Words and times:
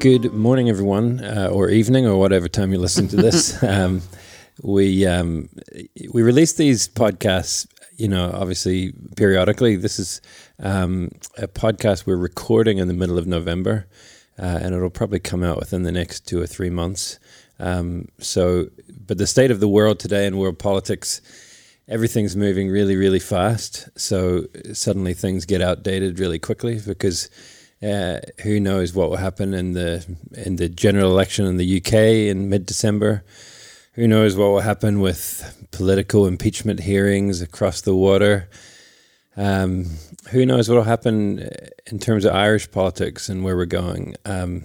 Good 0.00 0.32
morning, 0.32 0.68
everyone, 0.68 1.24
uh, 1.24 1.48
or 1.52 1.70
evening, 1.70 2.06
or 2.06 2.16
whatever 2.20 2.46
time 2.46 2.70
you're 2.70 2.80
listening 2.80 3.08
to 3.08 3.16
this. 3.16 3.60
um, 3.64 4.00
we 4.62 5.04
um, 5.04 5.48
we 6.12 6.22
release 6.22 6.52
these 6.52 6.86
podcasts, 6.86 7.66
you 7.96 8.06
know, 8.06 8.30
obviously 8.32 8.92
periodically. 9.16 9.74
This 9.74 9.98
is 9.98 10.20
um, 10.60 11.10
a 11.36 11.48
podcast 11.48 12.06
we're 12.06 12.16
recording 12.16 12.78
in 12.78 12.86
the 12.86 12.94
middle 12.94 13.18
of 13.18 13.26
November, 13.26 13.88
uh, 14.38 14.60
and 14.62 14.72
it'll 14.72 14.88
probably 14.88 15.18
come 15.18 15.42
out 15.42 15.58
within 15.58 15.82
the 15.82 15.90
next 15.90 16.28
two 16.28 16.40
or 16.40 16.46
three 16.46 16.70
months. 16.70 17.18
Um, 17.58 18.06
so, 18.20 18.68
but 19.04 19.18
the 19.18 19.26
state 19.26 19.50
of 19.50 19.58
the 19.58 19.68
world 19.68 19.98
today 19.98 20.28
and 20.28 20.38
world 20.38 20.60
politics, 20.60 21.20
everything's 21.88 22.36
moving 22.36 22.68
really, 22.68 22.94
really 22.94 23.18
fast. 23.18 23.88
So 23.98 24.46
suddenly 24.72 25.14
things 25.14 25.44
get 25.44 25.60
outdated 25.60 26.20
really 26.20 26.38
quickly 26.38 26.78
because 26.78 27.28
uh, 27.82 28.18
who 28.42 28.58
knows 28.58 28.94
what 28.94 29.10
will 29.10 29.16
happen 29.16 29.54
in 29.54 29.72
the 29.72 30.04
in 30.32 30.56
the 30.56 30.68
general 30.68 31.10
election 31.10 31.46
in 31.46 31.56
the 31.56 31.78
UK 31.78 31.92
in 31.92 32.48
mid 32.48 32.66
December. 32.66 33.24
Who 33.94 34.06
knows 34.06 34.36
what 34.36 34.46
will 34.46 34.60
happen 34.60 35.00
with 35.00 35.66
political 35.70 36.26
impeachment 36.26 36.80
hearings 36.80 37.40
across 37.40 37.80
the 37.80 37.94
water. 37.94 38.48
Um, 39.36 39.86
who 40.30 40.44
knows 40.44 40.68
what 40.68 40.76
will 40.76 40.82
happen 40.84 41.48
in 41.86 41.98
terms 41.98 42.24
of 42.24 42.34
Irish 42.34 42.70
politics 42.70 43.28
and 43.28 43.44
where 43.44 43.56
we're 43.56 43.66
going. 43.66 44.14
Um, 44.24 44.64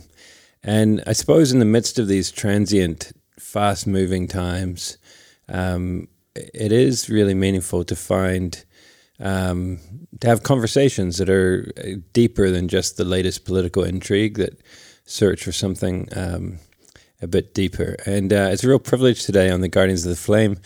and 0.64 1.04
I 1.06 1.14
suppose 1.14 1.52
in 1.52 1.60
the 1.60 1.66
midst 1.66 2.00
of 2.00 2.08
these 2.08 2.32
transient, 2.32 3.12
fast 3.40 3.86
moving 3.86 4.28
times, 4.28 4.98
um, 5.50 6.08
it 6.36 6.72
is 6.72 7.10
really 7.10 7.34
meaningful 7.34 7.84
to 7.84 7.96
find 7.96 8.64
um, 9.24 9.80
to 10.20 10.28
have 10.28 10.44
conversations 10.44 11.18
that 11.18 11.30
are 11.30 11.72
uh, 11.78 11.96
deeper 12.12 12.52
than 12.52 12.68
just 12.68 12.98
the 12.98 13.06
latest 13.06 13.46
political 13.46 13.84
intrigue 13.84 14.38
that 14.38 14.62
search 15.06 15.44
for 15.44 15.52
something 15.52 16.08
um, 16.16 16.60
a 17.22 17.28
bit 17.28 17.54
deeper. 17.54 17.96
And 18.06 18.32
uh, 18.32 18.50
it's 18.52 18.64
a 18.64 18.68
real 18.68 18.80
privilege 18.80 19.24
today 19.26 19.50
on 19.50 19.62
the 19.62 19.70
Guardians 19.70 20.06
of 20.06 20.10
the 20.10 20.16
Flame 20.16 20.58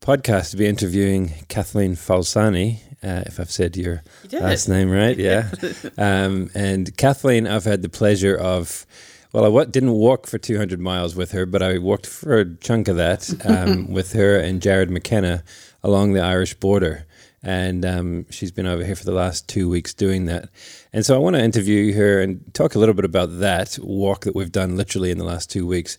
podcast 0.00 0.50
to 0.50 0.56
be 0.58 0.66
interviewing 0.66 1.32
Kathleen 1.48 1.96
Falsani. 1.96 2.80
Uh, 3.02 3.22
if 3.26 3.40
I've 3.40 3.50
said 3.50 3.76
your 3.76 4.02
you 4.30 4.40
last 4.40 4.68
name 4.68 4.90
right, 4.90 5.16
yeah. 5.16 5.50
um, 5.98 6.50
and 6.54 6.94
Kathleen, 6.96 7.46
I've 7.46 7.64
had 7.64 7.82
the 7.82 7.88
pleasure 7.88 8.36
of. 8.36 8.86
Well, 9.32 9.44
I 9.44 9.48
w- 9.48 9.66
didn't 9.66 9.92
walk 9.92 10.26
for 10.26 10.38
200 10.38 10.80
miles 10.80 11.14
with 11.14 11.32
her, 11.32 11.44
but 11.44 11.62
I 11.62 11.76
walked 11.76 12.06
for 12.06 12.38
a 12.38 12.56
chunk 12.56 12.88
of 12.88 12.96
that 12.96 13.28
um, 13.44 13.90
with 13.92 14.14
her 14.14 14.38
and 14.38 14.62
Jared 14.62 14.88
McKenna 14.88 15.44
along 15.82 16.14
the 16.14 16.22
Irish 16.22 16.54
border 16.54 17.06
and 17.46 17.86
um, 17.86 18.26
she's 18.28 18.50
been 18.50 18.66
over 18.66 18.84
here 18.84 18.96
for 18.96 19.04
the 19.04 19.12
last 19.12 19.46
two 19.48 19.68
weeks 19.68 19.94
doing 19.94 20.24
that. 20.24 20.48
And 20.92 21.06
so 21.06 21.14
I 21.14 21.18
want 21.18 21.36
to 21.36 21.44
interview 21.44 21.94
her 21.94 22.20
and 22.20 22.42
talk 22.54 22.74
a 22.74 22.80
little 22.80 22.92
bit 22.94 23.04
about 23.04 23.38
that 23.38 23.78
walk 23.80 24.24
that 24.24 24.34
we've 24.34 24.50
done 24.50 24.76
literally 24.76 25.12
in 25.12 25.18
the 25.18 25.24
last 25.24 25.48
two 25.48 25.64
weeks, 25.64 25.96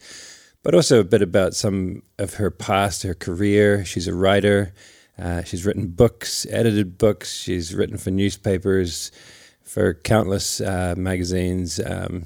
but 0.62 0.76
also 0.76 1.00
a 1.00 1.06
bit 1.06 1.22
about 1.22 1.54
some 1.54 2.04
of 2.20 2.34
her 2.34 2.52
past, 2.52 3.04
her 3.04 3.14
career. 3.14 3.86
She's 3.86 4.10
a 4.10 4.14
writer. 4.14 4.74
Uh, 5.18 5.44
she's 5.44 5.66
written 5.66 5.88
books, 5.88 6.46
edited 6.50 6.98
books. 6.98 7.34
She's 7.34 7.74
written 7.74 7.98
for 7.98 8.12
newspapers, 8.12 9.10
for 9.64 9.94
countless 9.94 10.60
uh, 10.60 10.96
magazines. 10.98 11.80
Um, 11.80 12.26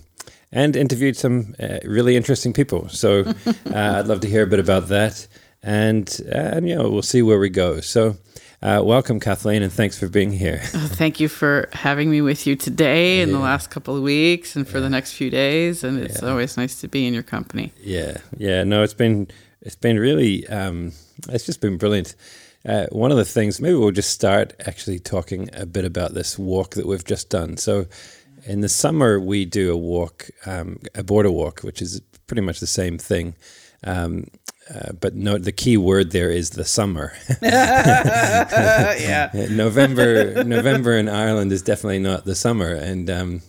and 0.51 0.75
interviewed 0.75 1.15
some 1.15 1.53
uh, 1.59 1.77
really 1.85 2.15
interesting 2.15 2.53
people. 2.53 2.89
So 2.89 3.21
uh, 3.45 3.99
I'd 3.99 4.07
love 4.07 4.21
to 4.21 4.27
hear 4.27 4.41
a 4.41 4.47
bit 4.47 4.59
about 4.59 4.87
that, 4.87 5.27
and 5.61 6.09
and 6.33 6.67
you 6.67 6.75
know 6.75 6.89
we'll 6.89 7.03
see 7.03 7.21
where 7.21 7.39
we 7.39 7.49
go. 7.49 7.81
So 7.81 8.17
uh, 8.61 8.81
welcome, 8.83 9.19
Kathleen, 9.19 9.63
and 9.63 9.71
thanks 9.71 9.97
for 9.97 10.07
being 10.07 10.31
here. 10.31 10.61
Oh, 10.73 10.87
thank 10.91 11.19
you 11.19 11.27
for 11.27 11.69
having 11.73 12.09
me 12.11 12.21
with 12.21 12.45
you 12.45 12.55
today 12.55 13.21
and 13.21 13.33
the 13.33 13.39
last 13.39 13.69
couple 13.69 13.95
of 13.95 14.03
weeks 14.03 14.55
and 14.55 14.67
for 14.67 14.77
yeah. 14.77 14.83
the 14.83 14.89
next 14.89 15.13
few 15.13 15.29
days. 15.29 15.83
And 15.83 15.99
it's 15.99 16.21
yeah. 16.21 16.29
always 16.29 16.57
nice 16.57 16.79
to 16.81 16.87
be 16.87 17.07
in 17.07 17.13
your 17.13 17.23
company. 17.23 17.73
Yeah, 17.81 18.17
yeah. 18.37 18.63
No, 18.63 18.83
it's 18.83 18.93
been 18.93 19.27
it's 19.61 19.75
been 19.75 19.99
really 19.99 20.47
um, 20.47 20.91
it's 21.29 21.45
just 21.45 21.61
been 21.61 21.77
brilliant. 21.77 22.15
Uh, 22.63 22.85
one 22.91 23.11
of 23.11 23.17
the 23.17 23.25
things, 23.25 23.59
maybe 23.59 23.75
we'll 23.75 23.91
just 23.91 24.11
start 24.11 24.53
actually 24.67 24.99
talking 24.99 25.49
a 25.53 25.65
bit 25.65 25.83
about 25.83 26.13
this 26.13 26.37
walk 26.37 26.75
that 26.75 26.85
we've 26.85 27.03
just 27.03 27.29
done. 27.29 27.57
So, 27.57 27.87
in 28.45 28.61
the 28.61 28.69
summer, 28.69 29.19
we 29.19 29.45
do 29.45 29.73
a 29.73 29.77
walk, 29.77 30.29
um, 30.45 30.79
a 30.93 31.03
border 31.03 31.31
walk, 31.31 31.61
which 31.61 31.81
is 31.81 32.01
pretty 32.27 32.41
much 32.41 32.59
the 32.59 32.67
same 32.67 32.99
thing. 32.99 33.35
Um, 33.83 34.27
uh, 34.73 34.93
but 34.93 35.15
no, 35.15 35.37
the 35.37 35.51
key 35.51 35.75
word 35.75 36.11
there 36.11 36.29
is 36.29 36.51
the 36.51 36.63
summer. 36.63 37.13
yeah. 37.41 39.29
November, 39.49 40.43
November 40.43 40.97
in 40.97 41.09
Ireland 41.09 41.51
is 41.51 41.61
definitely 41.61 41.99
not 41.99 42.25
the 42.25 42.35
summer, 42.35 42.73
and 42.73 43.09
um, 43.09 43.41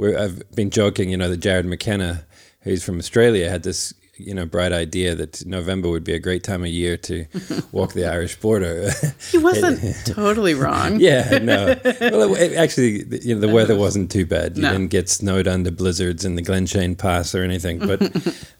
I've 0.00 0.42
been 0.54 0.70
joking, 0.70 1.10
you 1.10 1.16
know, 1.16 1.28
that 1.28 1.38
Jared 1.38 1.66
McKenna, 1.66 2.24
who's 2.60 2.82
from 2.84 2.98
Australia, 2.98 3.50
had 3.50 3.64
this 3.64 3.92
you 4.14 4.34
know 4.34 4.46
bright 4.46 4.72
idea 4.72 5.14
that 5.14 5.44
November 5.46 5.88
would 5.88 6.04
be 6.04 6.12
a 6.12 6.18
great 6.18 6.44
time 6.44 6.62
of 6.62 6.68
year 6.68 6.96
to 6.96 7.26
walk 7.72 7.92
the 7.92 8.06
Irish 8.06 8.36
border. 8.36 8.90
he 9.30 9.38
wasn't 9.38 9.80
totally 10.06 10.54
wrong. 10.54 11.00
yeah, 11.00 11.38
no. 11.38 11.74
Well, 12.00 12.34
it, 12.34 12.54
actually, 12.54 13.04
you 13.22 13.34
know, 13.34 13.40
the 13.40 13.52
weather 13.52 13.76
wasn't 13.76 14.10
too 14.10 14.26
bad. 14.26 14.56
You 14.56 14.62
no. 14.62 14.72
didn't 14.72 14.90
get 14.90 15.08
snowed 15.08 15.48
under 15.48 15.70
blizzards 15.70 16.24
in 16.24 16.36
the 16.36 16.42
Glenshane 16.42 16.96
Pass 16.96 17.34
or 17.34 17.42
anything, 17.42 17.78
but. 17.80 18.00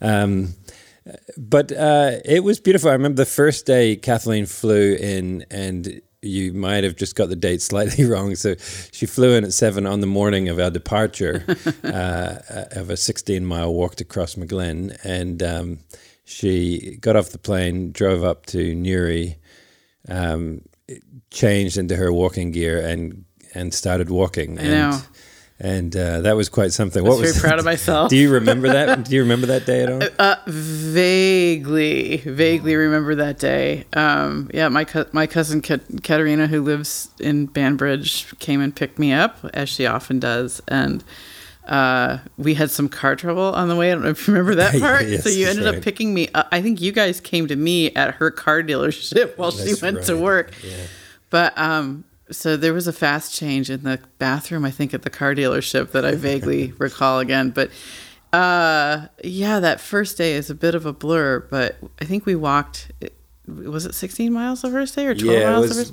Um, 0.02 0.54
but 1.36 1.72
uh, 1.72 2.18
it 2.24 2.44
was 2.44 2.60
beautiful. 2.60 2.90
I 2.90 2.92
remember 2.92 3.16
the 3.16 3.26
first 3.26 3.66
day 3.66 3.96
Kathleen 3.96 4.46
flew 4.46 4.94
in, 4.94 5.44
and 5.50 6.00
you 6.22 6.52
might 6.52 6.84
have 6.84 6.96
just 6.96 7.16
got 7.16 7.28
the 7.28 7.36
date 7.36 7.60
slightly 7.60 8.04
wrong. 8.08 8.34
So 8.36 8.54
she 8.92 9.06
flew 9.06 9.34
in 9.34 9.44
at 9.44 9.52
seven 9.52 9.86
on 9.86 10.00
the 10.00 10.06
morning 10.06 10.48
of 10.48 10.58
our 10.58 10.70
departure 10.70 11.44
uh, 11.84 12.38
of 12.72 12.90
a 12.90 12.96
16 12.96 13.44
mile 13.44 13.72
walk 13.72 13.96
to 13.96 14.04
Crossmaglen. 14.04 14.96
And 15.04 15.42
um, 15.42 15.78
she 16.24 16.96
got 17.00 17.16
off 17.16 17.30
the 17.30 17.38
plane, 17.38 17.92
drove 17.92 18.22
up 18.22 18.46
to 18.46 18.74
Newry, 18.74 19.36
um, 20.08 20.62
changed 21.30 21.76
into 21.76 21.96
her 21.96 22.12
walking 22.12 22.52
gear, 22.52 22.84
and 22.84 23.24
and 23.54 23.74
started 23.74 24.08
walking. 24.08 24.58
I 24.58 24.62
know 24.62 25.02
and 25.62 25.94
uh, 25.96 26.20
that 26.22 26.34
was 26.34 26.48
quite 26.48 26.72
something. 26.72 27.06
I 27.06 27.08
was 27.08 27.18
what 27.18 27.22
was 27.22 27.36
very 27.36 27.48
proud 27.48 27.58
of 27.60 27.64
myself. 27.64 28.10
do 28.10 28.16
you 28.16 28.32
remember 28.32 28.68
that? 28.68 29.04
do 29.04 29.14
you 29.14 29.22
remember 29.22 29.46
that 29.46 29.64
day 29.64 29.84
at 29.84 29.90
all? 29.92 30.02
Uh, 30.18 30.36
vaguely, 30.46 32.18
vaguely 32.18 32.74
remember 32.74 33.14
that 33.14 33.38
day. 33.38 33.84
Um, 33.92 34.50
yeah, 34.52 34.68
my 34.68 34.84
co- 34.84 35.06
my 35.12 35.26
cousin 35.26 35.62
Katerina, 35.62 36.48
who 36.48 36.62
lives 36.62 37.10
in 37.18 37.46
Banbridge, 37.46 38.38
came 38.38 38.60
and 38.60 38.74
picked 38.74 38.98
me 38.98 39.12
up 39.12 39.38
as 39.54 39.68
she 39.68 39.86
often 39.86 40.18
does, 40.18 40.60
and 40.68 41.02
uh, 41.66 42.18
we 42.36 42.54
had 42.54 42.70
some 42.70 42.88
car 42.88 43.16
trouble 43.16 43.54
on 43.54 43.68
the 43.68 43.76
way. 43.76 43.90
I 43.90 43.94
don't 43.94 44.04
know 44.04 44.10
if 44.10 44.26
you 44.26 44.34
remember 44.34 44.56
that 44.56 44.72
part. 44.80 45.06
yes, 45.06 45.22
so 45.22 45.30
you 45.30 45.46
ended 45.46 45.64
right. 45.64 45.76
up 45.76 45.82
picking 45.82 46.12
me 46.12 46.28
up. 46.34 46.48
I 46.50 46.60
think 46.60 46.80
you 46.80 46.92
guys 46.92 47.20
came 47.20 47.46
to 47.48 47.56
me 47.56 47.92
at 47.94 48.16
her 48.16 48.30
car 48.30 48.62
dealership 48.62 49.38
while 49.38 49.52
that's 49.52 49.78
she 49.78 49.82
went 49.82 49.98
right. 49.98 50.06
to 50.06 50.16
work. 50.16 50.52
Yeah. 50.62 50.86
But 51.30 51.56
um, 51.56 52.04
so 52.32 52.56
there 52.56 52.72
was 52.72 52.86
a 52.86 52.92
fast 52.92 53.34
change 53.34 53.70
in 53.70 53.84
the 53.84 54.00
bathroom, 54.18 54.64
I 54.64 54.70
think, 54.70 54.92
at 54.94 55.02
the 55.02 55.10
car 55.10 55.34
dealership 55.34 55.92
that 55.92 56.04
I 56.04 56.14
vaguely 56.14 56.72
recall 56.78 57.20
again. 57.20 57.50
But 57.50 57.70
uh, 58.32 59.06
yeah, 59.22 59.60
that 59.60 59.80
first 59.80 60.16
day 60.18 60.34
is 60.34 60.50
a 60.50 60.54
bit 60.54 60.74
of 60.74 60.86
a 60.86 60.92
blur. 60.92 61.40
But 61.40 61.76
I 62.00 62.04
think 62.04 62.26
we 62.26 62.34
walked. 62.34 62.90
Was 63.46 63.86
it 63.86 63.94
16 63.94 64.32
miles 64.32 64.62
the 64.62 64.70
first 64.70 64.94
day 64.94 65.06
or 65.06 65.14
12 65.14 65.38
yeah, 65.38 65.50
miles? 65.50 65.68
Was, 65.68 65.92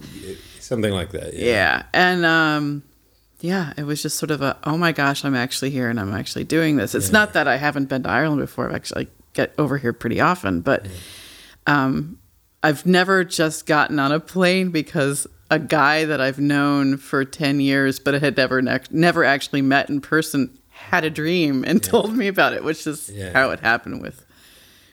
something 0.60 0.94
like 0.94 1.12
that. 1.12 1.34
Yeah. 1.34 1.46
yeah. 1.46 1.84
and 1.94 2.26
um, 2.26 2.84
yeah, 3.42 3.74
it 3.78 3.84
was 3.84 4.02
just 4.02 4.18
sort 4.18 4.32
of 4.32 4.42
a 4.42 4.58
oh 4.64 4.78
my 4.78 4.92
gosh, 4.92 5.26
I'm 5.26 5.36
actually 5.36 5.72
here 5.72 5.90
and 5.90 6.00
I'm 6.00 6.14
actually 6.14 6.44
doing 6.44 6.78
this. 6.78 6.96
It's 6.96 7.08
yeah. 7.08 7.14
not 7.14 7.34
that 7.34 7.48
I 7.48 7.58
haven't 7.58 7.90
been 7.90 8.04
to 8.04 8.10
Ireland 8.10 8.42
before. 8.42 8.70
I've 8.70 8.76
actually 8.76 9.08
get 9.34 9.54
over 9.58 9.78
here 9.78 9.94
pretty 9.94 10.20
often, 10.20 10.62
but 10.62 10.86
um, 11.66 12.20
I've 12.62 12.86
never 12.86 13.24
just 13.24 13.66
gotten 13.66 14.00
on 14.00 14.12
a 14.12 14.20
plane 14.20 14.72
because 14.72 15.28
a 15.50 15.60
guy 15.60 16.06
that 16.06 16.22
I've 16.22 16.40
known 16.40 16.98
for 16.98 17.26
10 17.26 17.60
years 17.60 18.00
but 18.00 18.22
had 18.22 18.38
never 18.38 18.62
ne- 18.62 18.80
never 18.92 19.24
actually 19.24 19.62
met 19.62 19.90
in 19.90 20.02
person 20.02 20.58
had 20.70 21.04
a 21.04 21.10
dream 21.10 21.64
and 21.68 21.84
yeah. 21.84 21.92
told 21.92 22.16
me 22.16 22.28
about 22.28 22.54
it, 22.54 22.64
which 22.64 22.88
is 22.88 23.10
yeah. 23.10 23.32
how 23.34 23.52
it 23.52 23.60
happened 23.60 24.02
with 24.02 24.26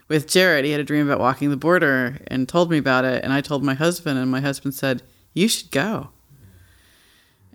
with 0.09 0.29
Jared. 0.29 0.65
He 0.65 0.71
had 0.71 0.81
a 0.81 0.85
dream 0.85 1.07
about 1.07 1.19
walking 1.19 1.51
the 1.51 1.57
border 1.57 2.19
and 2.29 2.49
told 2.49 2.71
me 2.71 2.79
about 2.79 3.05
it 3.05 3.25
and 3.25 3.33
I 3.33 3.41
told 3.41 3.63
my 3.63 3.75
husband 3.75 4.19
and 4.19 4.31
my 4.31 4.41
husband 4.41 4.75
said, 4.75 5.03
"You 5.35 5.49
should 5.49 5.71
go." 5.71 6.11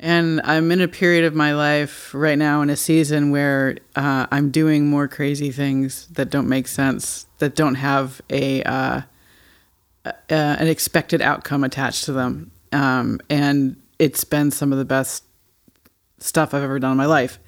And 0.03 0.41
I'm 0.43 0.71
in 0.71 0.81
a 0.81 0.87
period 0.87 1.25
of 1.25 1.35
my 1.35 1.53
life 1.53 2.11
right 2.13 2.37
now 2.37 2.63
in 2.63 2.71
a 2.71 2.75
season 2.75 3.29
where 3.29 3.77
uh, 3.95 4.25
I'm 4.31 4.49
doing 4.49 4.87
more 4.87 5.07
crazy 5.07 5.51
things 5.51 6.07
that 6.07 6.31
don't 6.31 6.49
make 6.49 6.67
sense, 6.67 7.27
that 7.37 7.55
don't 7.55 7.75
have 7.75 8.19
a 8.31 8.63
uh, 8.63 9.01
uh, 10.05 10.11
an 10.29 10.67
expected 10.67 11.21
outcome 11.21 11.63
attached 11.63 12.05
to 12.05 12.13
them. 12.13 12.51
Um, 12.71 13.19
and 13.29 13.81
it's 13.99 14.23
been 14.23 14.51
some 14.51 14.71
of 14.71 14.77
the 14.77 14.85
best 14.85 15.23
stuff 16.19 16.53
I've 16.53 16.63
ever 16.63 16.79
done 16.79 16.91
in 16.91 16.97
my 16.97 17.05
life. 17.05 17.39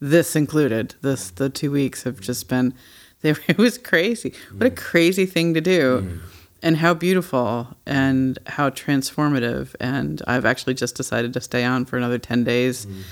This 0.00 0.34
included. 0.34 0.94
This 1.00 1.30
the 1.30 1.48
two 1.48 1.70
weeks 1.70 2.02
have 2.02 2.20
just 2.20 2.48
been. 2.48 2.74
They, 3.20 3.30
it 3.46 3.58
was 3.58 3.78
crazy. 3.78 4.34
What 4.56 4.66
a 4.66 4.70
mm. 4.70 4.76
crazy 4.76 5.26
thing 5.26 5.54
to 5.54 5.60
do, 5.60 6.02
mm. 6.02 6.20
and 6.62 6.76
how 6.78 6.94
beautiful 6.94 7.76
and 7.86 8.38
how 8.46 8.70
transformative. 8.70 9.74
And 9.78 10.20
I've 10.26 10.44
actually 10.44 10.74
just 10.74 10.96
decided 10.96 11.32
to 11.34 11.40
stay 11.40 11.64
on 11.64 11.84
for 11.84 11.96
another 11.96 12.18
ten 12.18 12.42
days, 12.42 12.86
mm. 12.86 13.02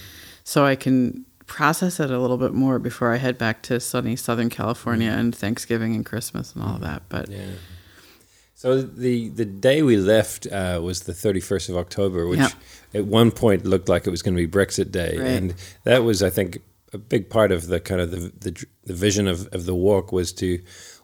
so 0.43 0.67
I 0.67 0.75
can 0.75 1.25
process 1.47 1.99
it 1.99 2.11
a 2.11 2.19
little 2.19 2.39
bit 2.39 2.55
more 2.55 2.79
before 2.79 3.13
I 3.13 3.17
head 3.17 3.37
back 3.37 3.61
to 3.65 3.81
sunny 3.81 4.15
Southern 4.15 4.51
California 4.51 5.11
and 5.11 5.35
Thanksgiving 5.35 5.97
and 5.97 6.07
Christmas 6.07 6.55
and 6.55 6.63
all 6.63 6.77
of 6.77 6.81
that. 6.81 7.03
But 7.09 7.29
Yeah. 7.29 7.47
So 8.61 8.83
the 8.83 9.31
the 9.31 9.47
day 9.47 9.81
we 9.81 9.97
left 9.97 10.47
uh, 10.47 10.81
was 10.83 11.05
the 11.05 11.15
thirty 11.15 11.41
first 11.41 11.71
of 11.71 11.79
October, 11.79 12.27
which 12.27 12.55
at 12.93 13.07
one 13.07 13.31
point 13.31 13.65
looked 13.65 13.89
like 13.89 14.07
it 14.07 14.11
was 14.11 14.21
going 14.21 14.37
to 14.37 14.47
be 14.47 14.53
Brexit 14.59 14.93
Day, 14.93 15.17
Right. 15.17 15.27
and 15.29 15.55
that 15.85 16.05
was, 16.05 16.23
I 16.23 16.29
think, 16.29 16.59
a 16.93 16.99
big 16.99 17.31
part 17.31 17.53
of 17.53 17.69
the 17.69 17.81
kind 17.81 18.03
of 18.03 18.11
the 18.11 18.31
the, 18.39 18.67
the 18.85 18.93
vision 18.93 19.27
of, 19.29 19.47
of 19.55 19.65
the 19.65 19.75
walk 19.75 20.13
was 20.13 20.31
to 20.35 20.61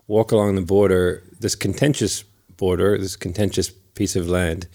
walk 0.06 0.32
along 0.32 0.56
the 0.56 0.60
border, 0.60 1.22
this 1.40 1.54
contentious 1.54 2.24
border, 2.58 2.98
this 2.98 3.16
contentious 3.16 3.70
piece 3.94 4.16
of 4.16 4.28
land, 4.28 4.66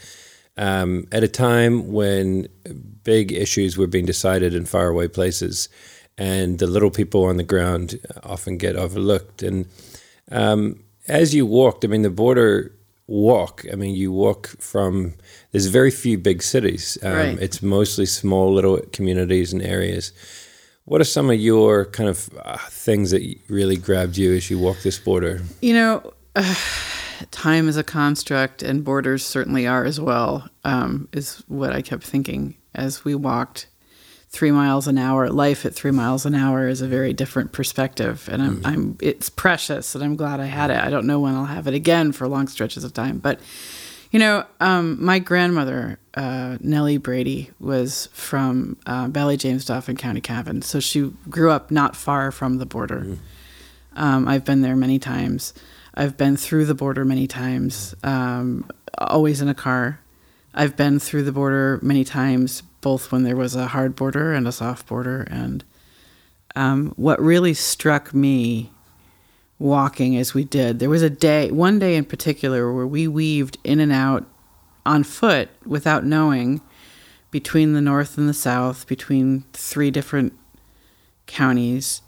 um, 0.58 1.06
at 1.12 1.24
a 1.24 1.28
time 1.28 1.92
when 1.92 2.48
big 3.04 3.32
issues 3.32 3.78
were 3.78 3.86
being 3.86 4.08
decided 4.08 4.56
in 4.56 4.66
faraway 4.66 5.08
places, 5.08 5.70
and 6.18 6.58
the 6.58 6.66
little 6.66 6.90
people 6.90 7.26
on 7.26 7.38
the 7.38 7.44
ground 7.44 8.00
often 8.24 8.58
get 8.58 8.76
overlooked. 8.76 9.44
And 9.44 9.68
um, 10.32 10.84
as 11.12 11.36
you 11.36 11.46
walked, 11.46 11.84
I 11.84 11.88
mean, 11.88 12.02
the 12.02 12.10
border 12.10 12.74
walk. 13.08 13.66
I 13.72 13.76
mean, 13.76 13.94
you 13.96 14.12
walk 14.12 14.48
from. 14.60 15.14
There's 15.52 15.68
very 15.68 15.92
few 15.92 16.18
big 16.18 16.42
cities. 16.42 16.98
Um, 17.04 17.12
Right. 17.14 17.40
It's 17.40 17.62
mostly 17.62 18.06
small 18.06 18.54
little 18.54 18.80
communities 18.94 19.54
and 19.54 19.62
areas. 19.62 20.14
What 20.86 21.02
are 21.02 21.06
some 21.06 21.30
of 21.30 21.40
your 21.40 21.86
kind 21.86 22.10
of 22.10 22.30
uh, 22.44 22.58
things 22.70 23.12
that 23.12 23.22
really 23.50 23.78
grabbed 23.78 24.18
you 24.18 24.34
as 24.34 24.50
you 24.50 24.58
walked 24.58 24.84
this 24.84 24.98
border? 25.00 25.42
You 25.62 25.74
know, 25.74 26.14
uh, 26.36 26.56
time 27.32 27.68
is 27.68 27.78
a 27.78 27.84
construct, 27.84 28.64
and 28.64 28.84
borders 28.84 29.26
certainly 29.26 29.68
are 29.68 29.86
as 29.86 30.00
well. 30.00 30.50
Um, 30.64 31.08
is 31.12 31.44
what 31.48 31.74
I 31.74 31.82
kept 31.82 32.04
thinking 32.04 32.56
as 32.74 33.04
we 33.04 33.16
walked 33.16 33.68
three 34.32 34.52
miles 34.52 34.88
an 34.88 34.98
hour. 34.98 35.30
Life 35.30 35.66
at 35.66 35.76
three 35.76 35.92
miles 35.92 36.26
an 36.26 36.34
hour 36.34 36.68
is 36.68 36.82
a 36.82 36.88
very 36.88 37.14
different 37.14 37.52
perspective, 37.52 38.30
and 38.32 38.42
I'm, 38.42 38.62
I'm 38.66 38.98
it's 39.02 39.30
precious, 39.30 39.94
and 39.94 40.04
I'm 40.04 40.16
glad 40.16 40.40
I 40.40 40.46
had 40.46 40.72
it. 40.72 40.78
I 40.78 40.90
don't 40.90 41.06
know 41.06 41.20
when 41.20 41.36
I'll 41.36 41.46
have 41.46 41.68
it 41.68 41.74
again 41.74 42.12
for 42.12 42.28
long 42.28 42.48
stretches 42.48 42.84
of 42.84 42.94
time, 42.94 43.20
but 43.20 43.40
you 44.10 44.20
know, 44.20 44.46
um, 44.60 45.04
my 45.04 45.20
grandmother 45.20 45.98
uh, 46.16 46.58
Nellie 46.60 46.98
Brady 46.98 47.50
was 47.60 48.08
from 48.12 48.78
uh, 48.86 49.08
Ballyjamesduff 49.08 49.88
in 49.88 49.96
County 49.98 50.22
Cavan, 50.22 50.62
so 50.62 50.80
she 50.80 51.14
grew 51.30 51.52
up 51.52 51.72
not 51.72 51.96
far 51.96 52.32
from 52.32 52.58
the 52.58 52.66
border. 52.66 53.18
Um, 53.96 54.28
I've 54.28 54.46
been 54.46 54.62
there 54.62 54.76
many 54.76 55.00
times. 55.00 55.54
I've 55.94 56.16
been 56.18 56.38
through 56.38 56.66
the 56.66 56.74
border 56.76 57.04
many 57.04 57.28
times, 57.28 57.96
um, 58.04 58.70
always 58.98 59.42
in 59.42 59.50
a 59.50 59.54
car. 59.54 60.00
I've 60.54 60.76
been 60.78 61.00
through 61.00 61.24
the 61.24 61.32
border 61.32 61.80
many 61.82 62.04
times, 62.06 62.64
both 62.82 63.12
when 63.12 63.24
there 63.24 63.36
was 63.36 63.56
a 63.56 63.68
hard 63.68 63.96
border 63.96 64.34
and 64.34 64.48
a 64.48 64.52
soft 64.52 64.88
border. 64.88 65.22
And 65.30 65.64
um, 66.56 66.94
what 66.96 67.22
really 67.22 67.54
struck 67.54 68.14
me 68.14 68.72
walking 69.60 70.18
as 70.18 70.34
we 70.34 70.44
did, 70.44 70.80
there 70.80 70.90
was 70.90 71.04
a 71.04 71.10
day, 71.10 71.52
one 71.52 71.80
day 71.80 71.96
in 71.96 72.06
particular, 72.06 72.74
where 72.74 72.88
we 72.88 73.08
weaved 73.08 73.58
in 73.64 73.80
and 73.80 73.92
out 73.92 74.26
on 74.86 75.04
foot 75.04 75.50
without 75.66 76.04
knowing 76.04 76.60
between 77.30 77.74
the 77.74 77.82
north 77.82 78.18
and 78.18 78.28
the 78.28 78.34
south, 78.34 78.88
between 78.88 79.46
three 79.54 79.92
different 79.92 80.34
counties. 81.28 82.02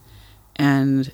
And 0.55 1.11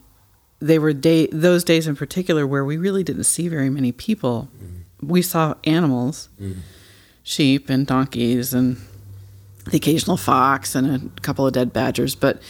they 0.59 0.79
were 0.79 0.93
day 0.93 1.27
those 1.27 1.63
days 1.63 1.87
in 1.87 1.95
particular 1.95 2.47
where 2.47 2.65
we 2.65 2.75
really 2.77 3.03
didn't 3.03 3.25
see 3.25 3.47
very 3.47 3.69
many 3.69 3.91
people. 3.91 4.49
We 5.01 5.21
saw 5.21 5.55
animals, 5.63 6.29
sheep 7.23 7.69
and 7.69 7.85
donkeys 7.85 8.53
and 8.53 8.77
the 9.65 9.77
occasional 9.77 10.17
fox 10.17 10.75
and 10.75 11.11
a 11.17 11.21
couple 11.21 11.45
of 11.45 11.53
dead 11.53 11.73
badgers, 11.73 12.15
but 12.15 12.41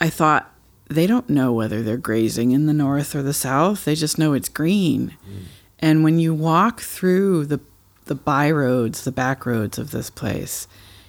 I 0.00 0.10
thought 0.10 0.52
they 0.88 1.06
don't 1.06 1.28
know 1.30 1.52
whether 1.52 1.82
they're 1.82 1.96
grazing 1.96 2.52
in 2.52 2.66
the 2.66 2.72
north 2.72 3.14
or 3.14 3.22
the 3.22 3.32
south. 3.32 3.84
They 3.84 3.94
just 3.94 4.18
know 4.18 4.32
it's 4.32 4.48
green. 4.48 5.16
Hmm. 5.24 5.38
And 5.78 6.04
when 6.04 6.18
you 6.18 6.34
walk 6.34 6.80
through 6.80 7.46
the 7.46 7.60
the 8.06 8.14
by 8.16 8.50
roads, 8.50 9.04
the 9.04 9.12
back 9.12 9.46
roads 9.46 9.78
of 9.78 9.92
this 9.92 10.10
place, 10.10 10.66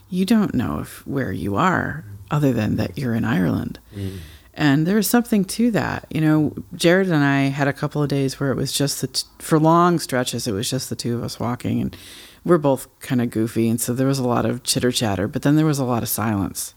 you 0.09 0.25
don't 0.25 0.53
know 0.53 0.79
if 0.79 1.05
where 1.07 1.31
you 1.31 1.55
are 1.55 2.05
other 2.29 2.53
than 2.53 2.75
that 2.75 2.97
you're 2.97 3.15
in 3.15 3.25
Ireland. 3.25 3.79
Hmm. 3.93 4.17
And 4.55 4.85
there's 4.85 5.07
something 5.07 5.45
to 5.45 5.71
that. 5.71 6.05
You 6.11 6.21
know, 6.21 6.55
Jared 6.75 7.07
and 7.07 7.23
I 7.23 7.43
had 7.45 7.67
a 7.67 7.73
couple 7.73 8.03
of 8.03 8.09
days 8.09 8.39
where 8.39 8.51
it 8.51 8.55
was 8.55 8.71
just 8.71 9.01
the 9.01 9.07
t- 9.07 9.25
for 9.39 9.59
long 9.59 9.97
stretches 9.97 10.47
it 10.47 10.51
was 10.51 10.69
just 10.69 10.89
the 10.89 10.95
two 10.95 11.17
of 11.17 11.23
us 11.23 11.39
walking 11.39 11.81
and 11.81 11.97
we're 12.45 12.57
both 12.57 12.87
kind 12.99 13.21
of 13.21 13.29
goofy 13.29 13.69
and 13.69 13.79
so 13.79 13.93
there 13.93 14.07
was 14.07 14.19
a 14.19 14.27
lot 14.27 14.45
of 14.45 14.63
chitter 14.63 14.91
chatter, 14.91 15.27
but 15.27 15.41
then 15.41 15.55
there 15.55 15.65
was 15.65 15.79
a 15.79 15.85
lot 15.85 16.03
of 16.03 16.09
silence. 16.09 16.75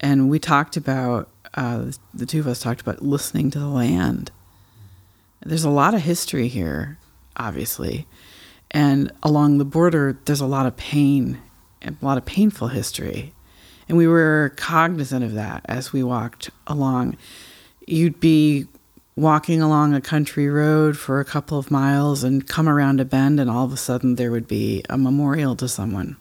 And 0.00 0.28
we 0.28 0.38
talked 0.38 0.76
about 0.76 1.28
uh, 1.54 1.86
the 2.12 2.26
two 2.26 2.40
of 2.40 2.46
us 2.46 2.60
talked 2.60 2.80
about 2.80 3.02
listening 3.02 3.50
to 3.50 3.58
the 3.58 3.68
land. 3.68 4.30
There's 5.44 5.64
a 5.64 5.70
lot 5.70 5.94
of 5.94 6.02
history 6.02 6.48
here, 6.48 6.98
obviously. 7.36 8.06
And 8.70 9.10
along 9.22 9.58
the 9.58 9.64
border, 9.64 10.18
there's 10.24 10.40
a 10.40 10.46
lot 10.46 10.66
of 10.66 10.76
pain, 10.76 11.40
a 11.82 11.94
lot 12.02 12.18
of 12.18 12.26
painful 12.26 12.68
history. 12.68 13.32
And 13.88 13.96
we 13.96 14.06
were 14.06 14.52
cognizant 14.56 15.24
of 15.24 15.34
that 15.34 15.64
as 15.66 15.92
we 15.92 16.02
walked 16.02 16.50
along. 16.66 17.16
You'd 17.86 18.20
be 18.20 18.66
walking 19.16 19.62
along 19.62 19.94
a 19.94 20.00
country 20.00 20.46
road 20.48 20.96
for 20.96 21.18
a 21.20 21.24
couple 21.24 21.58
of 21.58 21.70
miles 21.70 22.22
and 22.22 22.46
come 22.46 22.68
around 22.68 23.00
a 23.00 23.04
bend, 23.04 23.40
and 23.40 23.50
all 23.50 23.64
of 23.64 23.72
a 23.72 23.76
sudden 23.76 24.16
there 24.16 24.30
would 24.30 24.46
be 24.46 24.84
a 24.90 24.98
memorial 24.98 25.56
to 25.56 25.66
someone. 25.66 26.16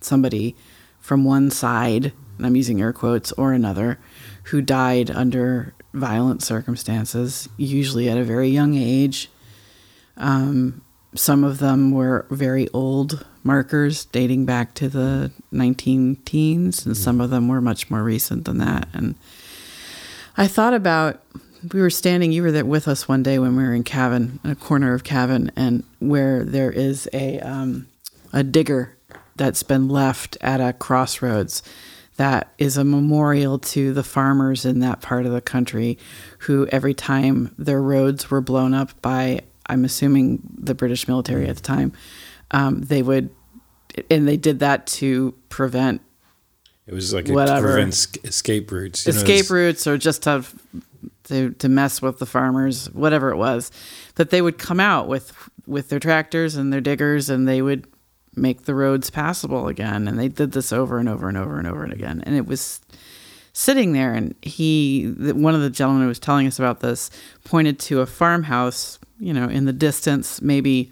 Somebody 0.00 0.56
from 0.98 1.24
one 1.24 1.50
side, 1.50 2.12
and 2.36 2.46
I'm 2.46 2.56
using 2.56 2.80
air 2.80 2.92
quotes, 2.92 3.30
or 3.32 3.52
another, 3.52 4.00
who 4.44 4.60
died 4.60 5.10
under 5.10 5.74
violent 5.92 6.42
circumstances, 6.42 7.48
usually 7.56 8.08
at 8.08 8.18
a 8.18 8.24
very 8.24 8.48
young 8.48 8.74
age. 8.74 9.30
Um, 10.16 10.82
some 11.14 11.44
of 11.44 11.58
them 11.58 11.92
were 11.92 12.26
very 12.30 12.68
old 12.70 13.24
markers 13.44 14.06
dating 14.06 14.44
back 14.44 14.74
to 14.74 14.88
the 14.88 15.30
19 15.52 16.16
teens, 16.24 16.84
and 16.84 16.96
some 16.96 17.20
of 17.20 17.30
them 17.30 17.46
were 17.46 17.60
much 17.60 17.90
more 17.90 18.02
recent 18.02 18.44
than 18.44 18.58
that. 18.58 18.88
And 18.92 19.14
I 20.36 20.48
thought 20.48 20.74
about 20.74 21.22
we 21.72 21.80
were 21.80 21.90
standing, 21.90 22.32
you 22.32 22.42
were 22.42 22.52
there 22.52 22.64
with 22.64 22.88
us 22.88 23.08
one 23.08 23.22
day 23.22 23.38
when 23.38 23.56
we 23.56 23.62
were 23.62 23.74
in 23.74 23.84
Cavan, 23.84 24.40
in 24.44 24.50
a 24.50 24.54
corner 24.54 24.92
of 24.94 25.04
Cavan, 25.04 25.50
and 25.56 25.84
where 25.98 26.44
there 26.44 26.70
is 26.70 27.08
a, 27.12 27.40
um, 27.40 27.86
a 28.32 28.42
digger 28.42 28.96
that's 29.36 29.62
been 29.62 29.88
left 29.88 30.36
at 30.40 30.60
a 30.60 30.72
crossroads 30.72 31.62
that 32.16 32.52
is 32.58 32.76
a 32.76 32.84
memorial 32.84 33.58
to 33.58 33.92
the 33.92 34.04
farmers 34.04 34.64
in 34.64 34.78
that 34.80 35.00
part 35.00 35.26
of 35.26 35.32
the 35.32 35.40
country 35.40 35.98
who 36.40 36.66
every 36.68 36.94
time 36.94 37.52
their 37.58 37.82
roads 37.82 38.30
were 38.30 38.40
blown 38.40 38.72
up 38.72 38.90
by 39.02 39.40
i'm 39.66 39.84
assuming 39.84 40.38
the 40.56 40.76
british 40.76 41.08
military 41.08 41.48
at 41.48 41.56
the 41.56 41.62
time 41.62 41.92
um, 42.52 42.82
they 42.82 43.02
would 43.02 43.30
and 44.08 44.28
they 44.28 44.36
did 44.36 44.60
that 44.60 44.86
to 44.86 45.34
prevent 45.48 46.00
It 46.86 46.94
was 46.94 47.12
like 47.12 47.28
a 47.28 47.32
Whatever. 47.32 47.72
prevent 47.72 47.94
escape 48.22 48.70
routes. 48.70 49.04
you 49.06 49.12
know, 49.12 49.18
escape 49.18 49.34
it's- 49.46 49.50
routes 49.50 49.86
or 49.88 49.98
just 49.98 50.22
to, 50.22 50.44
to 51.24 51.50
to 51.50 51.68
mess 51.68 52.00
with 52.00 52.18
the 52.18 52.26
farmers 52.26 52.90
whatever 52.92 53.30
it 53.30 53.36
was 53.36 53.70
that 54.16 54.30
they 54.30 54.42
would 54.42 54.58
come 54.58 54.80
out 54.80 55.08
with 55.08 55.32
with 55.66 55.88
their 55.88 56.00
tractors 56.00 56.56
and 56.56 56.72
their 56.72 56.80
diggers 56.80 57.30
and 57.30 57.48
they 57.48 57.62
would 57.62 57.86
make 58.36 58.64
the 58.64 58.74
roads 58.74 59.10
passable 59.10 59.68
again. 59.68 60.08
And 60.08 60.18
they 60.18 60.28
did 60.28 60.52
this 60.52 60.72
over 60.72 60.98
and 60.98 61.08
over 61.08 61.28
and 61.28 61.36
over 61.36 61.58
and 61.58 61.66
over 61.66 61.84
and 61.84 61.92
again. 61.92 62.22
And 62.26 62.34
it 62.34 62.46
was 62.46 62.80
sitting 63.52 63.92
there 63.92 64.12
and 64.12 64.34
he 64.42 65.14
one 65.16 65.54
of 65.54 65.60
the 65.60 65.70
gentlemen 65.70 66.02
who 66.02 66.08
was 66.08 66.18
telling 66.18 66.46
us 66.46 66.58
about 66.58 66.80
this 66.80 67.08
pointed 67.44 67.78
to 67.78 68.00
a 68.00 68.06
farmhouse 68.06 68.98
you 69.20 69.32
know 69.32 69.48
in 69.48 69.64
the 69.64 69.72
distance 69.72 70.42
maybe 70.42 70.90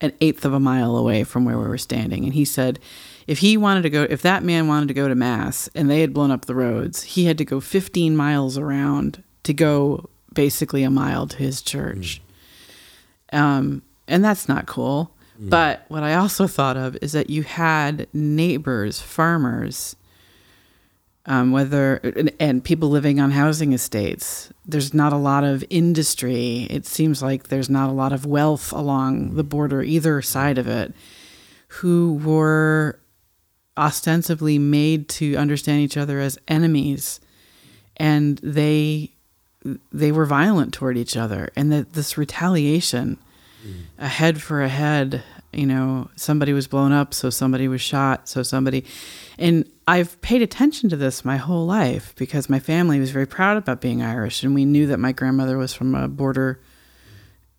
an 0.00 0.12
eighth 0.20 0.44
of 0.44 0.52
a 0.52 0.58
mile 0.58 0.96
away 0.96 1.22
from 1.22 1.44
where 1.44 1.56
we 1.56 1.68
were 1.68 1.78
standing. 1.78 2.24
And 2.24 2.34
he 2.34 2.44
said 2.44 2.80
if 3.28 3.38
he 3.38 3.56
wanted 3.56 3.82
to 3.82 3.90
go 3.90 4.02
if 4.02 4.22
that 4.22 4.42
man 4.42 4.66
wanted 4.66 4.88
to 4.88 4.94
go 4.94 5.06
to 5.06 5.14
mass 5.14 5.68
and 5.74 5.88
they 5.88 6.00
had 6.00 6.12
blown 6.12 6.32
up 6.32 6.46
the 6.46 6.54
roads 6.54 7.02
he 7.04 7.26
had 7.26 7.38
to 7.38 7.44
go 7.44 7.60
15 7.60 8.16
miles 8.16 8.58
around 8.58 9.22
to 9.48 9.54
go 9.54 10.10
basically 10.34 10.82
a 10.82 10.90
mile 10.90 11.26
to 11.26 11.38
his 11.38 11.62
church. 11.62 12.20
Um, 13.32 13.80
and 14.06 14.22
that's 14.22 14.46
not 14.46 14.66
cool. 14.66 15.10
But 15.40 15.84
what 15.88 16.02
i 16.02 16.14
also 16.14 16.46
thought 16.46 16.76
of 16.76 16.98
is 17.00 17.12
that 17.12 17.30
you 17.30 17.44
had 17.44 18.08
neighbors 18.12 19.00
farmers 19.00 19.96
um, 21.24 21.52
whether 21.52 21.96
and, 21.96 22.30
and 22.38 22.64
people 22.64 22.88
living 22.88 23.20
on 23.20 23.30
housing 23.30 23.72
estates. 23.72 24.52
There's 24.66 24.92
not 24.92 25.12
a 25.12 25.16
lot 25.16 25.44
of 25.44 25.64
industry. 25.70 26.66
It 26.70 26.86
seems 26.86 27.22
like 27.22 27.48
there's 27.48 27.70
not 27.70 27.88
a 27.88 27.92
lot 27.92 28.12
of 28.12 28.26
wealth 28.26 28.72
along 28.72 29.34
the 29.36 29.44
border, 29.44 29.82
either 29.82 30.20
side 30.22 30.58
of 30.58 30.66
it, 30.66 30.92
who 31.68 32.20
were 32.24 32.98
ostensibly 33.76 34.58
made 34.58 35.08
to 35.08 35.36
understand 35.36 35.82
each 35.82 35.96
other 35.96 36.18
as 36.18 36.38
enemies, 36.48 37.20
and 37.96 38.38
they 38.38 39.12
they 39.92 40.12
were 40.12 40.26
violent 40.26 40.72
toward 40.72 40.96
each 40.96 41.16
other, 41.16 41.50
and 41.56 41.72
that 41.72 41.92
this 41.92 42.16
retaliation, 42.16 43.18
a 43.98 44.08
head 44.08 44.40
for 44.40 44.62
a 44.62 44.68
head, 44.68 45.22
you 45.52 45.66
know, 45.66 46.10
somebody 46.16 46.52
was 46.52 46.66
blown 46.66 46.92
up, 46.92 47.12
so 47.12 47.30
somebody 47.30 47.68
was 47.68 47.80
shot, 47.80 48.28
so 48.28 48.42
somebody. 48.42 48.84
And 49.38 49.68
I've 49.86 50.20
paid 50.20 50.42
attention 50.42 50.88
to 50.90 50.96
this 50.96 51.24
my 51.24 51.36
whole 51.36 51.66
life 51.66 52.14
because 52.16 52.48
my 52.48 52.58
family 52.58 53.00
was 53.00 53.10
very 53.10 53.26
proud 53.26 53.56
about 53.56 53.80
being 53.80 54.02
Irish, 54.02 54.42
and 54.42 54.54
we 54.54 54.64
knew 54.64 54.86
that 54.86 54.98
my 54.98 55.12
grandmother 55.12 55.58
was 55.58 55.74
from 55.74 55.94
a 55.94 56.08
border 56.08 56.60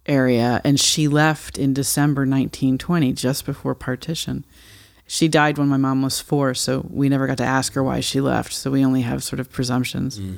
area, 0.05 0.61
and 0.63 0.79
she 0.79 1.07
left 1.07 1.57
in 1.57 1.73
December 1.73 2.21
1920, 2.21 3.13
just 3.13 3.45
before 3.45 3.75
partition. 3.75 4.45
She 5.07 5.27
died 5.27 5.57
when 5.57 5.67
my 5.67 5.77
mom 5.77 6.03
was 6.03 6.19
four, 6.19 6.53
so 6.53 6.85
we 6.89 7.09
never 7.09 7.25
got 7.25 7.37
to 7.37 7.43
ask 7.43 7.73
her 7.73 7.83
why 7.83 7.99
she 7.99 8.21
left. 8.21 8.53
So 8.53 8.69
we 8.69 8.85
only 8.85 9.01
have 9.01 9.23
sort 9.23 9.39
of 9.39 9.51
presumptions. 9.51 10.19
Mm. 10.19 10.37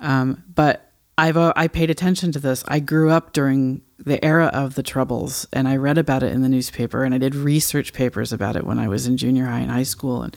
Um, 0.00 0.42
but 0.54 0.90
I've 1.18 1.36
uh, 1.36 1.52
I 1.54 1.68
paid 1.68 1.90
attention 1.90 2.32
to 2.32 2.38
this. 2.38 2.64
I 2.66 2.80
grew 2.80 3.10
up 3.10 3.32
during 3.32 3.82
the 3.98 4.24
era 4.24 4.46
of 4.46 4.74
the 4.74 4.82
Troubles, 4.82 5.46
and 5.52 5.68
I 5.68 5.76
read 5.76 5.98
about 5.98 6.22
it 6.22 6.32
in 6.32 6.40
the 6.40 6.48
newspaper, 6.48 7.04
and 7.04 7.14
I 7.14 7.18
did 7.18 7.34
research 7.34 7.92
papers 7.92 8.32
about 8.32 8.56
it 8.56 8.64
when 8.64 8.78
I 8.78 8.88
was 8.88 9.06
in 9.06 9.18
junior 9.18 9.46
high 9.46 9.60
and 9.60 9.70
high 9.70 9.82
school. 9.82 10.22
And 10.22 10.36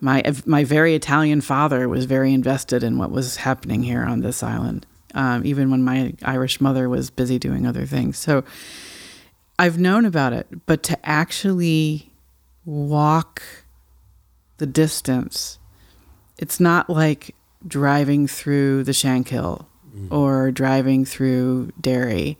my 0.00 0.22
my 0.46 0.64
very 0.64 0.94
Italian 0.94 1.42
father 1.42 1.88
was 1.88 2.06
very 2.06 2.32
invested 2.32 2.82
in 2.82 2.96
what 2.96 3.10
was 3.10 3.36
happening 3.36 3.82
here 3.82 4.02
on 4.02 4.20
this 4.20 4.42
island, 4.42 4.86
um, 5.14 5.44
even 5.44 5.70
when 5.70 5.84
my 5.84 6.14
Irish 6.22 6.60
mother 6.60 6.88
was 6.88 7.10
busy 7.10 7.38
doing 7.38 7.66
other 7.66 7.84
things. 7.84 8.16
So 8.16 8.44
I've 9.58 9.78
known 9.78 10.06
about 10.06 10.32
it, 10.32 10.46
but 10.66 10.82
to 10.84 10.98
actually 11.06 12.12
walk 12.64 13.42
the 14.56 14.66
distance, 14.66 15.58
it's 16.38 16.60
not 16.60 16.88
like 16.88 17.34
driving 17.66 18.26
through 18.26 18.84
the 18.84 18.92
Shankill 18.92 19.66
mm. 19.94 20.12
or 20.12 20.50
driving 20.50 21.04
through 21.04 21.72
Derry 21.80 22.38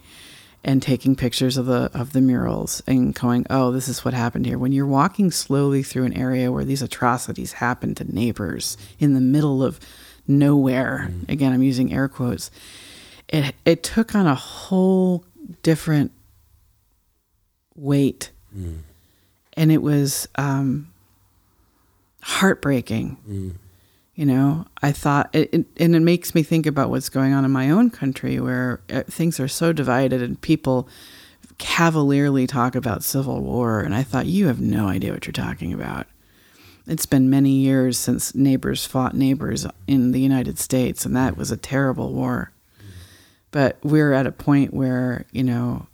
and 0.64 0.82
taking 0.82 1.16
pictures 1.16 1.56
of 1.56 1.66
the 1.66 1.90
of 1.94 2.12
the 2.12 2.20
murals 2.20 2.82
and 2.87 3.14
going, 3.14 3.46
"Oh, 3.48 3.70
this 3.70 3.88
is 3.88 4.04
what 4.04 4.14
happened 4.14 4.46
here." 4.46 4.58
When 4.58 4.72
you're 4.72 4.87
walking 4.87 5.30
slowly 5.30 5.82
through 5.82 6.04
an 6.04 6.16
area 6.16 6.52
where 6.52 6.64
these 6.64 6.82
atrocities 6.82 7.54
happen 7.54 7.94
to 7.96 8.04
neighbors 8.04 8.76
in 8.98 9.14
the 9.14 9.20
middle 9.20 9.62
of 9.62 9.78
nowhere, 10.26 11.08
mm. 11.10 11.28
again, 11.28 11.52
I'm 11.52 11.62
using 11.62 11.92
air 11.92 12.08
quotes. 12.08 12.50
It 13.28 13.54
it 13.64 13.82
took 13.82 14.14
on 14.14 14.26
a 14.26 14.34
whole 14.34 15.25
different 15.62 16.12
weight, 17.75 18.30
mm. 18.56 18.78
and 19.54 19.70
it 19.72 19.82
was 19.82 20.28
um, 20.34 20.92
heartbreaking 22.22 23.58
you 24.18 24.26
know 24.26 24.66
i 24.82 24.90
thought 24.90 25.30
it, 25.32 25.48
it, 25.54 25.66
and 25.76 25.94
it 25.94 26.00
makes 26.00 26.34
me 26.34 26.42
think 26.42 26.66
about 26.66 26.90
what's 26.90 27.08
going 27.08 27.32
on 27.32 27.44
in 27.44 27.52
my 27.52 27.70
own 27.70 27.88
country 27.88 28.40
where 28.40 28.80
uh, 28.90 29.04
things 29.04 29.38
are 29.38 29.46
so 29.46 29.72
divided 29.72 30.20
and 30.20 30.40
people 30.40 30.88
cavalierly 31.58 32.44
talk 32.44 32.75
about 32.75 33.04
civil 33.04 33.40
war 33.40 33.78
and 33.78 33.94
i 33.94 34.02
thought 34.02 34.26
you 34.26 34.48
have 34.48 34.60
no 34.60 34.88
idea 34.88 35.12
what 35.12 35.25
you're 35.25 35.32
talking 35.32 35.72
about. 35.72 36.06
It's 36.88 37.06
been 37.06 37.28
many 37.28 37.50
years 37.50 37.98
since 37.98 38.34
neighbors 38.34 38.84
fought 38.84 39.14
neighbors 39.14 39.66
in 39.87 40.10
the 40.10 40.20
united 40.20 40.58
states 40.58 41.06
and 41.06 41.14
that 41.16 41.37
was 41.37 41.52
a 41.52 41.56
terrible 41.56 42.12
war. 42.12 42.50
But 43.52 43.78
we're 43.84 44.12
at 44.12 44.26
a 44.26 44.32
point 44.32 44.75
where 44.75 45.26
you 45.30 45.44
know 45.44 45.87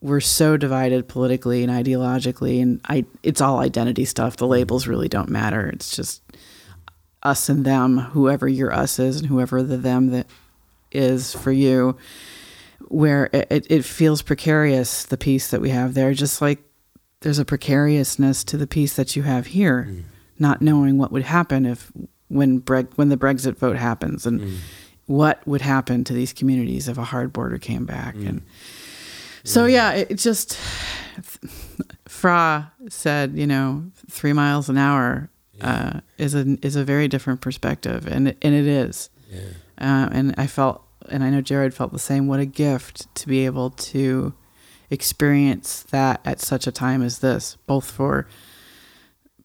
we're 0.00 0.20
so 0.20 0.56
divided 0.56 1.08
politically 1.08 1.64
and 1.64 1.72
ideologically 1.72 2.62
and 2.62 2.80
I, 2.84 3.04
it's 3.24 3.40
all 3.40 3.58
identity 3.58 4.04
stuff. 4.04 4.36
The 4.36 4.46
labels 4.46 4.86
really 4.86 5.08
don't 5.08 5.28
matter. 5.28 5.66
It's 5.66 5.96
just 5.96 6.22
us 7.28 7.48
and 7.48 7.64
them, 7.64 7.98
whoever 7.98 8.48
your 8.48 8.72
us 8.72 8.98
is 8.98 9.18
and 9.20 9.26
whoever 9.28 9.62
the 9.62 9.76
them 9.76 10.08
that 10.10 10.26
is 10.90 11.34
for 11.34 11.52
you, 11.52 11.96
where 12.88 13.28
it, 13.32 13.66
it 13.68 13.84
feels 13.84 14.22
precarious, 14.22 15.04
the 15.04 15.16
peace 15.18 15.50
that 15.50 15.60
we 15.60 15.70
have 15.70 15.94
there, 15.94 16.14
just 16.14 16.40
like 16.40 16.60
there's 17.20 17.38
a 17.38 17.44
precariousness 17.44 18.44
to 18.44 18.56
the 18.56 18.66
peace 18.66 18.94
that 18.96 19.14
you 19.16 19.22
have 19.24 19.46
here, 19.48 19.86
Mm. 19.90 20.02
not 20.38 20.62
knowing 20.62 20.96
what 20.98 21.12
would 21.12 21.24
happen 21.24 21.66
if 21.66 21.90
when 22.28 22.60
Breg- 22.60 22.92
when 22.96 23.08
the 23.08 23.16
Brexit 23.16 23.56
vote 23.58 23.76
happens 23.76 24.24
and 24.26 24.40
Mm. 24.40 24.56
what 25.06 25.46
would 25.46 25.60
happen 25.62 26.04
to 26.04 26.12
these 26.14 26.32
communities 26.32 26.88
if 26.88 26.96
a 26.98 27.04
hard 27.04 27.32
border 27.32 27.58
came 27.58 27.84
back. 27.84 28.14
Mm. 28.16 28.28
And 28.28 28.42
so, 29.44 29.66
yeah, 29.66 29.92
it, 29.92 30.10
it 30.12 30.14
just, 30.16 30.56
Fra 32.06 32.72
said, 32.88 33.36
you 33.36 33.46
know, 33.46 33.84
three 34.10 34.32
miles 34.32 34.68
an 34.68 34.78
hour 34.78 35.28
uh, 35.60 36.00
is 36.16 36.34
a 36.34 36.56
is 36.62 36.76
a 36.76 36.84
very 36.84 37.08
different 37.08 37.40
perspective, 37.40 38.06
and 38.06 38.34
and 38.42 38.54
it 38.54 38.66
is. 38.66 39.10
Yeah. 39.30 39.40
Uh, 39.80 40.08
and 40.10 40.34
I 40.36 40.46
felt, 40.46 40.82
and 41.08 41.22
I 41.22 41.30
know 41.30 41.40
Jared 41.40 41.74
felt 41.74 41.92
the 41.92 41.98
same. 41.98 42.26
What 42.26 42.40
a 42.40 42.46
gift 42.46 43.14
to 43.16 43.28
be 43.28 43.44
able 43.44 43.70
to 43.70 44.34
experience 44.90 45.82
that 45.90 46.20
at 46.24 46.40
such 46.40 46.66
a 46.66 46.72
time 46.72 47.02
as 47.02 47.18
this, 47.18 47.56
both 47.66 47.90
for 47.90 48.26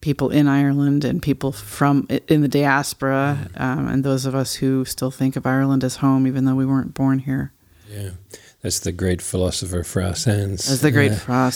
people 0.02 0.30
in 0.30 0.48
Ireland 0.48 1.06
and 1.06 1.22
people 1.22 1.52
from 1.52 2.08
in 2.28 2.42
the 2.42 2.48
diaspora, 2.48 3.50
um, 3.56 3.88
and 3.88 4.04
those 4.04 4.26
of 4.26 4.36
us 4.36 4.56
who 4.56 4.86
still 4.86 5.12
think 5.12 5.36
of 5.36 5.46
Ireland 5.46 5.84
as 5.84 5.98
home, 5.98 6.28
even 6.28 6.46
though 6.46 6.56
we 6.56 6.66
weren't 6.66 6.94
born 6.94 7.20
here. 7.20 7.54
Yeah. 7.90 8.12
That's 8.64 8.80
the 8.80 8.94
great 8.94 9.22
philosopher 9.22 9.84
Fra 9.84 10.16
Sands. 10.16 10.72
As 10.72 10.80
the 10.80 10.90
great 10.90 11.12
uh, 11.12 11.16
Fra 11.16 11.52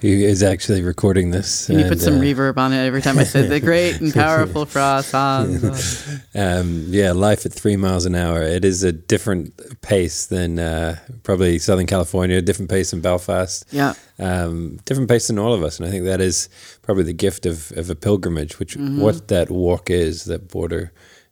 who 0.00 0.08
is 0.08 0.42
actually 0.42 0.80
recording 0.80 1.30
this. 1.30 1.66
Can 1.66 1.78
you 1.78 1.84
put 1.84 2.00
some 2.00 2.14
uh, 2.14 2.20
reverb 2.20 2.56
on 2.56 2.72
it 2.72 2.86
every 2.86 3.02
time 3.02 3.18
I 3.18 3.24
say 3.24 3.46
the 3.46 3.60
great 3.70 4.00
and 4.00 4.12
powerful 4.12 4.64
Fra 4.64 5.02
sounds? 5.02 6.08
Um, 6.36 6.86
yeah, 6.88 7.12
life 7.12 7.46
at 7.46 7.52
three 7.52 7.76
miles 7.76 8.06
an 8.06 8.16
hour. 8.16 8.42
It 8.42 8.64
is 8.64 8.82
a 8.82 8.90
different 8.90 9.52
pace 9.82 10.26
than 10.26 10.58
uh, 10.58 10.96
probably 11.22 11.60
Southern 11.60 11.86
California, 11.86 12.42
different 12.42 12.70
pace 12.70 12.90
than 12.90 13.00
Belfast, 13.00 13.64
Yeah. 13.70 13.94
um, 14.18 14.80
different 14.84 15.08
pace 15.08 15.28
than 15.28 15.38
all 15.38 15.52
of 15.52 15.62
us. 15.62 15.78
And 15.78 15.86
I 15.86 15.92
think 15.92 16.06
that 16.06 16.20
is 16.20 16.48
probably 16.82 17.04
the 17.04 17.12
gift 17.12 17.46
of, 17.46 17.70
of 17.76 17.88
a 17.88 17.94
pilgrimage, 17.94 18.58
which 18.58 18.74
Mm-hmm. 18.76 19.00
what 19.00 19.28
that 19.28 19.48
walk 19.50 19.90
is, 19.90 20.24
that 20.24 20.48
border 20.48 20.90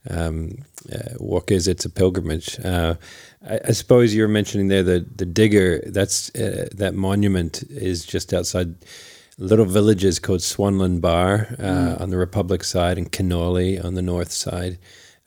um, 0.09 0.59
uh, 0.93 1.15
walk 1.19 1.51
is. 1.51 1.67
It's 1.67 1.85
a 1.85 1.91
pilgrimage. 1.91 2.61
I, 3.49 3.61
I 3.69 3.73
suppose 3.73 4.15
you 4.15 4.23
were 4.23 4.29
mentioning 4.29 4.69
there 4.69 4.83
the 4.83 5.07
the 5.17 5.27
digger. 5.27 5.83
That's 5.87 6.31
uh, 6.35 6.69
that 6.77 6.95
monument 6.95 7.63
is 7.71 8.05
just 8.05 8.33
outside 8.35 8.75
little 9.39 9.65
villages 9.67 10.19
called 10.19 10.41
Swanlinbar 10.41 11.59
uh, 11.61 12.03
on 12.03 12.11
the 12.11 12.17
Republic 12.19 12.65
side 12.65 12.99
and 12.99 13.11
Kinawley 13.11 13.83
on 13.85 13.95
the 13.95 14.03
north 14.03 14.31
side. 14.33 14.79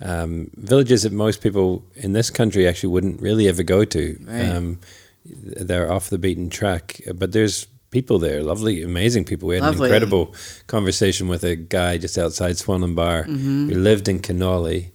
Um, 0.01 0.51
villages 0.55 1.03
that 1.03 1.13
most 1.13 1.41
people 1.41 1.84
in 1.95 2.13
this 2.13 2.29
country 2.29 2.67
actually 2.67 2.89
wouldn't 2.89 3.22
really 3.22 3.48
ever 3.48 3.63
go 3.63 3.86
to. 3.86 4.17
Right. 4.27 4.50
Um, 4.50 4.79
they're 5.25 5.91
off 5.91 6.10
the 6.10 6.17
beaten 6.19 6.50
track, 6.50 7.01
but 7.15 7.31
there's 7.31 7.65
people 7.89 8.19
there, 8.19 8.43
lovely, 8.43 8.84
amazing 8.84 9.24
people. 9.25 9.48
We 9.48 9.55
had 9.55 9.63
Lovely. 9.63 9.89
an 9.89 9.95
incredible 9.95 10.36
conversation 10.67 11.27
with 11.29 11.43
a 11.43 11.55
guy 11.55 11.98
just 11.98 12.17
outside 12.17 12.55
Swanlinbar 12.57 13.25
Mm-hmm. 13.25 13.69
who 13.69 13.75
lived 13.79 14.07
in 14.07 14.19
Kinawley 14.19 14.91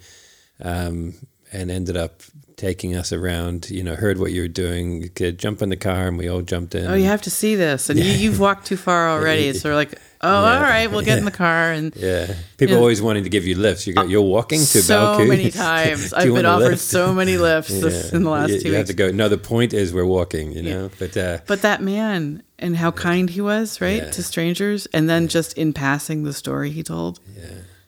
um, 0.63 1.15
and 1.53 1.71
ended 1.71 1.97
up 1.97 2.23
taking 2.61 2.95
us 2.95 3.11
around. 3.13 3.71
You 3.71 3.83
know, 3.83 3.95
heard 3.97 4.19
what 4.19 4.33
you 4.33 4.43
were 4.43 4.49
doing. 4.49 5.03
You 5.03 5.09
could 5.09 5.39
jump 5.39 5.63
in 5.63 5.71
the 5.71 5.77
car, 5.77 6.07
and 6.09 6.19
we 6.19 6.29
all 6.29 6.43
jumped 6.43 6.75
in. 6.75 6.87
Oh, 6.87 6.95
you 6.95 7.05
have 7.07 7.23
to 7.23 7.31
see 7.31 7.55
this, 7.57 7.89
and 7.89 7.99
you, 7.99 8.05
you've 8.13 8.39
walked 8.39 8.67
too 8.67 8.77
far 8.77 9.09
already. 9.15 9.49
It's 9.49 9.61
sort 9.63 9.73
of 9.73 9.77
like, 9.79 9.95
oh, 10.21 10.29
all 10.45 10.61
right, 10.61 10.91
we'll 10.91 11.01
get 11.03 11.17
in 11.19 11.25
the 11.25 11.31
car, 11.31 11.73
and 11.73 11.97
Yeah, 11.97 12.35
people 12.59 12.75
Yeah. 12.75 12.81
always 12.81 13.01
wanting 13.01 13.25
to 13.25 13.31
give 13.31 13.47
you 13.47 13.55
lifts. 13.57 13.87
You 13.87 13.95
go, 13.95 14.03
you're 14.03 14.21
walking 14.21 14.61
to 14.61 14.83
so 14.83 14.95
Belcoo. 15.19 15.29
many 15.29 15.51
times 15.69 16.13
I've 16.13 16.33
been 16.35 16.45
offered 16.45 16.69
lift? 16.73 16.83
so 16.83 17.15
many 17.15 17.39
lifts 17.39 17.81
this, 17.81 18.13
in 18.13 18.25
the 18.25 18.31
last 18.31 18.51
you, 18.51 18.61
two 18.61 18.69
you 18.69 18.75
have 18.75 18.87
to 18.89 18.95
go. 18.95 19.11
No, 19.11 19.29
the 19.31 19.39
point 19.39 19.73
is 19.73 19.95
we're 19.95 20.05
walking. 20.05 20.53
You 20.53 20.63
know, 20.63 20.91
but 20.99 21.17
uh, 21.17 21.39
But 21.47 21.63
that 21.63 21.81
man 21.83 22.43
and 22.59 22.77
how 22.77 22.91
kind 22.91 23.31
he 23.31 23.41
was, 23.41 23.81
right, 23.81 24.03
Yeah. 24.03 24.11
to 24.11 24.23
strangers, 24.23 24.85
and 24.93 25.09
then 25.09 25.29
just 25.29 25.55
in 25.57 25.73
passing 25.73 26.25
the 26.25 26.35
story 26.35 26.71
he 26.71 26.83
told 26.83 27.19
yeah, 27.35 27.47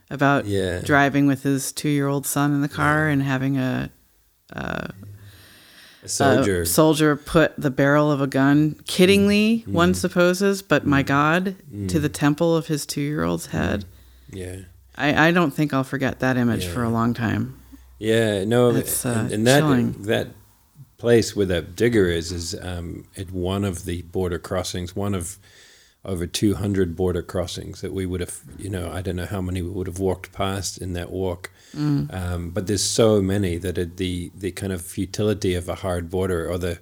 about 0.08 0.46
Yeah. 0.46 0.80
driving 0.80 1.26
with 1.26 1.42
his 1.42 1.72
two-year-old 1.72 2.24
son 2.26 2.54
in 2.54 2.62
the 2.62 2.68
car 2.70 3.08
and 3.08 3.22
having 3.22 3.58
a, 3.58 3.90
a 4.52 6.08
soldier. 6.08 6.62
a 6.62 6.66
soldier 6.66 7.16
put 7.16 7.52
the 7.56 7.70
barrel 7.70 8.10
of 8.10 8.20
a 8.20 8.26
gun, 8.26 8.74
kiddingly, 8.86 9.64
Mm. 9.66 9.72
one 9.72 9.94
supposes, 9.94 10.62
but 10.62 10.86
my 10.86 11.02
God, 11.02 11.56
to 11.88 11.98
the 12.00 12.08
temple 12.08 12.56
of 12.56 12.66
his 12.66 12.84
two-year-old's 12.86 13.46
head. 13.46 13.84
yeah. 14.30 14.56
I, 14.94 15.28
I 15.28 15.30
don't 15.30 15.52
think 15.52 15.72
I'll 15.72 15.84
forget 15.84 16.20
that 16.20 16.36
image 16.36 16.66
for 16.66 16.82
a 16.82 16.90
long 16.90 17.14
time. 17.14 17.56
Yeah, 17.98 18.44
no, 18.44 18.68
It's, 18.74 19.06
uh, 19.06 19.10
and, 19.24 19.32
and 19.32 19.46
that 19.46 19.60
chilling. 19.60 19.92
that 20.02 20.28
place 20.98 21.34
where 21.34 21.46
that 21.46 21.74
digger 21.74 22.08
is 22.08 22.30
is 22.30 22.54
um, 22.60 23.06
at 23.16 23.30
one 23.32 23.64
of 23.64 23.86
the 23.86 24.02
border 24.02 24.38
crossings, 24.38 24.94
one 24.94 25.14
of 25.14 25.38
over 26.04 26.26
two 26.26 26.56
hundred 26.56 26.94
border 26.94 27.22
crossings 27.22 27.80
that 27.80 27.92
we 27.94 28.04
would 28.04 28.20
have, 28.20 28.40
you 28.58 28.68
know, 28.68 28.90
I 28.92 29.00
don't 29.00 29.16
know 29.16 29.24
how 29.26 29.40
many 29.40 29.62
we 29.62 29.70
would 29.70 29.86
have 29.86 29.98
walked 29.98 30.30
past 30.32 30.76
in 30.78 30.92
that 30.92 31.10
walk, 31.10 31.50
Mm. 31.74 32.12
um, 32.14 32.50
but 32.50 32.66
there's 32.66 32.84
so 32.84 33.22
many 33.22 33.56
that 33.58 33.78
it, 33.78 33.96
the 33.96 34.30
the 34.34 34.50
kind 34.52 34.72
of 34.72 34.82
futility 34.82 35.54
of 35.54 35.68
a 35.68 35.76
hard 35.76 36.10
border 36.10 36.48
or 36.50 36.58
the 36.58 36.78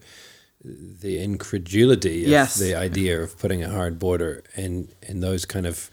the 0.65 1.23
incredulity 1.23 2.25
of 2.25 2.31
Yes. 2.31 2.57
the 2.59 2.75
idea 2.75 3.21
of 3.23 3.39
putting 3.39 3.63
a 3.63 3.71
hard 3.71 3.99
border 3.99 4.43
and 4.57 4.89
and 5.09 5.23
those 5.23 5.45
kind 5.45 5.67
of 5.67 5.91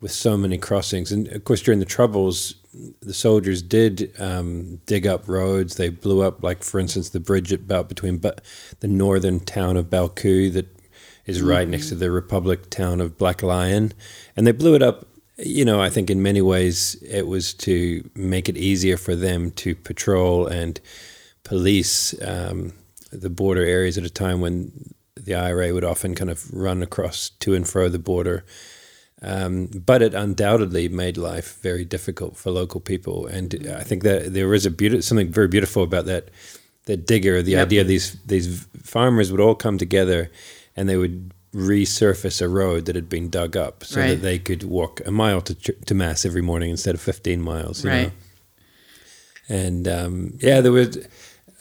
with 0.00 0.10
so 0.12 0.36
many 0.36 0.58
crossings 0.58 1.12
and 1.12 1.28
of 1.28 1.44
course 1.44 1.62
during 1.62 1.78
the 1.78 1.84
troubles 1.86 2.54
the 3.00 3.14
soldiers 3.14 3.62
did 3.62 4.10
um, 4.18 4.80
dig 4.86 5.06
up 5.06 5.28
roads 5.28 5.76
they 5.76 5.88
blew 5.90 6.22
up 6.22 6.42
like 6.42 6.64
for 6.64 6.80
instance 6.80 7.10
the 7.10 7.20
bridge 7.20 7.52
about 7.52 7.88
between 7.88 8.16
but 8.16 8.40
the 8.80 8.88
northern 8.88 9.38
town 9.38 9.76
of 9.76 9.86
Belcoo 9.90 10.52
that 10.52 10.66
is 11.24 11.40
right 11.40 11.68
next 11.68 11.88
to 11.90 11.94
the 11.94 12.10
Republic 12.10 12.68
town 12.68 13.00
of 13.00 13.16
Blacklion, 13.16 13.92
and 14.36 14.44
they 14.44 14.50
blew 14.50 14.74
it 14.74 14.82
up. 14.82 15.06
You 15.38 15.64
know, 15.64 15.80
I 15.80 15.90
think 15.90 16.10
in 16.10 16.22
many 16.22 16.42
ways 16.42 16.94
it 17.02 17.26
was 17.26 17.54
to 17.54 18.08
make 18.14 18.48
it 18.48 18.56
easier 18.56 18.96
for 18.96 19.16
them 19.16 19.50
to 19.52 19.74
patrol 19.74 20.46
and 20.46 20.80
police 21.42 22.14
um, 22.22 22.72
the 23.10 23.30
border 23.30 23.64
areas 23.64 23.98
at 23.98 24.04
a 24.04 24.10
time 24.10 24.40
when 24.40 24.94
the 25.16 25.34
IRA 25.34 25.72
would 25.72 25.84
often 25.84 26.14
kind 26.14 26.30
of 26.30 26.52
run 26.52 26.82
across 26.82 27.30
to 27.40 27.54
and 27.54 27.66
fro 27.68 27.88
the 27.88 27.98
border. 27.98 28.44
Um, 29.24 29.66
but 29.66 30.02
it 30.02 30.14
undoubtedly 30.14 30.88
made 30.88 31.16
life 31.16 31.60
very 31.62 31.84
difficult 31.84 32.36
for 32.36 32.50
local 32.50 32.80
people, 32.80 33.26
and 33.26 33.54
I 33.72 33.84
think 33.84 34.02
that 34.02 34.32
there 34.34 34.52
is 34.52 34.66
a 34.66 34.70
beauty, 34.70 35.00
something 35.00 35.30
very 35.30 35.46
beautiful 35.48 35.84
about 35.84 36.06
that. 36.06 36.30
That 36.86 37.06
digger, 37.06 37.40
the 37.42 37.52
Yep. 37.52 37.66
idea 37.68 37.84
these 37.84 38.16
these 38.26 38.66
farmers 38.82 39.30
would 39.30 39.40
all 39.40 39.54
come 39.54 39.78
together, 39.78 40.28
and 40.74 40.88
they 40.88 40.96
would 40.96 41.32
resurface 41.54 42.40
a 42.40 42.48
road 42.48 42.86
that 42.86 42.94
had 42.96 43.08
been 43.08 43.28
dug 43.28 43.56
up, 43.56 43.84
so 43.84 44.00
Right. 44.00 44.08
that 44.10 44.22
they 44.22 44.38
could 44.38 44.62
walk 44.62 45.00
a 45.06 45.10
mile 45.10 45.40
to 45.42 45.54
to 45.54 45.94
mass 45.94 46.24
every 46.24 46.42
morning 46.42 46.70
instead 46.70 46.94
of 46.94 47.00
fifteen 47.00 47.40
miles. 47.42 47.84
You 47.84 47.90
Right. 47.90 48.06
Know? 48.06 48.12
And 49.48 49.88
um, 49.88 50.38
yeah, 50.40 50.60
there 50.60 50.72
was 50.72 50.98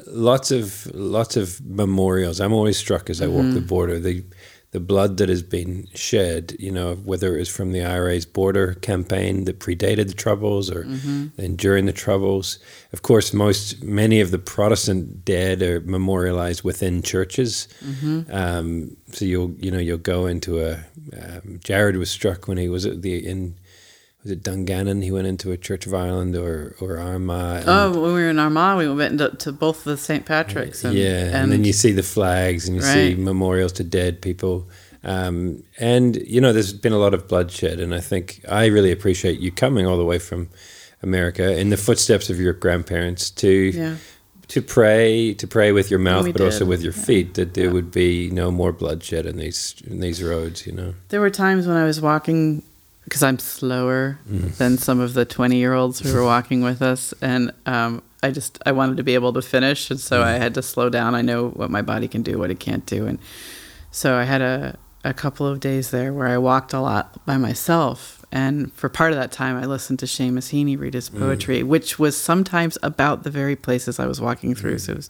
lots 0.08 0.52
of 0.52 0.88
lots 0.94 1.36
of 1.36 1.60
memorials. 1.66 2.40
I'm 2.40 2.54
always 2.54 2.78
struck 2.78 3.10
as 3.10 3.22
I 3.22 3.28
walk 3.28 3.44
Mm-hmm. 3.46 3.56
the 3.56 3.62
border. 3.62 4.00
The 4.00 4.24
the 4.72 4.80
blood 4.80 5.18
that 5.18 5.28
has 5.28 5.44
been 5.44 5.88
shed, 5.94 6.56
you 6.58 6.72
know, 6.72 6.96
whether 6.96 7.36
it 7.36 7.40
was 7.40 7.50
from 7.50 7.74
the 7.74 7.84
IRA's 7.84 8.26
border 8.26 8.76
campaign 8.76 9.44
that 9.46 9.60
predated 9.60 10.08
the 10.08 10.14
Troubles 10.14 10.72
or 10.72 10.84
Mm-hmm. 10.86 11.28
then 11.36 11.56
during 11.58 11.86
the 11.86 11.94
Troubles. 11.94 12.58
Of 12.94 13.02
course, 13.02 13.34
most 13.34 13.84
many 13.84 14.22
of 14.22 14.32
the 14.32 14.40
Protestant 14.40 15.26
dead 15.26 15.62
are 15.62 15.82
memorialized 15.82 16.64
within 16.64 17.02
churches. 17.02 17.68
Mm-hmm. 17.84 18.22
Um, 18.32 18.98
so 19.12 19.26
you'll 19.26 19.52
you 19.60 19.72
know 19.72 19.80
you'll 19.80 19.98
go 19.98 20.26
into 20.26 20.62
a. 20.62 20.80
Um, 21.22 21.60
Jared 21.64 21.98
was 21.98 22.10
struck 22.10 22.48
when 22.48 22.58
he 22.58 22.70
was 22.70 22.86
at 22.86 23.02
the 23.02 23.18
in. 23.28 23.56
Was 24.24 24.32
it 24.32 24.44
Dungannon? 24.44 25.02
He 25.02 25.12
went 25.12 25.26
into 25.26 25.52
a 25.52 25.58
Church 25.58 25.88
of 25.88 25.94
Ireland 25.96 26.36
or 26.36 26.76
or 26.80 26.98
Armagh. 27.00 27.62
and- 27.62 27.70
Oh, 27.70 27.92
when 28.02 28.14
we 28.14 28.22
were 28.22 28.30
in 28.30 28.38
Armagh, 28.40 28.78
we 28.78 28.88
went 28.94 29.14
into, 29.14 29.36
to 29.38 29.52
both 29.52 29.84
the 29.84 29.98
St. 29.98 30.26
Patrick's. 30.26 30.84
And, 30.84 30.96
yeah, 30.96 31.42
and, 31.42 31.52
then 31.52 31.64
you 31.64 31.74
see 31.74 31.92
the 31.92 32.04
flags 32.04 32.68
and 32.68 32.76
you 32.76 32.84
see 32.84 33.16
memorials 33.16 33.72
to 33.74 33.84
dead 33.84 34.22
people. 34.22 34.68
Um, 35.04 35.64
and, 35.80 36.18
you 36.18 36.40
know, 36.40 36.54
there's 36.54 36.74
been 36.74 36.94
a 36.94 37.00
lot 37.00 37.16
of 37.16 37.28
bloodshed. 37.28 37.80
And 37.80 37.96
I 37.96 38.00
think 38.00 38.42
I 38.48 38.68
really 38.68 38.92
appreciate 38.92 39.40
you 39.40 39.52
coming 39.52 39.88
all 39.88 39.98
the 39.98 40.06
way 40.06 40.20
from 40.20 40.50
America 41.02 41.58
in 41.58 41.70
the 41.72 41.78
footsteps 41.78 42.30
of 42.30 42.40
your 42.40 42.54
grandparents 42.54 43.32
to 43.32 43.50
yeah, 43.50 43.96
to 44.50 44.62
pray, 44.62 45.34
to 45.34 45.48
pray 45.48 45.72
with 45.72 45.90
your 45.90 46.00
mouth, 46.00 46.32
but 46.32 46.42
also 46.42 46.66
with 46.66 46.84
your 46.84 46.94
Yeah. 46.94 47.02
feet, 47.06 47.34
that 47.36 47.56
there 47.56 47.66
Yeah. 47.66 47.72
would 47.72 47.90
be 47.90 48.30
no 48.30 48.52
more 48.52 48.72
bloodshed 48.72 49.26
in 49.26 49.38
these 49.38 49.74
in 49.90 50.00
these 50.02 50.22
roads, 50.22 50.68
you 50.68 50.74
know. 50.74 50.94
there 51.10 51.22
were 51.22 51.32
times 51.32 51.66
when 51.66 51.78
I 51.78 51.86
was 51.86 52.00
walking 52.00 52.62
because 53.04 53.24
I'm 53.24 53.40
slower 53.40 54.20
mm. 54.30 54.56
than 54.58 54.78
some 54.78 55.00
of 55.00 55.14
the 55.14 55.26
20 55.26 55.58
year 55.58 55.74
olds 55.74 56.00
who 56.00 56.14
were 56.14 56.24
walking 56.24 56.62
with 56.62 56.82
us, 56.82 57.14
and 57.22 57.52
um, 57.66 58.04
I 58.24 58.32
just 58.32 58.60
I 58.66 58.72
wanted 58.72 58.98
to 58.98 59.04
be 59.04 59.16
able 59.16 59.34
to 59.34 59.42
finish, 59.42 59.90
and 59.92 60.00
so 60.00 60.22
I 60.22 60.34
mm. 60.34 60.38
had 60.38 60.54
to 60.56 60.62
slow 60.62 60.90
down. 60.90 61.16
I 61.16 61.22
know 61.22 61.50
what 61.50 61.70
my 61.70 61.82
body 61.82 62.08
can 62.08 62.22
do, 62.22 62.38
what 62.38 62.52
it 62.52 62.60
can't 62.60 62.86
do, 62.86 63.08
and 63.08 63.20
so 63.92 64.16
I 64.16 64.24
had 64.24 64.42
a 64.42 64.78
a 65.04 65.14
couple 65.14 65.48
of 65.48 65.60
days 65.60 65.92
there 65.92 66.14
where 66.14 66.28
I 66.28 66.38
walked 66.38 66.74
a 66.74 66.80
lot 66.80 67.26
by 67.26 67.38
myself. 67.38 68.24
And 68.32 68.72
for 68.74 68.88
part 68.88 69.12
of 69.12 69.18
that 69.18 69.32
time, 69.32 69.58
I 69.58 69.66
listened 69.66 70.00
to 70.00 70.06
Seamus 70.06 70.52
Heaney 70.54 70.80
read 70.80 70.94
his 70.94 71.10
mm. 71.10 71.20
poetry, 71.20 71.64
which 71.64 72.00
was 72.00 72.16
sometimes 72.16 72.78
about 72.84 73.24
the 73.24 73.32
very 73.32 73.56
places 73.56 74.00
I 74.00 74.06
was 74.06 74.22
walking 74.22 74.56
through. 74.56 74.80
So, 74.80 74.94
it 74.94 74.96
was, 74.98 75.10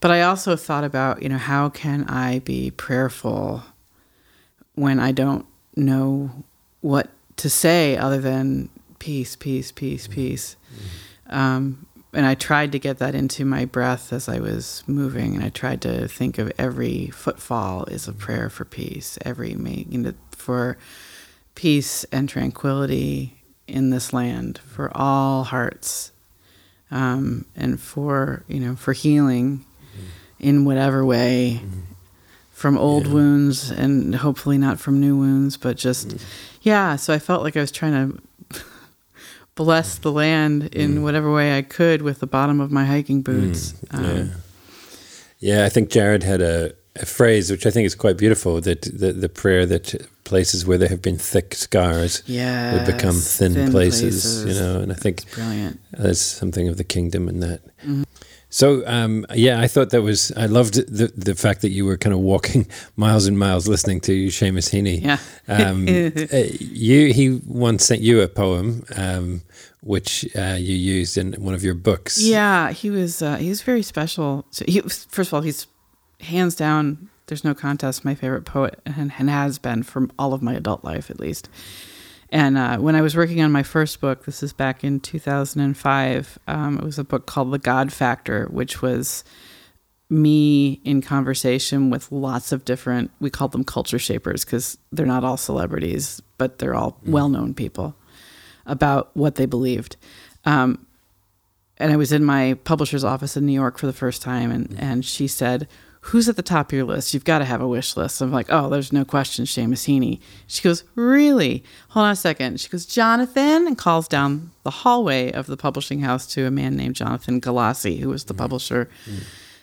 but 0.00 0.10
I 0.10 0.20
also 0.22 0.54
thought 0.54 0.84
about, 0.84 1.22
you 1.22 1.28
know, 1.28 1.38
how 1.38 1.70
can 1.70 2.04
I 2.04 2.40
be 2.40 2.70
prayerful 2.70 3.64
when 4.74 5.00
I 5.00 5.12
don't 5.12 5.46
know 5.74 6.44
what 6.86 7.10
to 7.36 7.50
say 7.50 7.96
other 7.96 8.20
than 8.20 8.70
peace, 9.00 9.34
peace, 9.34 9.72
peace, 9.72 10.04
mm-hmm. 10.04 10.14
peace. 10.14 10.56
Um, 11.28 11.86
and 12.12 12.24
I 12.24 12.34
tried 12.34 12.72
to 12.72 12.78
get 12.78 12.98
that 12.98 13.14
into 13.14 13.44
my 13.44 13.64
breath 13.64 14.12
as 14.12 14.28
I 14.28 14.38
was 14.38 14.84
moving, 14.86 15.34
and 15.34 15.44
I 15.44 15.48
tried 15.48 15.82
to 15.82 16.06
think 16.06 16.38
of 16.38 16.52
every 16.56 17.08
footfall 17.08 17.84
is 17.86 18.06
a 18.06 18.12
mm-hmm. 18.12 18.20
prayer 18.20 18.48
for 18.48 18.64
peace, 18.64 19.18
every 19.22 19.54
making 19.54 20.06
it 20.06 20.14
for 20.30 20.78
peace 21.56 22.04
and 22.04 22.28
tranquility 22.28 23.42
in 23.66 23.90
this 23.90 24.12
land 24.12 24.60
mm-hmm. 24.60 24.74
for 24.74 24.96
all 24.96 25.42
hearts, 25.42 26.12
um, 26.92 27.46
and 27.56 27.80
for 27.80 28.44
you 28.46 28.60
know 28.60 28.76
for 28.76 28.92
healing 28.92 29.66
in 30.38 30.64
whatever 30.64 31.04
way 31.04 31.60
from 32.56 32.78
old 32.78 33.06
Yeah. 33.06 33.12
wounds 33.12 33.70
and 33.70 34.14
hopefully 34.14 34.56
not 34.56 34.80
from 34.80 34.98
new 34.98 35.14
wounds, 35.14 35.58
but 35.58 35.76
just 35.76 36.16
yeah. 36.66 36.96
So 36.96 37.14
I 37.14 37.20
felt 37.20 37.44
like 37.44 37.56
I 37.56 37.60
was 37.60 37.70
trying 37.70 37.92
to 38.50 38.60
bless 39.54 39.98
the 39.98 40.10
land 40.10 40.74
in 40.74 40.96
mm. 40.96 41.02
whatever 41.02 41.32
way 41.32 41.56
I 41.56 41.62
could 41.62 42.02
with 42.02 42.18
the 42.18 42.26
bottom 42.26 42.60
of 42.60 42.72
my 42.72 42.84
hiking 42.84 43.20
mm, 43.20 43.24
boots. 43.24 43.72
yeah. 43.92 43.98
Um, 43.98 44.32
Yeah, 45.38 45.64
I 45.64 45.68
think 45.68 45.90
Jared 45.90 46.24
had 46.24 46.40
a, 46.40 46.72
a 46.96 47.06
phrase 47.06 47.52
which 47.52 47.66
I 47.66 47.70
think 47.70 47.86
is 47.86 47.94
quite 47.94 48.18
beautiful 48.18 48.60
that 48.62 48.82
the, 48.82 49.12
the 49.12 49.28
prayer 49.28 49.64
that 49.66 50.08
places 50.24 50.66
where 50.66 50.76
there 50.76 50.88
have 50.88 51.02
been 51.02 51.18
thick 51.18 51.54
scars 51.54 52.24
yeah, 52.26 52.72
would 52.72 52.86
become 52.86 53.14
thin, 53.14 53.70
places, 53.70 54.44
you 54.44 54.54
know, 54.54 54.80
and 54.80 54.90
I 54.90 54.96
think 54.96 55.30
brilliant. 55.32 55.78
there's 55.92 56.20
something 56.20 56.66
of 56.66 56.78
the 56.78 56.84
kingdom 56.84 57.28
in 57.28 57.40
that. 57.40 57.64
Mm-hmm. 57.78 58.02
So 58.56 58.82
um, 58.86 59.26
yeah, 59.34 59.60
I 59.60 59.68
thought 59.68 59.90
that 59.90 60.00
was 60.00 60.32
I 60.34 60.46
loved 60.46 60.76
the 60.76 61.08
the 61.08 61.34
fact 61.34 61.60
that 61.60 61.72
you 61.72 61.84
were 61.84 61.98
kind 61.98 62.14
of 62.14 62.20
walking 62.20 62.66
miles 62.96 63.26
and 63.26 63.38
miles 63.38 63.68
listening 63.68 64.00
to 64.08 64.28
Seamus 64.28 64.70
Heaney. 64.72 65.02
Yeah. 65.02 65.18
um, 65.46 65.86
uh, 66.32 66.56
you 66.58 67.12
he 67.12 67.42
once 67.46 67.84
sent 67.84 68.00
you 68.00 68.22
a 68.22 68.28
poem 68.28 68.86
um, 68.96 69.42
which 69.82 70.26
uh, 70.34 70.56
you 70.58 70.74
used 70.74 71.18
in 71.18 71.34
one 71.34 71.52
of 71.52 71.62
your 71.62 71.74
books. 71.74 72.18
Yeah, 72.18 72.72
he 72.72 72.88
was 72.88 73.20
uh, 73.20 73.36
he 73.36 73.50
was 73.50 73.60
very 73.60 73.82
special. 73.82 74.46
So 74.50 74.64
he 74.66 74.80
was, 74.80 75.04
first 75.10 75.28
of 75.28 75.34
all, 75.34 75.42
he's 75.42 75.66
hands 76.20 76.56
down. 76.56 77.10
There's 77.26 77.44
no 77.44 77.52
contest. 77.54 78.06
My 78.06 78.14
favorite 78.14 78.46
poet, 78.46 78.80
and, 78.86 79.12
and 79.18 79.28
has 79.28 79.58
been 79.58 79.82
for 79.82 80.08
all 80.18 80.32
of 80.32 80.40
my 80.40 80.54
adult 80.54 80.82
life, 80.82 81.10
at 81.10 81.20
least. 81.20 81.50
And 82.30 82.58
uh, 82.58 82.78
when 82.78 82.96
I 82.96 83.02
was 83.02 83.16
working 83.16 83.40
on 83.40 83.52
my 83.52 83.62
first 83.62 84.00
book, 84.00 84.24
this 84.24 84.42
is 84.42 84.52
back 84.52 84.82
in 84.82 85.00
2005. 85.00 86.38
Um, 86.48 86.78
it 86.78 86.84
was 86.84 86.98
a 86.98 87.04
book 87.04 87.26
called 87.26 87.52
The 87.52 87.58
God 87.58 87.92
Factor, 87.92 88.46
which 88.50 88.82
was 88.82 89.24
me 90.08 90.80
in 90.84 91.02
conversation 91.02 91.90
with 91.90 92.10
lots 92.12 92.52
of 92.52 92.64
different. 92.64 93.10
We 93.20 93.30
called 93.30 93.52
them 93.52 93.64
culture 93.64 93.98
shapers 93.98 94.44
because 94.44 94.78
they're 94.92 95.06
not 95.06 95.24
all 95.24 95.36
celebrities, 95.36 96.20
but 96.38 96.58
they're 96.58 96.74
all 96.74 96.98
well-known 97.04 97.54
people 97.54 97.96
about 98.66 99.10
what 99.16 99.36
they 99.36 99.46
believed. 99.46 99.96
Um, 100.44 100.86
and 101.78 101.92
I 101.92 101.96
was 101.96 102.12
in 102.12 102.24
my 102.24 102.54
publisher's 102.64 103.04
office 103.04 103.36
in 103.36 103.46
New 103.46 103.52
York 103.52 103.78
for 103.78 103.86
the 103.86 103.92
first 103.92 104.22
time, 104.22 104.50
and, 104.50 104.74
and 104.78 105.04
she 105.04 105.28
said, 105.28 105.68
Who's 106.06 106.28
at 106.28 106.36
the 106.36 106.42
top 106.42 106.68
of 106.68 106.72
your 106.72 106.84
list? 106.84 107.12
You've 107.14 107.24
got 107.24 107.38
to 107.40 107.44
have 107.44 107.60
a 107.60 107.66
wish 107.68 107.96
list. 107.96 108.20
I'm 108.20 108.30
like, 108.32 108.46
Oh, 108.50 108.68
there's 108.68 108.92
no 108.92 109.04
question, 109.04 109.44
Seamus 109.44 109.86
Heaney. 109.86 110.20
She 110.46 110.62
goes, 110.62 110.84
Really? 110.94 111.64
Hold 111.90 112.06
on 112.06 112.12
a 112.12 112.16
second. 112.16 112.60
She 112.60 112.68
goes, 112.68 112.86
Jonathan, 112.86 113.66
and 113.66 113.76
calls 113.76 114.06
down 114.08 114.50
the 114.62 114.70
hallway 114.70 115.32
of 115.32 115.46
the 115.46 115.56
publishing 115.56 116.00
house 116.00 116.26
to 116.34 116.46
a 116.46 116.50
man 116.50 116.76
named 116.76 116.94
Jonathan 116.96 117.40
Galassi, 117.40 117.98
who 118.00 118.08
was 118.08 118.24
the 118.24 118.34
publisher. 118.34 118.88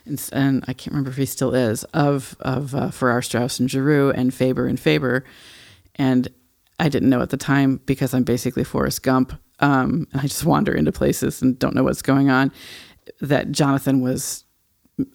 And, 0.05 0.19
s- 0.19 0.29
and 0.29 0.63
I 0.67 0.73
can't 0.73 0.91
remember 0.93 1.11
if 1.11 1.17
he 1.17 1.25
still 1.25 1.53
is 1.55 1.83
of 1.93 2.35
of 2.41 2.75
uh, 2.75 2.89
Farrar 2.91 3.21
Straus 3.21 3.59
and 3.59 3.69
Giroux 3.71 4.11
and 4.11 4.33
Faber 4.33 4.67
and 4.67 4.77
Faber, 4.79 5.23
and 5.95 6.27
I 6.77 6.89
didn't 6.89 7.09
know 7.09 7.21
at 7.21 7.29
the 7.29 7.37
time 7.37 7.79
because 7.85 8.13
I'm 8.13 8.23
basically 8.23 8.65
Forrest 8.65 9.01
Gump. 9.03 9.31
Um, 9.59 10.07
and 10.11 10.19
I 10.19 10.23
just 10.23 10.43
wander 10.43 10.73
into 10.73 10.91
places 10.91 11.41
and 11.41 11.57
don't 11.57 11.73
know 11.73 11.83
what's 11.83 12.01
going 12.01 12.29
on. 12.29 12.51
That 13.21 13.51
Jonathan 13.53 14.01
was 14.01 14.43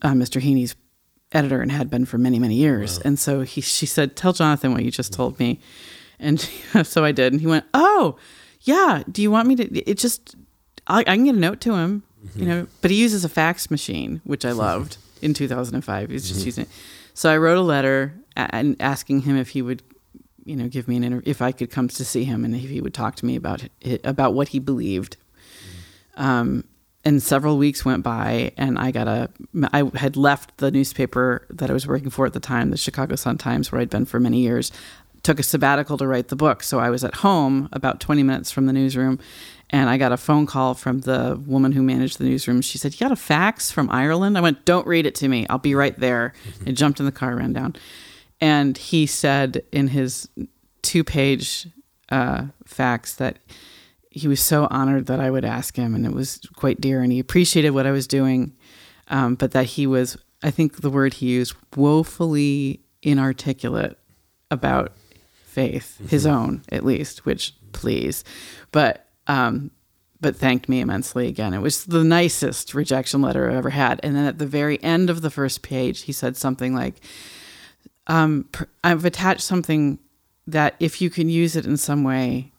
uh, 0.01 0.12
Mr. 0.12 0.41
Heaney's 0.41 0.75
editor 1.33 1.61
and 1.61 1.71
had 1.71 1.91
been 1.91 2.05
for 2.05 2.19
many, 2.19 2.38
many 2.38 2.55
years. 2.55 2.99
And 2.99 3.19
so 3.19 3.43
he, 3.43 3.61
she 3.61 3.87
said, 3.87 4.17
"Tell 4.17 4.33
Jonathan 4.33 4.73
what 4.73 4.85
you 4.85 4.91
just 4.91 5.12
told 5.12 5.38
me." 5.38 5.61
And 6.19 6.41
so 6.83 7.05
I 7.05 7.12
did, 7.12 7.33
and 7.33 7.41
he 7.41 7.47
went, 7.47 7.64
"Oh, 7.75 8.17
yeah. 8.62 9.03
Do 9.11 9.23
you 9.23 9.31
want 9.31 9.49
me 9.49 9.57
to? 9.57 9.91
It 9.91 9.99
just 9.99 10.35
I, 10.87 11.01
I 11.01 11.05
can 11.05 11.25
get 11.25 11.35
a 11.35 11.38
note 11.38 11.61
to 11.62 11.75
him, 11.75 12.03
you 12.23 12.29
mm-hmm. 12.31 12.49
know." 12.49 12.67
But 12.81 12.91
he 12.91 12.97
uses 13.01 13.25
a 13.25 13.29
fax 13.29 13.71
machine, 13.71 14.21
which 14.25 14.45
I 14.45 14.53
loved 14.67 14.97
in 15.23 15.35
2005. 15.35 16.11
He's 16.11 16.29
just 16.29 16.41
mm-hmm. 16.41 16.47
using 16.47 16.64
it. 16.64 16.71
So 17.14 17.31
I 17.31 17.37
wrote 17.37 17.59
a 17.59 17.62
letter 17.62 18.14
a- 18.37 18.55
and 18.55 18.77
asking 18.81 19.23
him 19.23 19.37
if 19.37 19.51
he 19.51 19.62
would 19.62 19.83
you 20.49 20.57
know, 20.57 20.67
give 20.67 20.88
me 20.88 20.97
an 20.97 21.05
interview 21.05 21.31
if 21.31 21.43
I 21.43 21.53
could 21.53 21.71
come 21.71 21.88
to 21.88 22.05
see 22.07 22.25
him 22.25 22.43
and 22.43 22.55
if 22.55 22.71
he 22.71 22.81
would 22.81 22.95
talk 22.95 23.17
to 23.17 23.27
me 23.27 23.37
about 23.37 23.69
it, 23.83 24.01
about 24.03 24.33
what 24.33 24.49
he 24.49 24.59
believed. 24.59 25.19
Mm-hmm. 26.17 26.23
Um, 26.23 26.64
and 27.09 27.23
several 27.23 27.57
weeks 27.57 27.87
went 27.87 28.03
by, 28.03 28.53
and 28.59 28.79
I 28.79 28.90
got 28.90 29.09
a. 29.09 29.31
I 29.73 29.90
had 29.94 30.16
left 30.16 30.59
the 30.59 30.71
newspaper 30.71 31.47
that 31.49 31.71
I 31.71 31.73
was 31.73 31.87
working 31.87 32.11
for 32.11 32.27
at 32.27 32.35
the 32.35 32.40
time, 32.40 32.71
the 32.71 32.77
Chicago 32.77 33.16
Sun 33.16 33.38
Times, 33.38 33.73
where 33.73 33.81
I'd 33.81 33.88
been 33.88 34.05
for 34.05 34.21
many 34.21 34.40
years. 34.40 34.71
Took 35.23 35.40
a 35.40 35.42
sabbatical 35.42 35.97
to 35.99 36.07
write 36.07 36.29
the 36.29 36.37
book, 36.37 36.62
so 36.62 36.79
I 36.79 36.90
was 36.90 37.05
at 37.05 37.16
home 37.16 37.68
about 37.73 37.99
twenty 37.99 38.23
minutes 38.23 38.51
from 38.51 38.66
the 38.66 38.75
newsroom, 38.75 39.18
and 39.71 39.88
I 39.88 39.97
got 39.97 40.12
a 40.12 40.18
phone 40.18 40.44
call 40.44 40.75
from 40.75 41.01
the 41.01 41.40
woman 41.47 41.73
who 41.73 41.83
managed 41.83 42.18
the 42.18 42.25
newsroom. 42.25 42.61
She 42.61 42.77
said, 42.77 42.92
"You 42.92 43.01
got 43.01 43.12
a 43.12 43.16
fax 43.16 43.71
from 43.71 43.88
Ireland?" 43.90 44.37
I 44.37 44.42
went, 44.42 44.66
"Don't 44.66 44.87
read 44.87 45.07
it 45.07 45.14
to 45.16 45.29
me. 45.29 45.47
I'll 45.49 45.59
be 45.59 45.75
right 45.75 45.99
there." 45.99 46.35
I 46.66 46.73
jumped 46.73 47.01
in 47.01 47.07
the 47.07 47.12
car, 47.12 47.35
ran 47.37 47.53
down 47.53 47.75
and 48.40 48.79
he 48.79 49.07
said 49.07 49.64
in 49.73 49.88
his 49.88 50.29
two 50.83 51.03
page 51.03 51.66
uh, 52.11 52.47
fax 52.64 53.14
that 53.16 53.38
he 54.18 54.28
was 54.28 54.40
so 54.40 54.68
honored 54.70 55.07
that 55.07 55.20
I 55.20 55.31
would 55.31 55.44
ask 55.44 55.76
him, 55.76 55.94
and 55.94 56.04
it 56.04 56.12
was 56.12 56.40
quite 56.57 56.81
dear, 56.81 57.02
and 57.02 57.12
he 57.12 57.18
appreciated 57.18 57.70
what 57.70 57.87
I 57.87 57.90
was 57.92 58.07
doing, 58.07 58.54
um, 59.09 59.35
but 59.35 59.52
that 59.52 59.66
he 59.66 59.87
was, 59.87 60.16
I 60.42 60.50
think 60.50 60.81
the 60.81 60.90
word 60.90 61.14
he 61.14 61.26
used, 61.26 61.54
woefully 61.74 62.81
inarticulate 63.02 63.96
about 64.50 64.92
faith, 65.44 65.98
his 66.11 66.26
own 66.26 66.62
at 66.70 66.85
least, 66.85 67.24
which 67.24 67.54
please, 67.72 68.24
but 68.72 69.07
um, 69.26 69.70
but 70.20 70.37
thanked 70.37 70.68
me 70.68 70.81
immensely 70.81 71.28
again. 71.28 71.54
It 71.54 71.61
was 71.61 71.85
the 71.85 72.02
nicest 72.02 72.74
rejection 72.74 73.22
letter 73.22 73.48
I've 73.48 73.57
ever 73.57 73.70
had. 73.70 74.00
And 74.02 74.16
then 74.16 74.24
at 74.24 74.38
the 74.38 74.46
very 74.46 74.83
end 74.83 75.11
of 75.11 75.22
the 75.22 75.31
first 75.31 75.62
page, 75.62 76.02
he 76.02 76.12
said 76.12 76.37
something 76.37 76.74
like, 76.74 77.00
um, 78.09 78.48
pr- 78.50 78.64
I've 78.83 79.04
attached 79.04 79.42
something 79.42 79.98
that 80.46 80.74
if 80.81 81.00
you 81.00 81.11
can 81.11 81.28
use 81.28 81.54
it 81.54 81.66
in 81.66 81.76
some 81.76 82.02
way, 82.02 82.52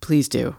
please 0.00 0.28
do. 0.28 0.56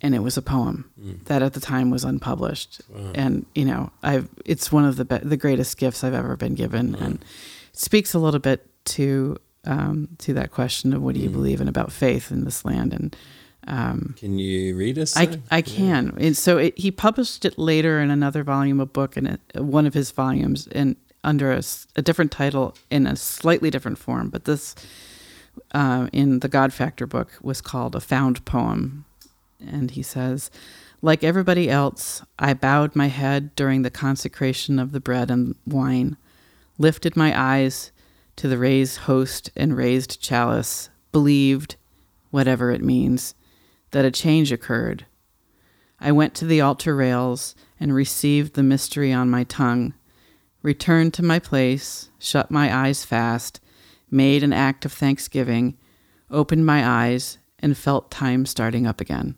And 0.00 0.14
it 0.14 0.20
was 0.20 0.36
a 0.36 0.42
poem 0.42 0.90
that 1.26 1.40
at 1.42 1.52
the 1.52 1.60
time 1.60 1.90
was 1.90 2.04
unpublished. 2.04 2.80
And, 3.14 3.46
you 3.54 3.64
know, 3.64 3.92
I've, 4.02 4.28
it's 4.44 4.72
one 4.72 4.84
of 4.84 4.96
the, 4.96 5.04
be- 5.04 5.18
the 5.18 5.36
greatest 5.36 5.78
gifts 5.78 6.02
I've 6.02 6.14
ever 6.14 6.36
been 6.36 6.54
given. 6.54 6.94
And 6.96 7.24
speaks 7.72 8.12
a 8.14 8.18
little 8.18 8.40
bit 8.40 8.66
to, 8.86 9.36
um, 9.64 10.08
to 10.18 10.34
that 10.34 10.50
question 10.50 10.92
of 10.92 11.02
what 11.02 11.14
do 11.14 11.20
you 11.20 11.28
believe 11.30 11.60
in 11.60 11.68
about 11.68 11.92
faith 11.92 12.32
in 12.32 12.44
this 12.44 12.64
land. 12.64 12.92
And, 12.92 13.16
um, 13.68 14.14
Can 14.18 14.38
you 14.40 14.74
read 14.76 14.98
us? 14.98 15.16
I. 15.16 15.38
I 15.50 15.62
can. 15.62 16.14
And 16.18 16.36
so 16.36 16.58
it, 16.58 16.76
he 16.76 16.90
published 16.90 17.44
it 17.44 17.56
later 17.56 18.00
in 18.00 18.10
another 18.10 18.42
volume 18.42 18.80
of 18.80 18.92
book, 18.92 19.16
and 19.16 19.38
one 19.54 19.86
of 19.86 19.94
his 19.94 20.10
volumes, 20.10 20.66
and 20.72 20.96
under 21.22 21.52
a 21.52 22.02
different 22.02 22.32
title 22.32 22.74
in 22.90 23.06
a 23.06 23.14
slightly 23.14 23.70
different 23.70 23.98
form. 23.98 24.30
But 24.30 24.44
this, 24.44 24.74
uh, 25.72 26.08
in 26.12 26.40
the 26.40 26.48
God 26.48 26.72
Factor 26.72 27.06
book, 27.06 27.32
was 27.42 27.60
called 27.60 27.94
a 27.94 28.00
found 28.00 28.44
poem, 28.44 29.04
and 29.60 29.90
he 29.90 30.02
says, 30.02 30.50
like 31.00 31.24
everybody 31.24 31.68
else, 31.68 32.22
I 32.38 32.54
bowed 32.54 32.94
my 32.94 33.08
head 33.08 33.56
during 33.56 33.82
the 33.82 33.90
consecration 33.90 34.78
of 34.78 34.92
the 34.92 35.00
bread 35.00 35.30
and 35.30 35.56
wine, 35.66 36.16
lifted 36.78 37.16
my 37.16 37.38
eyes 37.38 37.90
to 38.36 38.48
the 38.48 38.58
raised 38.58 38.98
host 38.98 39.50
and 39.56 39.76
raised 39.76 40.20
chalice, 40.22 40.90
believed, 41.10 41.76
whatever 42.30 42.70
it 42.70 42.82
means, 42.82 43.34
that 43.90 44.04
a 44.04 44.10
change 44.10 44.52
occurred. 44.52 45.06
I 46.00 46.12
went 46.12 46.34
to 46.36 46.44
the 46.44 46.60
altar 46.60 46.96
rails 46.96 47.54
and 47.78 47.94
received 47.94 48.54
the 48.54 48.62
mystery 48.62 49.12
on 49.12 49.28
my 49.28 49.44
tongue, 49.44 49.94
returned 50.62 51.14
to 51.14 51.22
my 51.22 51.38
place, 51.38 52.10
shut 52.18 52.50
my 52.50 52.74
eyes 52.74 53.04
fast, 53.04 53.60
made 54.12 54.42
an 54.42 54.52
act 54.52 54.84
of 54.84 54.92
thanksgiving, 54.92 55.76
opened 56.30 56.66
my 56.66 56.86
eyes, 56.86 57.38
and 57.58 57.76
felt 57.76 58.10
time 58.10 58.44
starting 58.44 58.86
up 58.86 59.00
again. 59.00 59.36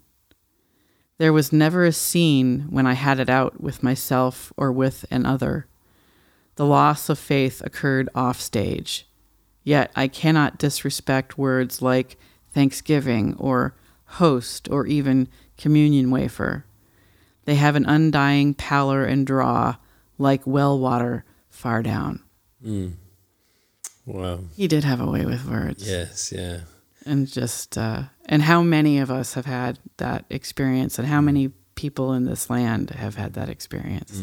There 1.18 1.32
was 1.32 1.52
never 1.52 1.84
a 1.84 1.92
scene 1.92 2.66
when 2.70 2.86
I 2.86 2.94
had 2.94 3.20
it 3.20 3.30
out 3.30 3.60
with 3.60 3.82
myself 3.82 4.52
or 4.56 4.72
with 4.72 5.04
another. 5.10 5.66
The 6.56 6.66
loss 6.66 7.08
of 7.08 7.18
faith 7.18 7.62
occurred 7.64 8.08
off 8.14 8.40
stage. 8.40 9.08
Yet 9.62 9.90
I 9.94 10.08
cannot 10.08 10.58
disrespect 10.58 11.38
words 11.38 11.80
like 11.80 12.18
thanksgiving 12.52 13.34
or 13.38 13.74
host 14.04 14.68
or 14.70 14.86
even 14.86 15.28
communion 15.56 16.10
wafer. 16.10 16.66
They 17.44 17.54
have 17.56 17.76
an 17.76 17.86
undying 17.86 18.54
pallor 18.54 19.04
and 19.04 19.26
draw 19.26 19.76
like 20.18 20.46
well 20.46 20.78
water 20.78 21.24
far 21.48 21.82
down. 21.82 22.22
Mm. 22.64 22.94
Wow. 24.06 24.40
He 24.56 24.68
did 24.68 24.84
have 24.84 25.00
a 25.00 25.06
way 25.06 25.24
with 25.24 25.44
words. 25.48 25.88
Yes. 25.88 26.32
Yeah. 26.32 26.60
And 27.06 27.26
just, 27.26 27.76
uh, 27.78 28.04
and 28.26 28.42
how 28.42 28.62
many 28.62 28.98
of 28.98 29.10
us 29.10 29.34
have 29.34 29.46
had 29.46 29.78
that 29.98 30.24
experience 30.30 30.98
and 30.98 31.06
how 31.08 31.20
many 31.20 31.50
people 31.74 32.12
in 32.14 32.24
this 32.24 32.48
land 32.48 32.90
have 32.90 33.16
had 33.16 33.34
that 33.34 33.48
experience? 33.48 34.22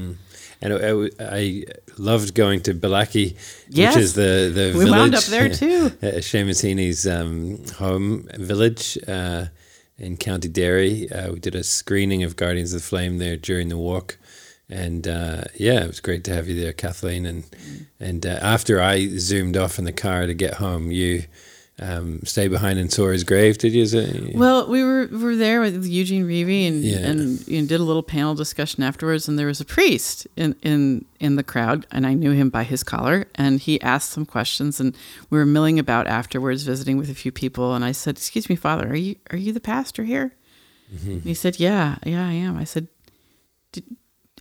And 0.61 0.73
I, 0.73 0.89
I- 0.91 1.09
I 1.19 1.63
loved 1.97 2.33
going 2.33 2.61
to 2.61 2.73
Bellaghy, 2.73 3.35
Yes. 3.69 3.95
which 3.95 4.03
is 4.03 4.13
the 4.13 4.51
the 4.53 4.67
We 4.77 4.85
village. 4.85 4.91
wound 4.99 5.15
up 5.15 5.23
there 5.25 5.49
too. 5.63 5.89
Heaney's 6.01 7.05
um, 7.07 7.63
home 7.77 8.27
village 8.37 8.97
uh, 9.07 9.45
in 9.97 10.17
County 10.17 10.47
Derry. 10.47 11.11
Uh, 11.11 11.33
we 11.33 11.39
did 11.39 11.55
a 11.55 11.63
screening 11.63 12.23
of 12.23 12.35
Guardians 12.35 12.73
of 12.73 12.81
the 12.81 12.87
Flame 12.87 13.17
there 13.19 13.37
during 13.37 13.69
the 13.69 13.77
walk, 13.77 14.17
and 14.71 15.07
uh, 15.07 15.43
yeah, 15.55 15.83
it 15.83 15.87
was 15.87 15.99
great 15.99 16.23
to 16.25 16.33
have 16.33 16.47
you 16.47 16.59
there, 16.59 16.73
Kathleen. 16.73 17.25
And 17.25 17.43
and 17.99 18.25
uh, 18.25 18.39
after 18.41 18.81
I 18.81 19.07
zoomed 19.17 19.57
off 19.57 19.77
in 19.77 19.85
the 19.85 19.91
car 19.93 20.25
to 20.25 20.33
get 20.33 20.55
home, 20.55 20.91
you 20.91 21.23
um, 21.79 22.19
stayed 22.25 22.49
behind 22.51 22.77
in 22.77 22.89
Sora's 22.89 23.23
grave. 23.23 23.57
Did 23.57 23.73
you? 23.73 23.83
It- 23.83 24.35
Well, 24.35 24.67
we 24.67 24.83
were 24.83 25.07
we 25.11 25.17
were 25.17 25.35
there 25.35 25.61
with 25.61 25.85
Eugene 25.85 26.25
Reavey 26.27 26.67
and 26.67 26.83
Yeah. 26.83 26.97
and 27.09 27.47
you 27.47 27.61
know, 27.61 27.67
did 27.67 27.79
a 27.79 27.83
little 27.83 28.03
panel 28.03 28.35
discussion 28.35 28.83
afterwards, 28.83 29.27
and 29.27 29.37
there 29.39 29.47
was 29.47 29.59
a 29.61 29.65
priest 29.65 30.27
in 30.35 30.55
in 30.61 31.05
in 31.19 31.35
the 31.37 31.43
crowd, 31.43 31.85
and 31.91 32.05
I 32.05 32.13
knew 32.13 32.31
him 32.31 32.49
by 32.49 32.63
his 32.63 32.83
collar, 32.83 33.25
and 33.35 33.59
he 33.59 33.81
asked 33.81 34.11
some 34.11 34.25
questions, 34.25 34.79
and 34.79 34.95
we 35.29 35.37
were 35.39 35.45
milling 35.45 35.79
about 35.79 36.07
afterwards, 36.07 36.63
visiting 36.63 36.97
with 36.97 37.09
a 37.09 37.15
few 37.15 37.31
people, 37.31 37.73
and 37.75 37.83
I 37.83 37.93
said, 37.93 38.17
"Excuse 38.17 38.47
me, 38.49 38.55
Father, 38.55 38.87
are 38.89 38.95
you 38.95 39.15
are 39.31 39.37
you 39.37 39.51
the 39.53 39.59
pastor 39.59 40.03
here?" 40.03 40.33
And 41.05 41.23
he 41.23 41.33
said, 41.33 41.59
"Yeah, 41.59 41.95
yeah, 42.05 42.27
I 42.27 42.33
am." 42.33 42.57
I 42.57 42.65
said, 42.65 42.87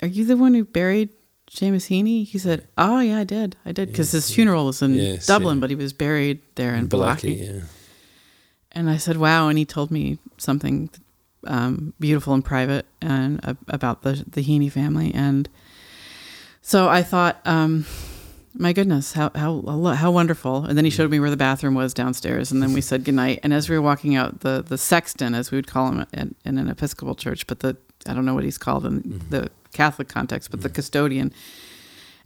"Are 0.03 0.09
you 0.09 0.25
the 0.25 0.37
one 0.37 0.55
who 0.55 0.65
buried?" 0.65 1.11
Seamus 1.51 1.89
Heaney, 1.89 2.25
he 2.27 2.39
said, 2.39 2.67
"Oh 2.79 3.01
yeah, 3.01 3.19
I 3.19 3.25
did, 3.25 3.57
I 3.67 3.73
did," 3.73 3.89
because 3.91 4.13
his 4.13 4.31
funeral 4.33 4.67
was 4.67 4.83
in 4.83 4.95
Yes, 4.95 5.27
Dublin, 5.27 5.57
yeah. 5.57 5.61
but 5.61 5.71
he 5.71 5.77
was 5.77 5.93
buried 5.93 6.41
there 6.55 6.75
in 6.77 6.87
Bellaghy, 6.89 7.37
Bellaghy. 7.37 7.55
yeah. 7.55 7.63
And 8.73 8.89
I 8.89 8.99
said, 8.99 9.17
"Wow!" 9.17 9.49
And 9.49 9.59
he 9.59 9.65
told 9.65 9.91
me 9.91 10.19
something 10.39 10.91
um, 11.47 11.93
beautiful 11.99 12.35
and 12.35 12.45
private 12.45 12.87
and 13.03 13.41
uh, 13.45 13.55
about 13.69 14.03
the 14.03 14.25
the 14.31 14.43
Heaney 14.45 14.71
family. 14.71 15.13
And 15.13 15.49
so 16.63 16.89
I 16.89 17.03
thought, 17.03 17.41
um, 17.45 17.85
"My 18.55 18.73
goodness, 18.73 19.15
how 19.15 19.33
how 19.35 19.61
how 19.95 20.11
wonderful!" 20.13 20.65
And 20.67 20.79
then 20.79 20.85
he 20.85 20.91
showed 20.91 21.11
me 21.11 21.19
where 21.19 21.31
the 21.31 21.37
bathroom 21.37 21.75
was 21.75 21.93
downstairs. 21.93 22.53
And 22.53 22.63
then 22.63 22.73
we 22.73 22.81
said 22.81 23.03
goodnight. 23.03 23.41
And 23.43 23.53
as 23.53 23.69
we 23.69 23.75
were 23.75 23.83
walking 23.83 24.15
out, 24.15 24.41
the 24.41 24.63
the 24.65 24.79
sexton, 24.79 25.35
as 25.35 25.51
we 25.51 25.59
would 25.59 25.67
call 25.67 25.91
him 25.91 26.07
in, 26.13 26.35
in 26.45 26.59
an 26.59 26.69
Episcopal 26.69 27.17
church, 27.17 27.49
but 27.49 27.59
the 27.59 27.77
I 28.07 28.15
don't 28.15 28.25
know 28.25 28.35
what 28.35 28.45
he's 28.45 28.59
called 28.59 28.87
in 28.87 29.21
the 29.31 29.51
Catholic 29.73 30.09
context, 30.09 30.51
but 30.51 30.63
the 30.63 30.69
custodian. 30.69 31.33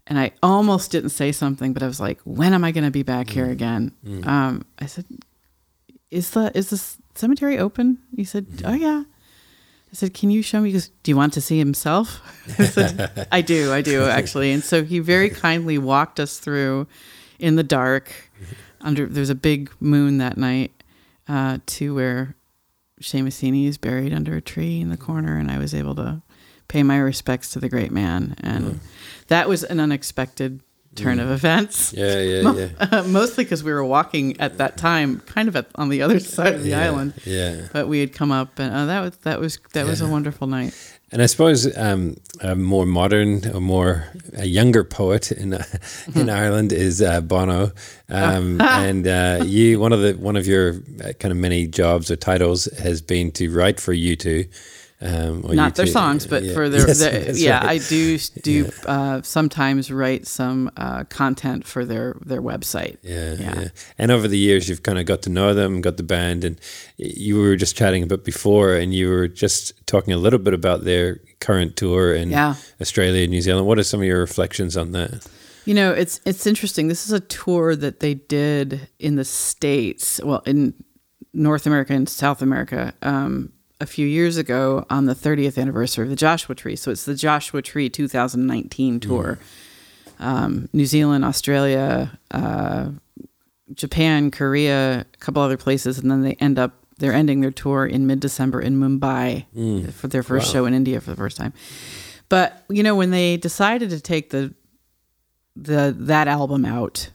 And 0.06 0.18
I 0.18 0.32
almost 0.42 0.90
didn't 0.90 1.10
say 1.10 1.32
something, 1.32 1.72
but 1.72 1.82
I 1.82 1.86
was 1.86 1.98
like, 2.00 2.20
"When 2.24 2.52
am 2.52 2.62
I 2.62 2.72
going 2.72 2.84
to 2.84 2.90
be 2.90 3.02
back 3.02 3.30
here 3.30 3.50
again?" 3.50 3.92
Um, 4.24 4.66
I 4.78 4.86
said, 4.86 5.06
is 6.14 6.30
the 6.30 6.56
is 6.56 6.70
the 6.70 6.80
cemetery 7.18 7.58
open? 7.58 7.98
He 8.14 8.24
said, 8.24 8.46
oh 8.64 8.72
yeah. 8.72 9.04
I 9.06 9.94
said, 9.96 10.14
can 10.14 10.30
you 10.30 10.42
show 10.42 10.60
me? 10.60 10.70
He 10.70 10.72
goes, 10.72 10.90
do 11.02 11.10
you 11.10 11.16
want 11.16 11.32
to 11.34 11.40
see 11.40 11.58
himself? 11.58 12.20
I 12.58 12.64
said, 12.64 13.28
I 13.30 13.40
do, 13.42 13.72
I 13.72 13.80
do 13.80 14.04
actually. 14.04 14.52
And 14.52 14.62
so 14.62 14.84
he 14.84 14.98
very 15.00 15.30
kindly 15.46 15.78
walked 15.78 16.18
us 16.18 16.38
through 16.38 16.86
in 17.38 17.56
the 17.56 17.62
dark. 17.62 18.12
Under 18.80 19.06
there's 19.06 19.30
a 19.30 19.34
big 19.34 19.70
moon 19.80 20.18
that 20.18 20.36
night 20.36 20.82
uh, 21.26 21.58
to 21.66 21.94
where 21.94 22.36
Seamus 23.00 23.40
Heaney 23.40 23.66
is 23.66 23.78
buried 23.78 24.12
under 24.12 24.36
a 24.36 24.42
tree 24.42 24.78
in 24.78 24.90
the 24.90 24.98
corner, 24.98 25.38
and 25.38 25.50
I 25.50 25.56
was 25.56 25.74
able 25.74 25.94
to 25.94 26.20
pay 26.68 26.82
my 26.82 26.98
respects 26.98 27.50
to 27.50 27.60
the 27.60 27.68
great 27.68 27.92
man, 27.92 28.36
and 28.40 28.80
that 29.28 29.48
was 29.48 29.64
an 29.64 29.80
unexpected 29.80 30.60
turn 30.94 31.20
of 31.20 31.30
events. 31.30 31.92
Yeah, 31.92 32.20
yeah, 32.20 32.52
yeah. 32.54 32.68
Uh, 32.78 33.02
mostly 33.04 33.44
because 33.44 33.62
we 33.62 33.72
were 33.72 33.84
walking 33.84 34.40
at 34.40 34.58
that 34.58 34.76
time, 34.76 35.20
kind 35.20 35.48
of 35.48 35.56
at, 35.56 35.66
on 35.74 35.88
the 35.88 36.02
other 36.02 36.20
side 36.20 36.54
of 36.54 36.62
the 36.62 36.70
yeah, 36.70 36.84
island. 36.84 37.14
Yeah. 37.24 37.68
But 37.72 37.88
we 37.88 38.00
had 38.00 38.12
come 38.12 38.32
up, 38.32 38.58
and 38.58 38.72
uh, 38.72 38.86
that 38.86 39.00
was 39.00 39.16
that 39.18 39.40
was 39.40 39.58
that 39.72 39.86
was 39.86 40.00
a 40.00 40.08
wonderful 40.08 40.46
night. 40.46 40.74
And 41.12 41.22
I 41.22 41.26
suppose 41.26 41.76
um, 41.76 42.16
a 42.40 42.56
more 42.56 42.86
modern, 42.86 43.44
a 43.44 43.60
more 43.60 44.08
a 44.36 44.46
younger 44.46 44.82
poet 44.82 45.30
in 45.30 45.56
in 46.14 46.30
Ireland 46.42 46.72
is 46.72 47.00
uh, 47.02 47.20
Bono, 47.20 47.72
um, 48.08 48.60
and 48.60 49.06
uh, 49.06 49.44
you 49.44 49.78
one 49.78 49.92
of 49.92 50.00
the 50.00 50.14
one 50.14 50.36
of 50.36 50.46
your 50.46 50.74
uh, 51.04 51.12
kind 51.20 51.30
of 51.32 51.36
many 51.36 51.66
jobs 51.66 52.10
or 52.10 52.16
titles 52.16 52.64
has 52.78 53.00
been 53.00 53.30
to 53.32 53.54
write 53.54 53.80
for 53.80 53.94
U2. 53.94 54.48
Um, 55.04 55.44
or 55.44 55.54
Not 55.54 55.74
their 55.74 55.86
songs, 55.86 56.26
but 56.26 56.42
Yeah. 56.42 56.54
for 56.54 56.68
their, 56.70 56.86
Yes, 56.88 56.98
their- 56.98 57.30
yeah, 57.36 57.58
right. 57.58 57.82
I 57.82 57.88
do 57.88 58.16
do 58.42 58.70
uh, 58.86 59.20
sometimes 59.22 59.90
write 59.90 60.26
some 60.26 60.70
uh, 60.78 61.04
content 61.04 61.66
for 61.66 61.84
their 61.84 62.16
their 62.24 62.40
website. 62.40 62.96
Yeah, 63.02 63.34
Yeah. 63.34 63.60
yeah, 63.60 63.68
And 63.98 64.10
over 64.10 64.26
the 64.28 64.38
years, 64.38 64.68
you've 64.68 64.82
kind 64.82 64.98
of 64.98 65.04
got 65.04 65.20
to 65.22 65.30
know 65.30 65.52
them, 65.52 65.82
got 65.82 65.96
the 65.98 66.02
band, 66.02 66.42
and 66.44 66.58
you 66.96 67.38
were 67.38 67.54
just 67.56 67.76
chatting 67.76 68.02
a 68.02 68.06
bit 68.06 68.24
before, 68.24 68.74
and 68.74 68.94
you 68.94 69.10
were 69.10 69.28
just 69.28 69.72
talking 69.86 70.14
a 70.14 70.18
little 70.18 70.38
bit 70.38 70.54
about 70.54 70.84
their 70.84 71.20
current 71.40 71.76
tour 71.76 72.14
in 72.14 72.30
Yeah. 72.30 72.54
Australia 72.80 73.22
and 73.24 73.30
New 73.30 73.42
Zealand. 73.42 73.66
What 73.66 73.78
are 73.78 73.84
some 73.84 74.00
of 74.00 74.06
your 74.06 74.20
reflections 74.20 74.74
on 74.76 74.92
that? 74.92 75.26
You 75.66 75.74
know, 75.74 75.92
it's 75.92 76.20
it's 76.24 76.46
interesting. 76.46 76.88
This 76.88 77.04
is 77.06 77.12
a 77.12 77.20
tour 77.20 77.76
that 77.76 78.00
they 78.00 78.14
did 78.14 78.88
in 78.98 79.16
the 79.16 79.24
states, 79.24 80.20
well, 80.24 80.42
in 80.46 80.72
North 81.32 81.66
America 81.66 81.92
and 81.92 82.08
South 82.08 82.40
America, 82.42 82.92
um, 83.02 83.50
a 83.80 83.86
few 83.86 84.06
years 84.06 84.36
ago 84.36 84.86
on 84.88 85.06
the 85.06 85.14
30th 85.14 85.58
anniversary 85.60 86.04
of 86.04 86.10
the 86.10 86.16
Joshua 86.16 86.54
Tree. 86.54 86.76
So 86.76 86.90
it's 86.90 87.04
the 87.04 87.14
Joshua 87.14 87.60
Tree 87.62 87.88
2019 87.90 89.00
tour, 89.00 89.38
um, 90.18 90.68
New 90.72 90.86
Zealand, 90.86 91.24
Australia, 91.24 92.18
uh, 92.30 92.90
Japan, 93.74 94.30
Korea, 94.30 95.00
a 95.12 95.16
couple 95.18 95.42
other 95.42 95.56
places, 95.56 95.98
and 95.98 96.10
then 96.10 96.22
they 96.22 96.34
end 96.34 96.58
up 96.58 96.72
they're 96.98 97.12
ending 97.12 97.40
their 97.40 97.50
tour 97.50 97.84
in 97.84 98.06
mid 98.06 98.20
December 98.20 98.60
in 98.60 98.78
Mumbai 98.78 99.92
for 99.92 100.06
their 100.06 100.22
first 100.22 100.46
Wow. 100.48 100.52
show 100.52 100.64
in 100.66 100.74
India 100.74 101.00
for 101.00 101.10
the 101.10 101.16
first 101.16 101.36
time. 101.36 101.52
But 102.28 102.62
you 102.68 102.82
know 102.84 102.94
when 102.94 103.10
they 103.10 103.36
decided 103.36 103.90
to 103.90 104.00
take 104.00 104.30
the 104.30 104.54
the 105.56 105.94
that 105.98 106.28
album 106.28 106.64
out, 106.64 107.10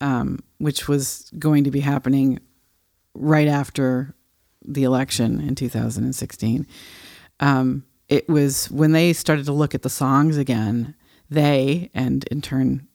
um, 0.00 0.38
which 0.58 0.88
was 0.88 1.30
going 1.38 1.64
to 1.64 1.70
be 1.70 1.80
happening 1.80 2.38
right 3.14 3.48
after 3.48 4.13
the 4.64 4.84
election 4.84 5.40
in 5.40 5.54
2016. 5.54 6.66
Um, 7.40 7.84
it 8.08 8.28
was 8.28 8.70
when 8.70 8.92
they 8.92 9.12
started 9.12 9.46
to 9.46 9.52
look 9.52 9.74
at 9.74 9.82
the 9.82 9.90
songs 9.90 10.36
again, 10.36 10.94
they, 11.30 11.90
and 11.94 12.24
in 12.30 12.40
turn, 12.42 12.86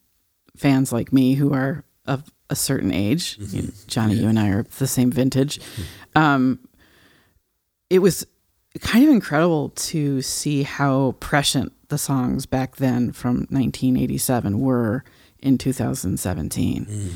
fans 0.55 0.91
like 0.91 1.11
me 1.11 1.33
who 1.33 1.53
are 1.53 1.83
of 2.05 2.23
a 2.49 2.55
certain 2.55 2.91
age, 2.91 3.37
you 3.39 3.63
know, 3.63 3.69
Johnny, 3.87 4.15
you 4.15 4.27
and 4.27 4.39
I 4.39 4.49
are 4.49 4.63
the 4.63 4.87
same 4.87 5.11
vintage. 5.11 5.59
Um, 6.15 6.59
it 7.89 7.99
was 7.99 8.25
kind 8.81 9.03
of 9.03 9.11
incredible 9.11 9.69
to 9.69 10.21
see 10.21 10.63
how 10.63 11.15
prescient 11.19 11.73
the 11.89 11.97
songs 11.97 12.45
back 12.45 12.77
then 12.77 13.11
from 13.11 13.47
1987 13.49 14.59
were 14.59 15.03
in 15.39 15.57
2017. 15.57 17.11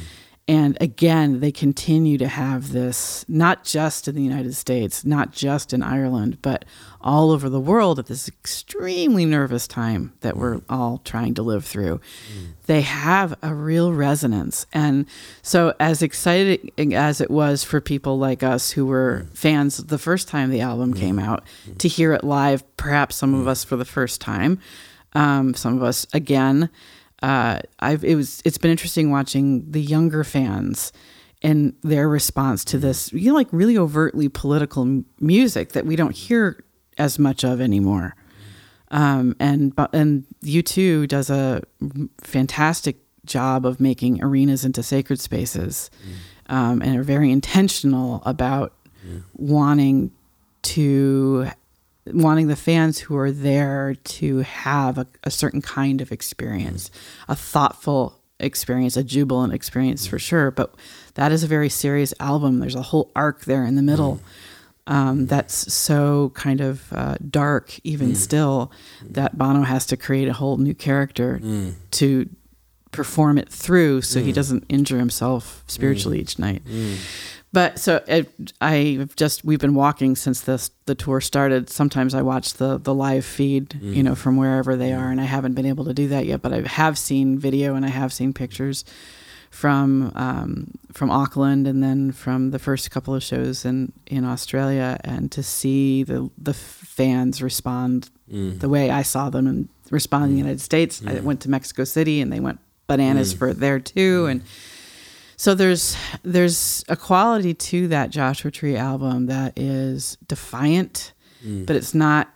And 0.46 0.78
again, 0.82 1.40
they 1.40 1.54
continue 1.54 2.18
to 2.18 2.28
have 2.28 2.74
this, 2.74 3.24
not 3.30 3.64
just 3.64 4.10
in 4.10 4.16
the 4.16 4.22
United 4.22 4.56
States, 4.56 5.06
not 5.06 5.32
just 5.32 5.72
in 5.72 5.82
Ireland, 5.82 6.40
but 6.42 6.66
all 7.00 7.32
over 7.32 7.48
the 7.48 7.62
world 7.62 7.98
at 7.98 8.08
this 8.08 8.28
extremely 8.28 9.26
nervous 9.26 9.70
time 9.70 10.12
that 10.20 10.36
we're 10.36 10.60
all 10.70 10.98
trying 11.06 11.34
to 11.36 11.42
live 11.42 11.64
through. 11.64 12.02
They 12.66 12.82
have 12.82 13.38
a 13.42 13.56
real 13.56 13.94
resonance. 13.94 14.66
And 14.74 15.06
so, 15.42 15.76
as 15.80 16.02
exciting 16.02 16.94
as 16.94 17.22
it 17.22 17.32
was 17.32 17.64
for 17.64 17.80
people 17.80 18.18
like 18.18 18.44
us 18.44 18.72
who 18.72 18.86
were 18.86 19.28
fans 19.34 19.78
the 19.78 19.98
first 19.98 20.28
time 20.28 20.50
the 20.50 20.62
album 20.62 20.94
came 20.94 21.20
out, 21.20 21.46
to 21.78 21.88
hear 21.88 22.12
it 22.12 22.24
live, 22.26 22.64
perhaps 22.76 23.16
some 23.16 23.34
of 23.34 23.48
us 23.48 23.64
for 23.64 23.78
the 23.78 23.86
first 23.86 24.20
time, 24.20 24.60
um, 25.14 25.54
some 25.54 25.78
of 25.78 25.84
us 25.84 26.06
again 26.14 26.70
uh, 27.24 27.60
I've 27.80 28.04
it 28.04 28.16
was 28.16 28.42
it's 28.46 28.58
been 28.60 28.70
interesting 28.70 29.10
watching 29.10 29.72
the 29.72 29.82
younger 29.82 30.24
fans 30.24 30.92
and 31.42 31.74
their 31.82 32.08
response 32.08 32.64
to 32.66 32.78
this, 32.78 33.12
you 33.14 33.30
know, 33.32 33.36
like 33.36 33.48
really 33.52 33.78
overtly 33.78 34.30
political 34.30 34.84
m- 34.84 35.06
music 35.20 35.72
that 35.72 35.86
we 35.86 35.96
don't 35.96 36.16
hear 36.16 36.64
as 36.98 37.18
much 37.18 37.44
of 37.44 37.60
anymore. 37.60 38.16
Um, 38.92 39.36
and 39.40 39.74
and 39.94 40.26
U2 40.44 41.08
does 41.08 41.30
a 41.30 41.64
fantastic 42.22 42.98
job 43.26 43.66
of 43.66 43.80
making 43.80 44.22
arenas 44.22 44.66
into 44.66 44.84
sacred 44.84 45.20
spaces, 45.20 45.90
um, 46.48 46.82
and 46.82 46.98
are 46.98 47.04
very 47.04 47.32
intentional 47.32 48.22
about 48.26 48.74
wanting 49.36 50.12
to 50.64 51.48
wanting 52.06 52.48
the 52.48 52.56
fans 52.56 53.00
who 53.00 53.16
are 53.16 53.32
there 53.32 53.96
to 54.04 54.40
have 54.40 54.98
a, 54.98 55.08
a 55.24 55.32
certain 55.32 55.62
kind 55.62 56.02
of 56.02 56.12
experience, 56.12 56.90
mm. 56.90 56.94
a 57.30 57.36
thoughtful 57.36 58.20
experience, 58.40 58.98
a 58.98 59.04
jubilant 59.04 59.54
experience 59.54 60.06
for 60.06 60.20
sure. 60.20 60.52
But 60.52 60.76
that 61.14 61.32
is 61.32 61.44
a 61.44 61.48
very 61.48 61.70
serious 61.70 62.14
album. 62.20 62.60
There's 62.60 62.76
a 62.76 62.82
whole 62.82 63.12
arc 63.16 63.46
there 63.46 63.66
in 63.66 63.76
the 63.76 63.82
middle 63.82 64.20
mm. 64.88 64.94
um, 64.94 65.26
that's 65.28 65.74
so 65.74 66.32
kind 66.36 66.60
of 66.62 66.92
uh, 66.92 67.16
dark, 67.30 67.80
even 67.84 68.12
mm. 68.12 68.16
still, 68.18 68.72
that 69.02 69.38
Bono 69.38 69.62
has 69.62 69.86
to 69.88 69.98
create 69.98 70.28
a 70.28 70.34
whole 70.34 70.58
new 70.58 70.74
character 70.74 71.40
to 71.92 72.30
perform 72.92 73.40
it 73.40 73.50
through 73.50 74.02
so 74.02 74.22
he 74.22 74.32
doesn't 74.32 74.64
injure 74.70 75.00
himself 75.00 75.64
spiritually 75.68 76.20
each 76.20 76.38
night. 76.38 76.62
But 77.54 77.78
so 77.78 78.04
it, 78.08 78.52
I've 78.60 79.16
just 79.16 79.46
we've 79.46 79.60
been 79.60 79.76
walking 79.76 80.16
since 80.16 80.42
this 80.42 80.72
the 80.86 80.96
tour 80.96 81.22
started. 81.22 81.70
Sometimes 81.70 82.16
I 82.16 82.24
watch 82.24 82.56
the 82.56 82.80
the 82.80 82.96
live 82.96 83.24
feed, 83.24 83.76
you 83.80 84.02
know, 84.02 84.14
mm. 84.14 84.18
from 84.18 84.38
wherever 84.38 84.76
they 84.76 84.92
are, 84.92 85.10
and 85.10 85.22
I 85.22 85.26
haven't 85.26 85.54
been 85.54 85.68
able 85.68 85.86
to 85.86 85.94
do 85.94 86.08
that 86.08 86.26
yet. 86.26 86.42
But 86.42 86.52
I 86.52 86.62
have 86.62 86.98
seen 86.98 87.38
video 87.38 87.76
and 87.76 87.86
I 87.86 87.90
have 87.90 88.12
seen 88.12 88.34
pictures 88.34 88.84
from 89.52 90.12
um, 90.16 90.72
from 90.94 91.12
Auckland 91.12 91.68
and 91.68 91.84
then 91.84 92.12
from 92.12 92.50
the 92.50 92.58
first 92.58 92.90
couple 92.90 93.14
of 93.14 93.22
shows 93.22 93.66
in 93.66 93.94
in 94.08 94.26
Australia, 94.26 95.00
and 95.04 95.32
to 95.32 95.44
see 95.44 96.02
the 96.02 96.32
the 96.40 96.56
fans 96.56 97.40
respond 97.44 98.10
mm. 98.32 98.60
the 98.60 98.68
way 98.68 98.90
I 98.90 99.04
saw 99.04 99.30
them 99.30 99.46
and 99.46 99.70
respond 99.92 100.26
in 100.26 100.30
the 100.32 100.36
mm. 100.38 100.46
United 100.46 100.62
States. 100.62 101.04
I 101.06 101.20
went 101.20 101.42
to 101.42 101.52
Mexico 101.52 101.84
City 101.84 102.20
and 102.20 102.34
they 102.34 102.40
went 102.40 102.60
bananas 102.88 103.32
for 103.32 103.54
there 103.54 103.80
too, 103.80 104.26
and 104.26 104.42
so 105.36 105.56
there's 105.56 105.96
there's 106.24 106.84
a 106.88 106.96
quality 106.96 107.54
to 107.54 107.88
that 107.90 108.10
Joshua 108.10 108.52
Tree 108.52 108.76
album 108.76 109.28
that 109.28 109.58
is 109.58 110.18
defiant, 110.28 111.14
mm. 111.46 111.66
but 111.66 111.76
it's 111.76 111.94
not. 111.94 112.30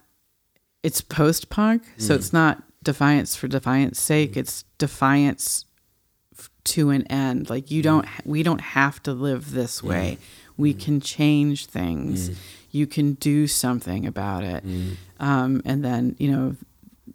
It's 0.83 1.01
post 1.01 1.49
punk, 1.49 1.83
so 1.97 2.13
mm. 2.13 2.17
it's 2.17 2.31
not 2.31 2.63
defiance 2.83 3.36
for 3.36 3.47
defiance 3.47 3.99
sake. 3.99 4.33
Mm. 4.33 4.38
It's 4.38 4.63
defiance 4.77 5.65
to 6.65 6.89
an 6.89 7.05
end. 7.07 7.49
Like 7.49 7.71
you 7.71 7.81
don't, 7.81 8.05
we 8.25 8.43
don't 8.43 8.62
have 8.62 9.01
to 9.03 9.13
live 9.13 9.51
this 9.51 9.81
way. 9.81 10.17
We 10.57 10.73
can 10.73 11.01
change 11.01 11.67
things. 11.67 12.31
You 12.71 12.88
can 12.88 13.13
do 13.13 13.47
something 13.47 14.05
about 14.05 14.43
it. 14.43 14.63
Um, 15.19 15.62
and 15.65 15.83
then 15.83 16.15
you 16.19 16.31
know 16.31 16.55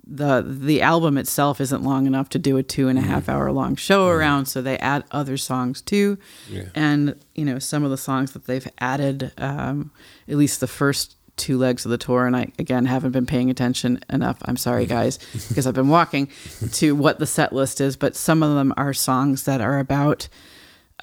the 0.05 0.43
the 0.47 0.83
album 0.83 1.17
itself 1.17 1.61
isn't 1.61 1.83
long 1.85 2.07
enough 2.07 2.29
to 2.31 2.39
do 2.39 2.57
a 2.57 2.63
two 2.63 2.89
and 2.89 2.99
a 2.99 3.03
half 3.03 3.29
hour 3.29 3.53
long 3.53 3.77
show 3.77 4.09
around, 4.09 4.47
so 4.47 4.61
they 4.61 4.77
add 4.79 5.05
other 5.13 5.37
songs 5.37 5.81
too. 5.81 6.19
Yeah. 6.49 6.65
And 6.75 7.15
you 7.35 7.45
know 7.45 7.59
some 7.59 7.85
of 7.85 7.91
the 7.91 7.97
songs 7.97 8.33
that 8.33 8.47
they've 8.47 8.67
added, 8.81 9.33
um, 9.39 9.91
at 10.29 10.37
least 10.37 10.61
the 10.61 10.67
first 10.67 11.17
two 11.37 11.57
legs 11.57 11.85
of 11.85 11.91
the 11.91 11.99
tour, 11.99 12.27
and 12.27 12.37
I 12.37 12.49
again 12.59 12.85
haven't 12.87 13.13
been 13.13 13.27
paying 13.27 13.49
attention 13.49 14.01
enough. 14.11 14.39
I'm 14.45 14.57
sorry, 14.57 14.87
guys, 14.87 15.19
because 15.49 15.67
I've 15.67 15.75
been 15.75 15.89
walking 15.89 16.29
to 16.73 16.95
what 16.95 17.19
the 17.19 17.27
set 17.27 17.53
list 17.53 17.81
is, 17.81 17.97
but 17.97 18.17
some 18.17 18.43
of 18.43 18.55
them 18.55 18.75
are 18.77 18.93
songs 18.93 19.45
that 19.45 19.61
are 19.61 19.79
about. 19.79 20.29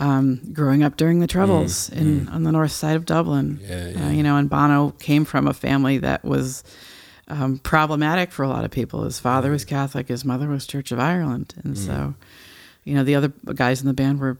Um, 0.02 0.40
growing 0.54 0.82
up 0.82 0.96
during 0.96 1.20
the 1.20 1.28
Troubles 1.28 1.90
in 1.90 2.30
on 2.30 2.44
the 2.44 2.54
north 2.54 2.72
side 2.72 2.96
of 2.96 3.06
Dublin, 3.06 3.60
Yeah, 3.62 4.06
Uh, 4.06 4.10
you 4.12 4.24
know, 4.24 4.38
and 4.38 4.50
Bono 4.50 4.92
came 5.00 5.26
from 5.26 5.46
a 5.46 5.54
family 5.54 5.98
that 5.98 6.24
was 6.24 6.64
um, 7.30 7.60
problematic 7.60 8.32
for 8.32 8.44
a 8.44 8.50
lot 8.50 8.66
of 8.66 8.72
people. 8.72 9.04
His 9.04 9.20
father 9.20 9.52
was 9.52 9.66
Catholic, 9.66 10.08
his 10.08 10.26
mother 10.26 10.48
was 10.48 10.66
Church 10.66 10.92
of 10.92 11.00
Ireland, 11.00 11.54
and 11.64 11.76
mm. 11.76 11.86
so, 11.86 12.16
you 12.84 12.96
know, 12.96 13.04
the 13.04 13.16
other 13.16 13.32
guys 13.56 13.82
in 13.82 13.88
the 13.88 13.94
band 13.94 14.20
were 14.20 14.38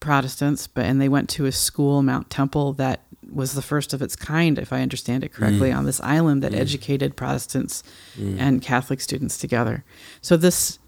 Protestants, 0.00 0.66
but 0.66 0.86
and 0.86 1.00
they 1.00 1.08
went 1.08 1.28
to 1.30 1.46
a 1.46 1.52
school, 1.52 2.02
Mount 2.02 2.30
Temple, 2.30 2.72
that 2.74 3.02
was 3.30 3.52
the 3.52 3.62
first 3.62 3.92
of 3.92 4.02
its 4.02 4.16
kind, 4.16 4.58
if 4.58 4.72
I 4.72 4.80
understand 4.80 5.22
it 5.22 5.32
correctly, 5.32 5.70
mm. 5.70 5.76
on 5.76 5.84
this 5.84 6.00
island 6.00 6.42
that 6.42 6.52
mm. 6.52 6.58
educated 6.58 7.16
Protestants 7.16 7.82
and 8.18 8.62
Catholic 8.62 9.00
students 9.00 9.38
together. 9.38 9.84
So 10.20 10.36
this. 10.36 10.78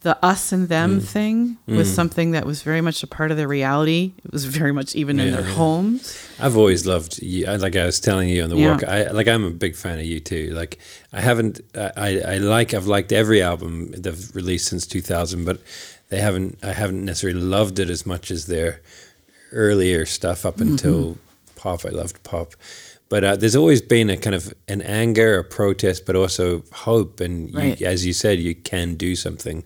The 0.00 0.16
us 0.24 0.52
and 0.52 0.68
them 0.68 1.00
mm. 1.00 1.04
thing 1.04 1.58
was 1.66 1.90
mm. 1.90 1.94
something 1.94 2.30
that 2.32 2.46
was 2.46 2.62
very 2.62 2.80
much 2.80 3.02
a 3.02 3.06
part 3.06 3.30
of 3.30 3.36
their 3.36 3.46
reality. 3.46 4.14
It 4.24 4.32
was 4.32 4.46
very 4.46 4.72
much 4.72 4.96
even 4.96 5.20
in 5.20 5.32
their 5.32 5.42
yeah. 5.42 5.54
homes. 5.54 6.18
I've 6.40 6.56
always 6.56 6.86
loved 6.86 7.22
you. 7.22 7.46
Like 7.46 7.76
I 7.76 7.84
was 7.84 8.00
telling 8.00 8.28
you 8.28 8.42
on 8.42 8.50
the 8.50 8.56
Yeah. 8.56 8.72
walk, 8.72 8.84
I 8.84 9.10
like. 9.10 9.28
I'm 9.28 9.44
a 9.44 9.50
big 9.50 9.76
fan 9.76 9.98
of 9.98 10.04
U2. 10.04 10.52
Like 10.52 10.78
I 11.12 11.20
haven't. 11.20 11.60
I, 11.74 11.92
I 11.96 12.20
I 12.34 12.36
like. 12.38 12.74
I've 12.74 12.86
liked 12.86 13.12
every 13.12 13.42
album 13.42 13.92
they've 13.92 14.34
released 14.34 14.68
since 14.68 14.86
2000, 14.86 15.44
but 15.44 15.60
they 16.08 16.20
haven't. 16.20 16.58
I 16.62 16.72
haven't 16.72 17.04
necessarily 17.04 17.40
loved 17.40 17.78
it 17.78 17.88
as 17.90 18.04
much 18.04 18.30
as 18.30 18.46
their 18.46 18.80
earlier 19.52 20.06
stuff 20.06 20.44
up 20.44 20.56
mm-hmm. 20.56 20.72
until 20.72 21.18
pop. 21.54 21.84
I 21.84 21.90
loved 21.90 22.22
pop, 22.22 22.54
but 23.12 23.24
uh, 23.24 23.36
there's 23.36 23.54
always 23.54 23.82
been 23.82 24.08
a 24.08 24.16
kind 24.16 24.34
of 24.34 24.54
an 24.68 24.80
anger, 24.80 25.38
a 25.38 25.44
protest, 25.44 26.06
but 26.06 26.16
also 26.16 26.62
hope. 26.72 27.20
And 27.20 27.50
you, 27.50 27.58
Right. 27.58 27.82
as 27.82 28.06
you 28.06 28.14
said, 28.14 28.38
you 28.38 28.54
can 28.54 28.94
do 28.94 29.14
something. 29.16 29.64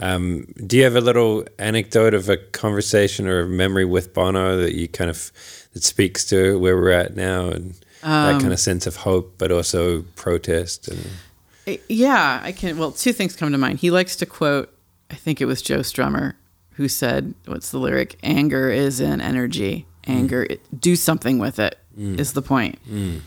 Um, 0.00 0.46
do 0.66 0.76
you 0.76 0.82
have 0.82 0.96
a 0.96 1.00
little 1.00 1.44
anecdote 1.56 2.14
of 2.14 2.28
a 2.28 2.36
conversation 2.36 3.28
or 3.28 3.42
a 3.42 3.46
memory 3.46 3.84
with 3.84 4.12
Bono 4.12 4.56
that 4.56 4.74
you 4.74 4.88
kind 4.88 5.08
of 5.08 5.30
that 5.72 5.84
speaks 5.84 6.24
to 6.30 6.58
where 6.58 6.76
we're 6.76 6.90
at 6.90 7.14
now 7.14 7.48
and 7.50 7.74
that 8.02 8.40
kind 8.40 8.52
of 8.52 8.58
sense 8.58 8.88
of 8.88 8.96
hope, 8.96 9.34
but 9.38 9.52
also 9.52 10.02
protest 10.16 10.88
and 10.88 11.78
Yeah, 11.88 12.40
I 12.42 12.50
can. 12.50 12.76
Well, 12.76 12.90
two 12.90 13.12
things 13.12 13.36
come 13.36 13.52
to 13.52 13.58
mind. 13.58 13.78
He 13.78 13.92
likes 13.92 14.16
to 14.16 14.26
quote, 14.26 14.74
I 15.12 15.14
think 15.14 15.40
it 15.40 15.44
was 15.44 15.62
Joe 15.62 15.78
Strummer 15.80 16.34
who 16.72 16.88
said, 16.88 17.34
What's 17.46 17.70
the 17.70 17.78
lyric? 17.78 18.18
Anger 18.24 18.68
is 18.68 18.98
an 18.98 19.20
energy. 19.20 19.86
Anger, 20.06 20.42
it, 20.42 20.60
do 20.80 20.96
something 20.96 21.38
with 21.38 21.58
it, 21.60 21.78
Mm. 22.00 22.18
is 22.18 22.32
the 22.32 22.42
point. 22.42 22.78
Mm. 22.88 23.20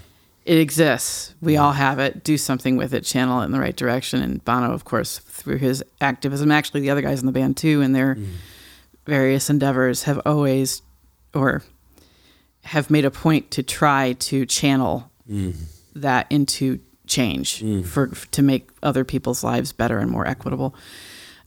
It 0.45 0.57
exists. 0.57 1.36
We 1.41 1.53
mm. 1.53 1.62
all 1.62 1.73
have 1.73 1.99
it. 1.99 2.23
Do 2.23 2.38
something 2.38 2.75
with 2.75 2.93
it, 2.93 3.03
channel 3.03 3.41
it 3.41 3.45
in 3.45 3.51
the 3.51 3.59
right 3.59 3.75
direction. 3.75 4.21
And 4.21 4.43
Bono, 4.43 4.73
of 4.73 4.83
course, 4.83 5.19
through 5.19 5.57
his 5.57 5.83
activism, 6.01 6.51
actually, 6.51 6.81
the 6.81 6.89
other 6.89 7.01
guys 7.01 7.19
in 7.19 7.27
the 7.27 7.31
band 7.31 7.57
too, 7.57 7.81
in 7.81 7.93
their 7.93 8.17
various 9.05 9.49
endeavors, 9.49 10.03
have 10.03 10.19
always 10.25 10.81
or 11.33 11.63
have 12.63 12.89
made 12.89 13.05
a 13.05 13.12
point 13.12 13.51
to 13.51 13.63
try 13.63 14.13
to 14.13 14.45
channel 14.45 15.12
that 15.95 16.27
into 16.29 16.79
change 17.05 17.63
for 17.86 18.07
to 18.07 18.41
make 18.41 18.69
other 18.81 19.03
people's 19.03 19.43
lives 19.43 19.71
better 19.71 19.99
and 19.99 20.09
more 20.09 20.27
equitable. 20.27 20.73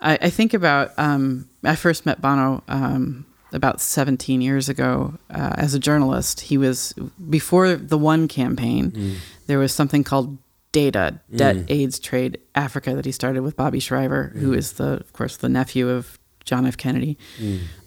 I, 0.01 0.19
I 0.23 0.31
think 0.31 0.55
about 0.55 0.93
um, 0.99 1.49
I 1.65 1.75
first 1.75 2.07
met 2.07 2.21
Bono 2.21 2.63
um, 2.69 3.27
about 3.57 3.81
17 3.81 4.41
years 4.41 4.69
ago 4.69 5.15
uh, 5.31 5.55
as 5.57 5.75
a 5.75 5.79
journalist. 5.79 6.43
He 6.43 6.57
was 6.57 6.93
before 7.29 7.75
the 7.75 7.99
One 7.99 8.29
campaign. 8.29 8.93
Mm. 8.93 9.15
There 9.47 9.59
was 9.59 9.73
something 9.73 10.05
called 10.05 10.39
DATA, 10.73 11.21
Debt, 11.35 11.57
AIDS, 11.69 11.99
Trade, 11.99 12.39
Africa, 12.55 12.95
that 12.95 13.05
he 13.05 13.13
started 13.13 13.43
with 13.43 13.57
Bobby 13.57 13.81
Shriver, 13.81 14.33
who 14.35 14.53
is 14.53 14.75
the, 14.75 14.95
of 14.95 15.13
course, 15.13 15.37
the 15.39 15.49
nephew 15.49 15.89
of 15.89 16.19
John 16.45 16.67
F. 16.67 16.77
Kennedy. 16.77 17.17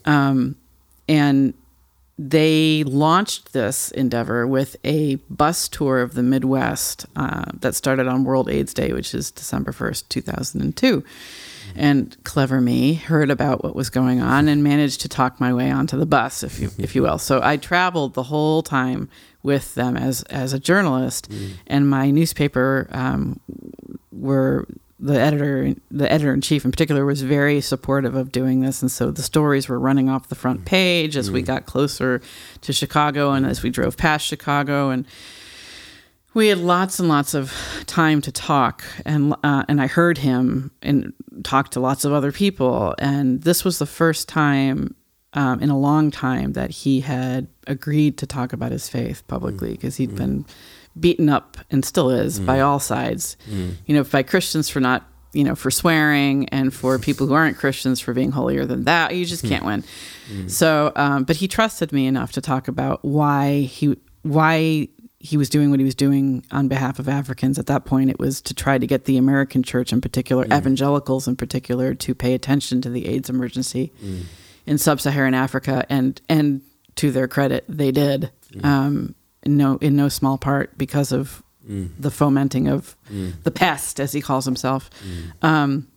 Um, 0.06 0.56
and 1.08 1.54
they 2.18 2.84
launched 2.84 3.54
this 3.54 3.92
endeavor 3.92 4.46
with 4.46 4.76
a 4.84 5.16
bus 5.30 5.70
tour 5.70 6.02
of 6.02 6.16
the 6.16 6.24
Midwest 6.24 7.06
uh, 7.16 7.46
that 7.54 7.76
started 7.76 8.08
on 8.08 8.26
World 8.26 8.50
AIDS 8.50 8.74
Day, 8.74 8.92
which 8.92 9.16
is 9.16 9.32
December 9.32 9.72
1st, 9.72 10.10
2002. 10.10 11.04
And 11.76 12.16
clever 12.24 12.62
me 12.62 12.96
heard 12.96 13.30
about 13.30 13.64
what 13.64 13.76
was 13.76 13.90
going 13.90 14.22
on 14.22 14.48
and 14.48 14.64
managed 14.64 15.02
to 15.02 15.10
talk 15.10 15.40
my 15.40 15.54
way 15.54 15.72
onto 15.72 15.98
the 15.98 16.06
bus, 16.06 16.44
if 16.44 16.60
you 16.60 16.72
if 16.78 16.96
you 16.96 17.02
will. 17.02 17.18
So 17.18 17.42
I 17.44 17.58
traveled 17.58 18.14
the 18.14 18.24
whole 18.24 18.62
time 18.62 19.10
with 19.44 19.76
them 19.76 19.96
as 19.96 20.24
as 20.24 20.54
a 20.54 20.60
journalist, 20.60 21.30
mm. 21.30 21.52
and 21.68 21.90
my 21.90 22.12
newspaper 22.12 22.88
um, 22.92 23.40
were 24.12 24.68
the 25.00 25.18
editor 25.18 25.74
the 25.90 26.12
editor 26.12 26.34
in 26.34 26.42
chief 26.42 26.66
in 26.66 26.72
particular 26.72 27.06
was 27.06 27.22
very 27.22 27.62
supportive 27.62 28.16
of 28.16 28.32
doing 28.32 28.60
this. 28.60 28.82
And 28.82 28.92
so 28.92 29.12
the 29.12 29.22
stories 29.22 29.70
were 29.70 29.80
running 29.80 30.10
off 30.10 30.28
the 30.28 30.36
front 30.36 30.62
mm. 30.62 30.66
page 30.66 31.16
as 31.16 31.32
we 31.32 31.42
mm. 31.42 31.46
got 31.46 31.66
closer 31.66 32.22
to 32.62 32.74
Chicago 32.74 33.32
and 33.32 33.46
as 33.46 33.64
we 33.64 33.70
drove 33.70 33.96
past 33.96 34.26
Chicago. 34.26 34.90
And 34.90 35.06
we 36.34 36.48
had 36.48 36.60
lots 36.60 37.00
and 37.00 37.10
lots 37.10 37.34
of 37.34 37.54
time 37.86 38.22
to 38.22 38.32
talk 38.32 38.84
and 39.06 39.34
uh, 39.44 39.64
and 39.68 39.82
I 39.82 39.88
heard 39.88 40.18
him 40.20 40.72
and 40.82 41.14
talked 41.44 41.74
to 41.74 41.80
lots 41.80 42.06
of 42.06 42.14
other 42.14 42.32
people 42.32 42.96
and 43.00 43.42
this 43.42 43.64
was 43.66 43.80
the 43.80 43.86
first 43.86 44.30
time 44.30 44.96
um, 45.34 45.60
in 45.62 45.70
a 45.70 45.78
long 45.78 46.12
time 46.12 46.54
that 46.54 46.72
he 46.72 47.02
had 47.02 47.48
agreed 47.68 48.18
to 48.18 48.26
talk 48.26 48.54
about 48.54 48.72
his 48.72 48.90
faith 48.90 49.26
publicly 49.28 49.72
because 49.72 49.98
he'd 49.98 50.16
been 50.16 50.46
beaten 51.00 51.30
up 51.30 51.58
and 51.70 51.86
still 51.86 52.10
is 52.10 52.40
by 52.40 52.60
all 52.62 52.80
sides. 52.80 53.38
You 53.86 53.96
know, 53.96 54.04
by 54.04 54.24
Christians 54.24 54.70
for 54.70 54.80
not, 54.80 55.08
you 55.34 55.44
know, 55.44 55.54
for 55.56 55.70
swearing 55.70 56.50
and 56.50 56.74
for 56.74 56.98
people 57.08 57.28
who 57.28 57.34
aren't 57.34 57.58
Christians 57.58 58.00
for 58.00 58.14
being 58.14 58.32
holier 58.32 58.66
than 58.66 58.86
that. 58.86 59.16
You 59.16 59.24
just 59.26 59.46
can't 59.48 59.64
win. 59.66 59.84
So, 60.48 60.92
um, 60.96 61.24
but 61.26 61.36
he 61.36 61.48
trusted 61.48 61.92
me 61.92 62.08
enough 62.08 62.32
to 62.34 62.42
talk 62.42 62.68
about 62.68 63.06
why 63.06 63.62
he 63.62 63.98
why 64.24 64.88
he 65.20 65.38
was 65.38 65.50
doing 65.50 65.70
what 65.70 65.80
he 65.80 65.86
was 65.86 65.96
doing 65.96 66.46
on 66.52 66.68
behalf 66.68 66.98
of 66.98 67.10
Africans. 67.10 67.60
At 67.60 67.68
that 67.68 67.86
point, 67.86 68.10
it 68.10 68.20
was 68.20 68.42
to 68.42 68.54
try 68.54 68.78
to 68.78 68.88
get 68.88 69.06
the 69.06 69.18
American 69.18 69.64
church, 69.64 69.92
in 69.92 70.02
particular, 70.02 70.46
mm. 70.46 70.58
evangelicals 70.58 71.28
in 71.28 71.36
particular, 71.36 71.94
to 71.94 72.16
pay 72.16 72.34
attention 72.34 72.82
to 72.82 72.90
the 72.90 73.08
AIDS 73.08 73.30
emergency 73.30 73.92
mm. 74.02 74.24
in 74.66 74.78
sub-Saharan 74.78 75.34
Africa, 75.34 75.86
and 75.90 76.22
and 76.30 76.62
to 76.96 77.12
their 77.12 77.28
credit, 77.28 77.66
they 77.68 77.92
did. 77.92 78.32
Mm. 78.54 78.66
Um, 78.66 79.16
in 79.44 79.56
no 79.58 79.78
in 79.78 79.96
no 79.96 80.10
small 80.10 80.38
part 80.38 80.78
because 80.78 81.12
of 81.14 81.42
the 82.00 82.12
fomenting 82.12 82.68
of 82.68 82.96
the 83.44 83.52
pest, 83.52 84.00
as 84.00 84.12
he 84.12 84.22
calls 84.22 84.46
himself. 84.46 84.90
Um, 85.42 85.88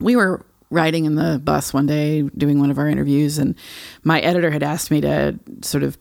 we 0.00 0.14
were 0.16 0.46
riding 0.70 1.06
in 1.06 1.16
the 1.16 1.40
bus 1.42 1.74
one 1.74 1.86
day 1.86 2.22
doing 2.22 2.60
one 2.60 2.70
of 2.70 2.78
our 2.78 2.88
interviews, 2.88 3.38
and 3.38 3.56
my 4.04 4.20
editor 4.20 4.50
had 4.50 4.62
asked 4.62 4.90
me 4.90 5.00
to 5.00 5.38
sort 5.62 5.82
of 5.82 5.98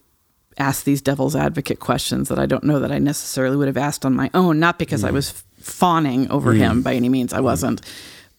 ask 0.57 0.83
these 0.83 1.01
devil's 1.01 1.35
advocate 1.35 1.79
questions 1.79 2.29
that 2.29 2.39
I 2.39 2.45
don't 2.45 2.63
know 2.63 2.79
that 2.79 2.91
I 2.91 2.99
necessarily 2.99 3.55
would 3.57 3.67
have 3.67 3.77
asked 3.77 4.05
on 4.05 4.15
my 4.15 4.29
own, 4.33 4.59
not 4.59 4.79
because 4.79 5.03
I 5.03 5.11
mm. 5.11 5.13
was 5.13 5.31
fawning 5.59 6.29
over 6.31 6.53
him 6.53 6.81
mm. 6.81 6.83
by 6.83 6.95
any 6.95 7.09
means. 7.09 7.33
I 7.33 7.39
mm. 7.39 7.43
wasn't. 7.43 7.81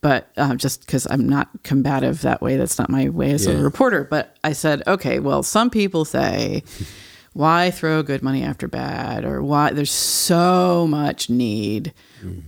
But 0.00 0.30
uh, 0.36 0.54
just 0.54 0.86
because 0.86 1.06
I'm 1.10 1.28
not 1.28 1.48
combative 1.64 2.22
that 2.22 2.40
way, 2.40 2.56
that's 2.56 2.78
not 2.78 2.88
my 2.88 3.08
way 3.08 3.32
as 3.32 3.46
a 3.46 3.56
reporter. 3.56 4.04
But 4.04 4.36
I 4.44 4.52
said, 4.52 4.82
okay, 4.86 5.18
well, 5.18 5.42
some 5.42 5.70
people 5.70 6.04
say, 6.04 6.62
why 7.32 7.70
throw 7.70 8.02
good 8.02 8.22
money 8.22 8.42
after 8.42 8.66
bad 8.66 9.24
or 9.24 9.42
why 9.42 9.70
there's 9.70 9.92
so 9.92 10.86
much 10.88 11.30
need 11.30 11.92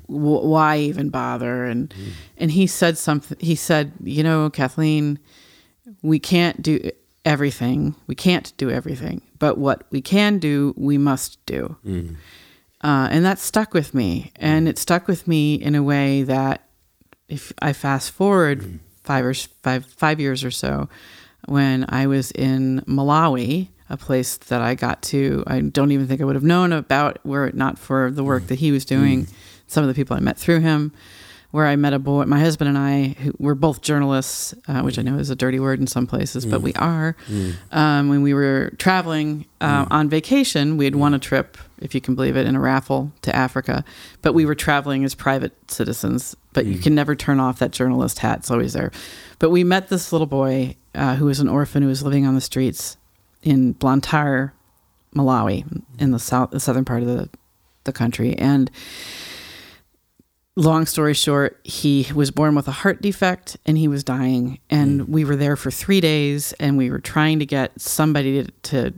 w- 0.09 0.47
why 0.47 0.79
even 0.79 1.11
bother 1.11 1.65
and 1.65 1.95
and 2.39 2.51
he 2.51 2.67
said 2.67 2.99
something 2.99 3.37
he 3.41 3.55
said 3.55 3.93
you 4.03 4.25
know 4.25 4.51
kathleen 4.51 5.17
we 6.03 6.19
can't 6.19 6.61
do 6.61 6.91
everything. 7.25 7.95
We 8.07 8.15
can't 8.15 8.53
do 8.57 8.71
everything 8.71 9.23
but 9.41 9.59
what 9.59 9.85
we 9.91 10.01
can 10.01 10.39
do 10.39 10.73
we 10.77 10.97
must 10.97 11.45
do. 11.47 11.77
Hmm. 11.83 12.15
Uh, 12.83 13.09
and 13.11 13.25
that 13.25 13.41
stuck 13.41 13.75
with 13.75 13.93
me. 13.93 14.33
And 14.37 14.69
it 14.69 14.79
stuck 14.79 15.09
with 15.09 15.27
me 15.27 15.55
in 15.55 15.75
a 15.75 15.83
way 15.83 16.23
that 16.23 16.69
if 17.29 17.53
i 17.63 17.73
fast 17.73 18.11
forward 18.11 18.63
hmm. 18.63 18.77
five 19.03 19.25
or 19.25 19.35
five 19.35 19.87
five 19.87 20.19
years 20.21 20.43
or 20.43 20.51
so 20.51 20.89
when 21.47 21.87
i 21.89 22.05
was 22.05 22.33
in 22.33 22.81
malawi 22.89 23.69
a 23.89 23.97
place 23.97 24.37
that 24.37 24.61
i 24.61 24.75
got 24.75 25.01
to 25.01 25.45
i 25.47 25.61
don't 25.61 25.93
even 25.93 26.09
think 26.09 26.21
i 26.21 26.25
would 26.25 26.35
have 26.35 26.43
known 26.43 26.73
about 26.73 27.25
were 27.25 27.47
it 27.47 27.55
not 27.55 27.79
for 27.79 28.11
the 28.11 28.25
work 28.25 28.43
hmm. 28.43 28.49
that 28.49 28.59
he 28.59 28.73
was 28.73 28.85
doing 28.85 29.29
some 29.69 29.85
of 29.85 29.89
the 29.89 29.95
people 29.95 30.17
i 30.17 30.21
met 30.21 30.37
through 30.37 30.59
him 30.59 30.93
where 31.51 31.67
i 31.67 31.77
met 31.77 31.93
a 31.93 31.99
boy 31.99 32.25
my 32.25 32.39
husband 32.39 32.69
and 32.69 32.79
i 32.79 33.09
who 33.21 33.33
were 33.39 33.55
both 33.55 33.81
journalists 33.83 34.55
uh, 34.69 34.81
which 34.83 34.99
i 34.99 35.03
know 35.03 35.17
is 35.19 35.31
a 35.31 35.37
dirty 35.37 35.59
word 35.61 35.81
in 35.81 35.87
some 35.87 36.07
places 36.07 36.45
but 36.47 36.61
we 36.63 36.73
are. 36.75 37.17
Um, 37.73 38.09
when 38.09 38.23
we 38.23 38.35
were 38.35 38.73
traveling 38.79 39.47
uh, 39.61 39.87
on 39.91 40.09
vacation 40.09 40.77
we 40.77 40.85
had 40.85 40.95
won 40.95 41.15
a 41.15 41.19
trip 41.19 41.59
if 41.81 41.95
you 41.95 42.01
can 42.01 42.15
believe 42.15 42.37
it 42.37 42.47
in 42.47 42.55
a 42.57 42.61
raffle 42.61 43.13
to 43.23 43.35
africa 43.35 43.85
but 44.23 44.33
we 44.33 44.45
were 44.47 44.55
traveling 44.55 45.05
as 45.05 45.15
private 45.15 45.53
citizens 45.71 46.37
but 46.53 46.67
you 46.67 46.79
can 46.79 46.95
never 46.95 47.15
turn 47.15 47.39
off 47.41 47.59
that 47.59 47.71
journalist 47.71 48.19
hat 48.21 48.39
it's 48.41 48.51
always 48.51 48.73
there. 48.73 48.91
But 49.39 49.51
we 49.51 49.63
met 49.65 49.89
this 49.89 50.13
little 50.13 50.27
boy 50.27 50.77
uh, 50.95 51.15
who 51.15 51.27
was 51.27 51.39
an 51.41 51.49
orphan 51.49 51.83
who 51.83 51.89
was 51.89 52.03
living 52.03 52.27
on 52.27 52.35
the 52.35 52.41
streets 52.41 52.97
in 53.43 53.73
blantyre 53.73 54.53
malawi 55.15 55.65
in 55.99 56.11
the 56.11 56.19
south 56.19 56.51
the 56.51 56.61
southern 56.61 56.85
part 56.85 57.03
of 57.03 57.09
the, 57.09 57.29
the 57.85 57.93
country 57.93 58.37
and 58.37 58.71
long 60.57 60.87
story 60.87 61.15
short, 61.15 61.61
he 61.65 62.07
was 62.15 62.31
born 62.31 62.55
with 62.55 62.69
a 62.69 62.73
heart 62.73 63.01
defect 63.01 63.57
and 63.67 63.79
he 63.79 63.89
was 63.89 64.05
dying. 64.05 64.59
And 64.69 65.03
hmm. 65.03 65.13
we 65.13 65.25
were 65.25 65.37
there 65.37 65.57
for 65.57 65.71
three 65.71 66.01
days 66.01 66.53
and 66.55 66.77
we 66.77 66.91
were 66.91 66.99
trying 66.99 67.39
to 67.39 67.47
get 67.47 67.81
somebody 67.81 68.45
to, 68.45 68.51
to 68.63 68.95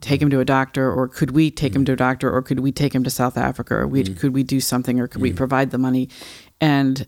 take 0.00 0.20
him 0.20 0.30
to 0.30 0.40
a 0.40 0.44
doctor 0.44 0.90
or 0.90 1.08
could 1.08 1.30
we 1.30 1.50
take 1.50 1.74
him 1.74 1.82
hmm. 1.82 1.86
to 1.86 1.92
a 1.92 1.96
doctor 1.96 2.30
or 2.32 2.42
could 2.42 2.60
we 2.60 2.72
take 2.72 2.94
him 2.94 3.04
to 3.04 3.10
South 3.10 3.36
Africa 3.36 3.74
or 3.74 3.86
we, 3.86 4.04
hmm. 4.04 4.14
could 4.14 4.34
we 4.34 4.42
do 4.42 4.60
something 4.60 5.00
or 5.00 5.06
could 5.06 5.22
we 5.22 5.32
provide 5.32 5.70
the 5.70 5.78
money? 5.78 6.08
And 6.60 7.06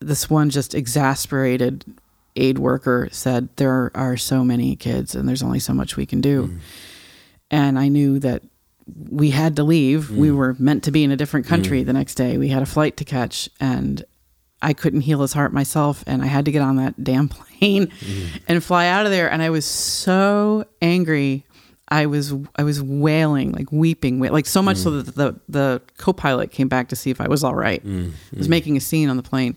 this 0.00 0.28
one 0.28 0.50
just 0.50 0.74
exasperated 0.74 1.84
aid 2.36 2.58
worker 2.58 3.08
said, 3.12 3.48
There 3.56 3.90
are 3.94 4.16
so 4.16 4.44
many 4.44 4.76
kids 4.76 5.14
and 5.14 5.28
there's 5.28 5.42
only 5.42 5.58
so 5.58 5.72
much 5.72 5.96
we 5.96 6.06
can 6.06 6.20
do. 6.20 6.58
And 7.50 7.78
I 7.78 7.88
knew 7.88 8.18
that 8.18 8.42
we 8.86 9.30
had 9.30 9.56
to 9.56 9.64
leave. 9.64 10.10
We 10.10 10.28
hmm. 10.28 10.36
were 10.36 10.56
meant 10.58 10.84
to 10.84 10.90
be 10.90 11.02
in 11.04 11.10
a 11.10 11.16
different 11.16 11.46
hmm. 11.46 11.50
country 11.50 11.82
the 11.82 11.92
next 11.92 12.14
day. 12.14 12.38
We 12.38 12.48
had 12.48 12.62
a 12.62 12.66
flight 12.66 12.96
to 12.98 13.04
catch, 13.04 13.48
and 13.60 14.04
I 14.62 14.72
couldn't 14.72 15.02
heal 15.02 15.22
his 15.22 15.32
heart 15.32 15.52
myself. 15.52 16.04
And 16.06 16.22
I 16.22 16.26
had 16.26 16.44
to 16.44 16.52
get 16.52 16.62
on 16.62 16.76
that 16.76 17.02
damn 17.04 17.28
plane 17.28 17.90
hmm. 17.90 18.24
and 18.48 18.62
fly 18.62 18.86
out 18.86 19.06
of 19.06 19.12
there. 19.12 19.30
And 19.30 19.42
I 19.42 19.50
was 19.50 19.64
so 19.64 20.66
angry. 20.80 21.44
I 21.88 22.06
was 22.06 22.34
I 22.56 22.64
was 22.64 22.82
wailing, 22.82 23.52
like 23.52 23.70
weeping, 23.70 24.18
like 24.18 24.46
so 24.46 24.60
much 24.60 24.76
so 24.76 25.02
that 25.02 25.14
the 25.14 25.38
the 25.48 25.80
co-pilot 25.98 26.50
came 26.50 26.66
back 26.66 26.88
to 26.88 26.96
see 26.96 27.10
if 27.10 27.20
I 27.20 27.28
was 27.28 27.44
all 27.44 27.54
right. 27.54 27.80
Was 28.36 28.48
making 28.48 28.76
a 28.76 28.80
scene 28.80 29.08
on 29.08 29.16
the 29.16 29.22
plane, 29.22 29.56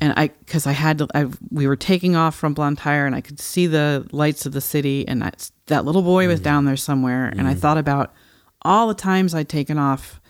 and 0.00 0.12
I 0.16 0.26
because 0.26 0.66
I 0.66 0.72
had 0.72 0.98
to. 0.98 1.08
I, 1.14 1.28
we 1.52 1.68
were 1.68 1.76
taking 1.76 2.16
off 2.16 2.34
from 2.34 2.52
Blantyre, 2.52 3.06
and 3.06 3.14
I 3.14 3.20
could 3.20 3.38
see 3.38 3.68
the 3.68 4.08
lights 4.10 4.44
of 4.44 4.50
the 4.50 4.60
city, 4.60 5.06
and 5.06 5.22
that 5.22 5.52
that 5.66 5.84
little 5.84 6.02
boy 6.02 6.26
was 6.26 6.40
down 6.40 6.64
there 6.64 6.76
somewhere. 6.76 7.26
And 7.26 7.46
I 7.46 7.54
thought 7.54 7.78
about 7.78 8.12
all 8.64 8.88
the 8.88 8.94
times 8.94 9.34
I'd 9.34 9.48
taken 9.48 9.78
off 9.78 10.20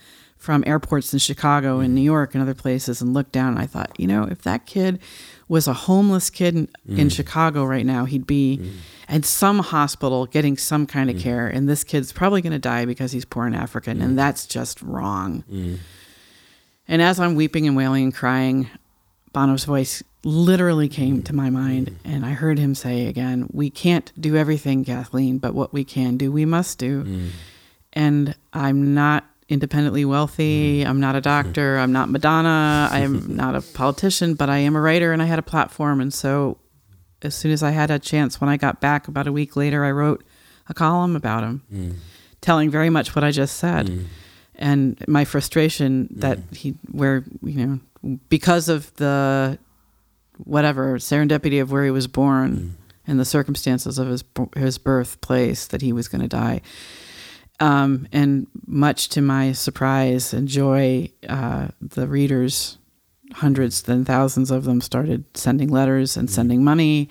from 0.42 0.64
airports 0.66 1.12
in 1.12 1.20
Chicago 1.20 1.78
and 1.78 1.94
New 1.94 2.00
York 2.02 2.34
and 2.34 2.42
other 2.42 2.54
places 2.54 3.00
and 3.00 3.14
looked 3.14 3.30
down 3.30 3.50
and 3.50 3.60
I 3.60 3.66
thought, 3.66 3.92
you 3.96 4.08
know, 4.08 4.24
if 4.24 4.42
that 4.42 4.66
kid 4.66 4.98
was 5.46 5.68
a 5.68 5.72
homeless 5.72 6.30
kid 6.30 6.56
in, 6.56 6.68
in 6.88 7.06
mm. 7.06 7.12
Chicago 7.12 7.64
right 7.64 7.86
now, 7.86 8.06
he'd 8.06 8.26
be 8.26 8.58
mm. 8.60 8.72
at 9.08 9.24
some 9.24 9.60
hospital 9.60 10.26
getting 10.26 10.56
some 10.56 10.84
kind 10.84 11.08
of 11.10 11.14
mm. 11.14 11.20
care 11.20 11.46
and 11.46 11.68
this 11.68 11.84
kid's 11.84 12.12
probably 12.12 12.42
going 12.42 12.52
to 12.52 12.58
die 12.58 12.84
because 12.84 13.12
he's 13.12 13.24
poor 13.24 13.46
and 13.46 13.54
African 13.54 14.02
and 14.02 14.18
that's 14.18 14.44
just 14.44 14.82
wrong. 14.82 15.44
And 16.88 17.00
as 17.00 17.20
I'm 17.20 17.36
weeping 17.36 17.68
and 17.68 17.76
wailing 17.76 18.02
and 18.02 18.14
crying, 18.14 18.68
Bono's 19.32 19.64
voice 19.64 20.02
literally 20.24 20.88
came 20.88 21.22
to 21.22 21.32
my 21.32 21.50
mind 21.50 21.96
and 22.04 22.26
I 22.26 22.30
heard 22.30 22.58
him 22.58 22.74
say 22.74 23.06
again, 23.06 23.48
we 23.52 23.70
can't 23.70 24.10
do 24.20 24.34
everything, 24.34 24.84
Kathleen, 24.84 25.38
but 25.38 25.54
what 25.54 25.72
we 25.72 25.84
can 25.84 26.16
do, 26.16 26.32
we 26.32 26.44
must 26.44 26.78
do 26.78 27.30
and 27.92 28.34
I'm 28.52 28.94
not 28.94 29.24
independently 29.48 30.04
wealthy. 30.04 30.80
Mm-hmm. 30.80 30.90
I'm 30.90 31.00
not 31.00 31.14
a 31.14 31.20
doctor. 31.20 31.78
I'm 31.78 31.92
not 31.92 32.08
Madonna. 32.08 32.88
I'm 32.90 33.36
not 33.36 33.54
a 33.54 33.60
politician, 33.60 34.34
but 34.34 34.48
I 34.48 34.58
am 34.58 34.74
a 34.74 34.80
writer 34.80 35.12
and 35.12 35.22
I 35.22 35.26
had 35.26 35.38
a 35.38 35.42
platform. 35.42 36.00
And 36.00 36.12
so, 36.12 36.58
as 37.22 37.34
soon 37.34 37.52
as 37.52 37.62
I 37.62 37.70
had 37.70 37.90
a 37.90 37.98
chance, 37.98 38.40
when 38.40 38.50
I 38.50 38.56
got 38.56 38.80
back 38.80 39.08
about 39.08 39.26
a 39.26 39.32
week 39.32 39.54
later, 39.54 39.84
I 39.84 39.92
wrote 39.92 40.24
a 40.68 40.74
column 40.74 41.14
about 41.14 41.44
him, 41.44 41.62
mm. 41.72 41.94
telling 42.40 42.70
very 42.70 42.90
much 42.90 43.14
what 43.14 43.24
I 43.24 43.30
just 43.30 43.56
said. 43.56 43.86
Mm. 43.86 44.04
And 44.56 45.04
my 45.08 45.24
frustration 45.24 46.08
mm. 46.08 46.20
that 46.20 46.38
he, 46.52 46.74
where, 46.90 47.24
you 47.42 47.66
know, 47.66 48.18
because 48.28 48.68
of 48.68 48.94
the 48.96 49.58
whatever 50.38 50.98
serendipity 50.98 51.60
of 51.60 51.70
where 51.70 51.84
he 51.84 51.90
was 51.90 52.06
born 52.08 52.76
and 53.06 53.20
the 53.20 53.24
circumstances 53.24 53.98
of 53.98 54.08
his 54.08 54.24
his 54.56 54.78
birthplace 54.78 55.66
that 55.66 55.82
he 55.82 55.92
was 55.92 56.08
going 56.08 56.22
to 56.22 56.28
die. 56.28 56.60
Um, 57.60 58.08
and 58.12 58.46
much 58.66 59.08
to 59.10 59.20
my 59.20 59.52
surprise 59.52 60.32
and 60.32 60.48
joy, 60.48 61.10
uh, 61.28 61.68
the 61.80 62.08
readers, 62.08 62.78
hundreds 63.32 63.82
then 63.82 64.04
thousands 64.04 64.50
of 64.50 64.64
them, 64.64 64.80
started 64.80 65.24
sending 65.36 65.68
letters 65.68 66.16
and 66.16 66.28
sending 66.30 66.64
money, 66.64 67.08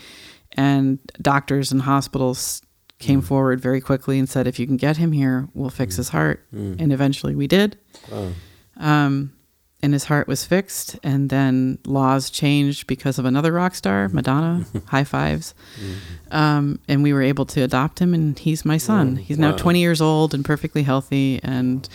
and 0.53 0.99
doctors 1.21 1.71
and 1.71 1.83
hospitals 1.83 2.61
came 2.99 3.21
forward 3.21 3.61
very 3.61 3.79
quickly 3.81 4.19
and 4.19 4.27
said, 4.27 4.45
"If 4.45 4.59
you 4.59 4.67
can 4.67 4.77
get 4.77 4.97
him 4.97 5.11
here, 5.13 5.47
we'll 5.53 5.69
fix 5.69 5.95
his 5.95 6.09
heart." 6.09 6.45
And 6.79 6.91
eventually, 6.91 7.33
we 7.33 7.47
did. 7.47 7.77
Um, 8.77 9.31
and 9.83 9.93
his 9.93 10.05
heart 10.05 10.27
was 10.27 10.45
fixed, 10.45 10.97
and 11.03 11.29
then 11.29 11.79
laws 11.85 12.29
changed 12.29 12.85
because 12.87 13.17
of 13.17 13.25
another 13.25 13.51
rock 13.51 13.73
star, 13.75 14.09
Madonna. 14.09 14.65
high 14.87 15.03
fives, 15.03 15.53
um, 16.31 16.79
and 16.87 17.03
we 17.03 17.13
were 17.13 17.21
able 17.21 17.45
to 17.47 17.61
adopt 17.61 17.99
him, 17.99 18.13
and 18.13 18.37
he's 18.37 18.63
my 18.63 18.77
son. 18.77 19.15
He's 19.17 19.39
now 19.39 19.51
20 19.57 19.79
years 19.79 20.01
old 20.01 20.33
and 20.33 20.45
perfectly 20.45 20.83
healthy. 20.83 21.39
And 21.43 21.87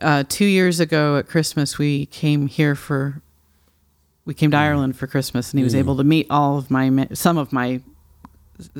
uh, 0.00 0.24
two 0.28 0.46
years 0.46 0.80
ago 0.80 1.16
at 1.18 1.28
Christmas, 1.28 1.78
we 1.78 2.06
came 2.06 2.46
here 2.46 2.74
for 2.74 3.20
we 4.24 4.34
came 4.34 4.50
to 4.52 4.56
Ireland 4.56 4.96
for 4.96 5.06
Christmas, 5.06 5.50
and 5.50 5.58
he 5.58 5.64
was 5.64 5.74
able 5.74 5.96
to 5.96 6.04
meet 6.04 6.26
all 6.30 6.56
of 6.56 6.70
my 6.70 7.08
some 7.12 7.36
of 7.36 7.52
my 7.52 7.80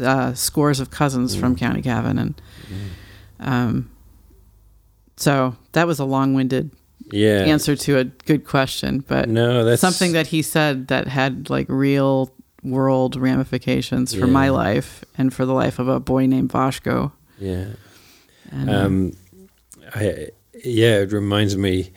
uh, 0.01 0.33
scores 0.35 0.81
of 0.81 0.91
cousins 0.91 1.35
from 1.35 1.57
County 1.57 1.83
Cavan, 1.83 2.19
and 2.19 2.43
um, 3.41 3.91
so 5.17 5.57
that 5.73 5.87
was 5.87 5.99
a 5.99 6.05
long-winded 6.05 6.71
Yeah. 7.13 7.45
answer 7.47 7.77
to 7.77 7.99
a 7.99 8.05
good 8.05 8.45
question, 8.45 9.05
but 9.07 9.29
No, 9.29 9.65
that's 9.65 9.81
something 9.81 10.13
that 10.13 10.29
he 10.29 10.43
said 10.43 10.89
that 10.89 11.09
had 11.09 11.51
like 11.51 11.67
real 11.69 12.33
world 12.63 13.17
ramifications 13.17 14.15
for 14.15 14.27
my 14.27 14.51
life 14.51 15.05
and 15.17 15.33
for 15.33 15.47
the 15.47 15.55
life 15.55 15.79
of 15.79 15.89
a 15.89 15.99
boy 16.01 16.27
named 16.27 16.51
Vashko. 16.51 17.13
Yeah. 17.39 17.67
And, 18.51 18.71
uh, 18.71 18.73
Um, 18.73 19.13
I, 19.95 20.29
yeah, 20.65 20.99
it 21.01 21.13
reminds 21.13 21.57
me. 21.57 21.93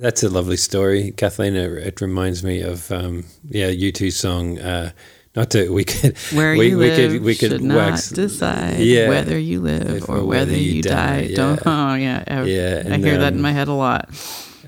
That's 0.00 0.22
a 0.24 0.28
lovely 0.28 0.56
story, 0.56 1.12
Kathleen. 1.12 1.54
It, 1.54 1.70
it 1.86 2.00
reminds 2.00 2.42
me 2.42 2.60
of 2.62 2.90
um, 2.90 3.24
yeah, 3.48 3.70
U2 3.70 4.12
song. 4.12 4.58
Uh, 4.58 4.90
not 5.34 5.50
to 5.50 5.70
we 5.72 5.84
could 5.84 6.16
where 6.32 6.56
we, 6.56 6.68
you 6.68 6.78
we 6.78 6.90
live 6.90 7.12
could 7.12 7.22
we 7.22 7.34
could 7.34 7.50
should 7.52 7.62
wax 7.72 8.10
not 8.10 8.16
decide 8.16 8.78
Yeah. 8.80 9.08
whether 9.08 9.38
you 9.38 9.60
live 9.60 10.08
or, 10.08 10.24
whether 10.24 10.56
you 10.56 10.82
die. 10.82 11.32
Don't. 11.34 11.60
Oh 11.66 11.94
yeah, 11.94 12.22
I, 12.26 12.42
Yeah, 12.42 12.82
I 12.84 12.94
and, 12.94 13.04
hear 13.04 13.18
that 13.18 13.32
in 13.32 13.40
my 13.40 13.52
head 13.52 13.68
a 13.68 13.72
lot. 13.72 14.10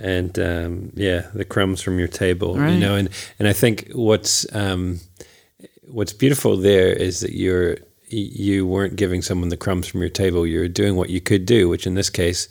and 0.00 0.38
um, 0.38 0.92
yeah, 0.94 1.28
the 1.34 1.44
crumbs 1.44 1.80
from 1.82 1.98
your 1.98 2.08
table, 2.08 2.56
you 2.56 2.78
know, 2.78 2.94
and 2.96 3.08
and 3.38 3.46
I 3.48 3.52
think 3.52 3.90
what's 3.94 4.46
um, 4.54 5.00
what's 5.86 6.12
beautiful 6.12 6.56
there 6.56 6.92
is 6.92 7.20
that 7.20 7.32
you're 7.32 7.76
you 8.08 8.66
weren't 8.66 8.96
giving 8.96 9.22
someone 9.22 9.48
the 9.48 9.56
crumbs 9.56 9.86
from 9.88 10.00
your 10.00 10.10
table. 10.10 10.46
You're 10.46 10.68
doing 10.68 10.94
what 10.96 11.10
you 11.10 11.20
could 11.20 11.46
do, 11.46 11.68
which 11.68 11.86
in 11.86 11.94
this 11.94 12.10
case 12.10 12.48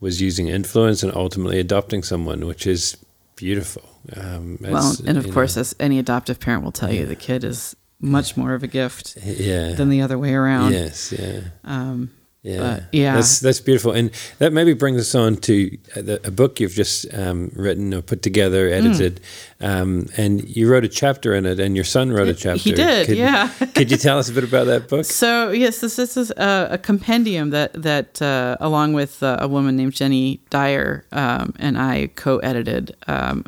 was 0.00 0.20
using 0.20 0.48
influence 0.48 1.02
and 1.02 1.14
ultimately 1.14 1.58
adopting 1.60 2.02
someone, 2.02 2.46
which 2.46 2.66
is 2.66 2.96
beautiful. 3.38 3.82
Um, 4.16 4.58
Well, 4.60 4.94
and 5.06 5.16
of 5.18 5.30
course, 5.32 5.56
as 5.56 5.74
any 5.78 5.98
adoptive 5.98 6.40
parent 6.40 6.64
will 6.64 6.72
tell 6.72 6.92
you, 6.92 7.06
the 7.06 7.16
kid 7.16 7.44
is 7.44 7.76
much 8.00 8.36
more 8.36 8.54
of 8.54 8.62
a 8.62 8.66
gift 8.68 9.16
yeah, 9.24 9.72
than 9.72 9.88
the 9.88 10.02
other 10.02 10.18
way 10.18 10.34
around. 10.34 10.72
yes, 10.72 11.12
yeah. 11.12 11.40
Um, 11.64 12.10
Yeah, 12.48 12.80
yeah. 12.92 13.14
that's 13.16 13.40
that's 13.40 13.60
beautiful, 13.60 13.92
and 13.92 14.10
that 14.38 14.52
maybe 14.52 14.72
brings 14.74 15.00
us 15.00 15.14
on 15.14 15.36
to 15.48 15.76
a, 15.96 16.02
the- 16.02 16.26
a 16.26 16.30
book 16.30 16.60
you've 16.60 16.72
just 16.72 17.12
um, 17.14 17.50
written 17.54 17.92
or 17.94 18.00
put 18.02 18.22
together, 18.22 18.68
Hmm. 18.68 18.74
edited, 18.86 19.20
um, 19.60 20.06
and 20.16 20.48
you 20.48 20.70
wrote 20.70 20.84
a 20.84 20.88
chapter 20.88 21.34
in 21.34 21.44
it, 21.46 21.60
and 21.60 21.74
your 21.76 21.84
son 21.84 22.10
wrote 22.12 22.28
a 22.28 22.34
chapter. 22.34 22.58
He 22.62 22.72
did, 22.72 23.06
Could, 23.06 23.18
yeah. 23.18 23.48
could 23.74 23.90
you 23.90 23.96
tell 23.96 24.18
us 24.18 24.28
a 24.28 24.32
bit 24.32 24.44
about 24.44 24.66
that 24.66 24.88
book? 24.88 25.04
So 25.04 25.50
yes, 25.50 25.80
this, 25.80 25.96
this 25.96 26.16
is 26.16 26.30
a, 26.32 26.68
a 26.72 26.78
compendium 26.78 27.50
that 27.50 27.72
that 27.74 28.22
uh, 28.22 28.56
along 28.60 28.94
with 28.94 29.22
uh, 29.22 29.36
a 29.40 29.48
woman 29.48 29.76
named 29.76 29.92
Jenny 29.94 30.40
Dyer 30.50 31.04
um, 31.12 31.52
and 31.58 31.76
I 31.78 32.08
co-edited 32.14 32.96
um, 33.06 33.44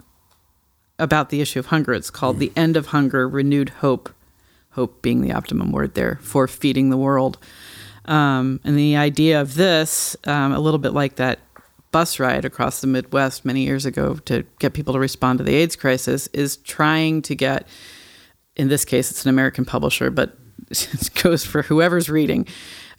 about 0.99 1.31
the 1.31 1.41
issue 1.41 1.59
of 1.59 1.67
hunger. 1.67 1.93
It's 1.95 2.11
called 2.11 2.39
"The 2.39 2.53
End 2.57 2.77
of 2.77 2.87
Hunger: 2.89 3.29
Renewed 3.29 3.71
Hope." 3.81 4.11
Hope 4.75 5.03
being 5.03 5.21
the 5.21 5.33
optimum 5.33 5.73
word 5.73 5.95
there 5.95 6.21
for 6.23 6.47
feeding 6.47 6.91
the 6.91 6.97
world. 6.97 7.39
Um, 8.07 8.61
and 8.65 8.79
the 8.79 8.97
idea 8.97 9.41
of 9.41 9.55
this, 9.55 10.17
um, 10.25 10.53
a 10.53 10.61
little 10.61 10.79
bit 10.79 10.93
like 10.93 11.17
that 11.17 11.41
bus 11.93 12.21
ride 12.21 12.45
across 12.45 12.81
the 12.81 12.87
Midwest 12.87 13.45
many 13.45 13.65
years 13.65 13.85
ago 13.85 14.15
to 14.25 14.45
get 14.59 14.75
people 14.75 14.95
to 14.95 15.01
respond 15.01 15.39
to 15.39 15.45
the 15.45 15.55
AIDS 15.55 15.77
crisis, 15.77 16.29
is 16.29 16.57
trying 16.59 17.23
to 17.23 17.35
get 17.35 17.67
in 18.57 18.69
this 18.69 18.85
case, 18.85 19.11
it's 19.11 19.25
an 19.25 19.31
American 19.31 19.65
publisher, 19.65 20.11
but 20.11 20.37
it 20.71 21.11
goes 21.23 21.45
for 21.45 21.63
whoever's 21.63 22.09
reading, 22.09 22.47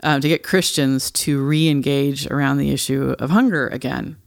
uh, 0.03 0.19
to 0.19 0.27
get 0.27 0.43
Christians 0.43 1.11
to 1.11 1.41
re 1.43 1.69
engage 1.69 2.25
around 2.27 2.57
the 2.57 2.71
issue 2.71 3.15
of 3.19 3.29
hunger 3.29 3.67
again. 3.67 4.17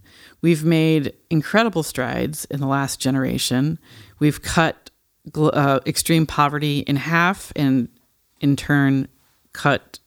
We've 0.40 0.64
made 0.64 1.14
incredible 1.30 1.82
strides 1.82 2.44
in 2.46 2.60
the 2.60 2.66
last 2.66 3.00
generation. 3.00 3.78
We've 4.18 4.42
cut 4.42 4.90
uh, 5.34 5.80
extreme 5.86 6.26
poverty 6.26 6.80
in 6.80 6.96
half 6.96 7.52
and, 7.56 7.88
in 8.40 8.54
turn, 8.54 9.08
cut 9.52 9.98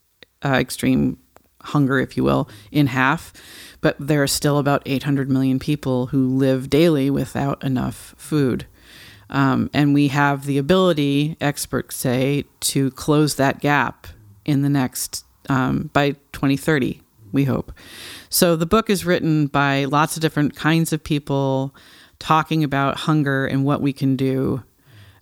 uh, 0.43 0.53
extreme 0.53 1.17
hunger, 1.61 1.99
if 1.99 2.17
you 2.17 2.23
will, 2.23 2.49
in 2.71 2.87
half. 2.87 3.33
But 3.81 3.95
there 3.99 4.23
are 4.23 4.27
still 4.27 4.57
about 4.57 4.83
800 4.85 5.29
million 5.29 5.59
people 5.59 6.07
who 6.07 6.27
live 6.27 6.69
daily 6.69 7.09
without 7.09 7.63
enough 7.63 8.15
food. 8.17 8.65
Um, 9.29 9.69
and 9.73 9.93
we 9.93 10.07
have 10.07 10.45
the 10.45 10.57
ability, 10.57 11.35
experts 11.41 11.95
say, 11.95 12.45
to 12.61 12.91
close 12.91 13.35
that 13.35 13.59
gap 13.59 14.07
in 14.45 14.61
the 14.61 14.69
next, 14.69 15.25
um, 15.49 15.89
by 15.93 16.11
2030, 16.31 17.01
we 17.31 17.43
hope. 17.43 17.71
So 18.29 18.55
the 18.55 18.65
book 18.65 18.89
is 18.89 19.05
written 19.05 19.47
by 19.47 19.85
lots 19.85 20.15
of 20.15 20.21
different 20.21 20.55
kinds 20.55 20.93
of 20.93 21.03
people 21.03 21.75
talking 22.19 22.63
about 22.63 22.97
hunger 22.97 23.45
and 23.45 23.65
what 23.65 23.81
we 23.81 23.93
can 23.93 24.15
do. 24.15 24.63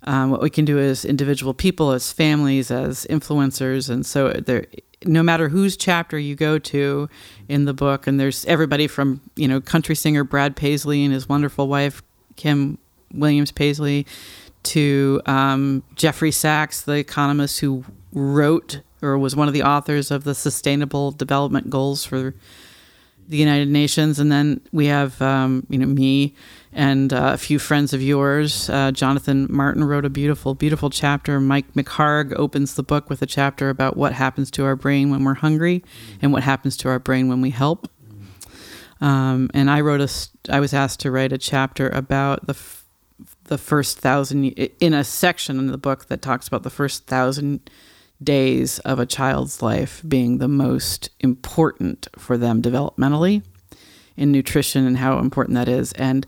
Um, 0.08 0.30
what 0.30 0.42
we 0.44 0.52
can 0.52 0.66
do 0.66 0.78
as 0.78 1.04
individual 1.04 1.56
people, 1.56 1.92
as 1.92 2.14
families, 2.14 2.70
as 2.70 3.08
influencers, 3.10 3.90
and 3.90 4.06
so 4.06 4.30
there. 4.30 4.68
No 5.06 5.24
matter 5.24 5.50
whose 5.50 5.78
chapter 5.78 6.18
you 6.18 6.36
go 6.36 6.58
to 6.60 7.10
in 7.48 7.66
the 7.66 7.74
book, 7.74 8.08
and 8.08 8.20
there's 8.20 8.46
everybody 8.46 8.88
from 8.88 9.22
you 9.36 9.48
know 9.48 9.62
country 9.62 9.96
singer 9.96 10.24
Brad 10.24 10.56
Paisley 10.56 11.04
and 11.04 11.14
his 11.14 11.30
wonderful 11.30 11.68
wife 11.68 12.02
Kim 12.36 12.78
Williams 13.14 13.52
Paisley 13.52 14.06
to 14.64 15.22
um, 15.26 15.84
Jeffrey 15.96 16.32
Sachs, 16.32 16.82
the 16.82 16.94
economist 16.94 17.60
who 17.60 17.86
wrote 18.12 18.82
or 19.02 19.18
was 19.18 19.36
one 19.36 19.48
of 19.48 19.54
the 19.54 19.64
authors 19.64 20.10
of 20.10 20.24
the 20.24 20.34
Sustainable 20.34 21.12
Development 21.12 21.70
Goals 21.70 22.04
for 22.04 22.34
the 23.28 23.38
United 23.38 23.70
Nations, 23.70 24.20
and 24.20 24.32
then 24.32 24.62
we 24.72 24.86
have 24.88 25.22
um, 25.22 25.66
you 25.70 25.78
know 25.78 25.86
me 25.86 26.36
and 26.72 27.14
uh, 27.14 27.32
a 27.34 27.38
few 27.38 27.58
friends 27.60 27.94
of 27.94 28.02
yours. 28.02 28.70
Uh, 28.70 28.92
Jonathan 28.92 29.48
Martin 29.50 29.84
wrote 29.84 30.06
a 30.06 30.10
beautiful, 30.10 30.54
beautiful 30.54 30.90
chapter. 30.90 31.40
Mike 31.40 31.74
McHargue 31.74 32.34
opens 32.38 32.76
the 32.76 32.84
book 32.84 33.10
with 33.10 33.22
a 33.22 33.26
chapter 33.26 33.70
about 33.70 33.98
what 33.98 34.14
happens 34.14 34.52
to 34.52 34.66
our 34.66 34.76
brain 34.76 35.10
when 35.10 35.24
we're 35.24 35.36
hungry, 35.36 35.84
and 36.22 36.32
what 36.32 36.44
happens 36.44 36.78
to 36.78 36.90
our 36.90 37.00
brain 37.00 37.28
when 37.28 37.42
we 37.42 37.50
help. 37.50 37.90
Um, 39.02 39.50
and 39.54 39.70
I 39.70 39.82
wrote 39.82 40.02
a. 40.02 40.10
I 40.54 40.60
was 40.60 40.74
asked 40.74 41.00
to 41.02 41.12
write 41.12 41.34
a 41.34 41.38
chapter 41.38 41.90
about 41.90 42.46
the 42.48 42.54
f- 42.54 42.86
the 43.46 43.58
first 43.58 44.00
thousand 44.00 44.46
in 44.46 44.94
a 44.94 45.04
section 45.04 45.60
in 45.60 45.68
the 45.68 45.78
book 45.78 46.08
that 46.08 46.22
talks 46.22 46.48
about 46.48 46.64
the 46.64 46.70
first 46.70 47.06
thousand 47.08 47.70
days 48.24 48.80
of 48.80 49.00
a 49.00 49.06
child's 49.06 49.62
life 49.62 50.02
being 50.08 50.38
the 50.38 50.48
most 50.48 51.10
important 51.20 52.08
for 52.18 52.38
them 52.38 52.62
developmentally 52.62 53.44
in 54.16 54.32
nutrition 54.32 54.86
and 54.86 54.98
how 54.98 55.20
important 55.20 55.56
that 55.56 55.68
is. 55.68 55.92
And 55.94 56.26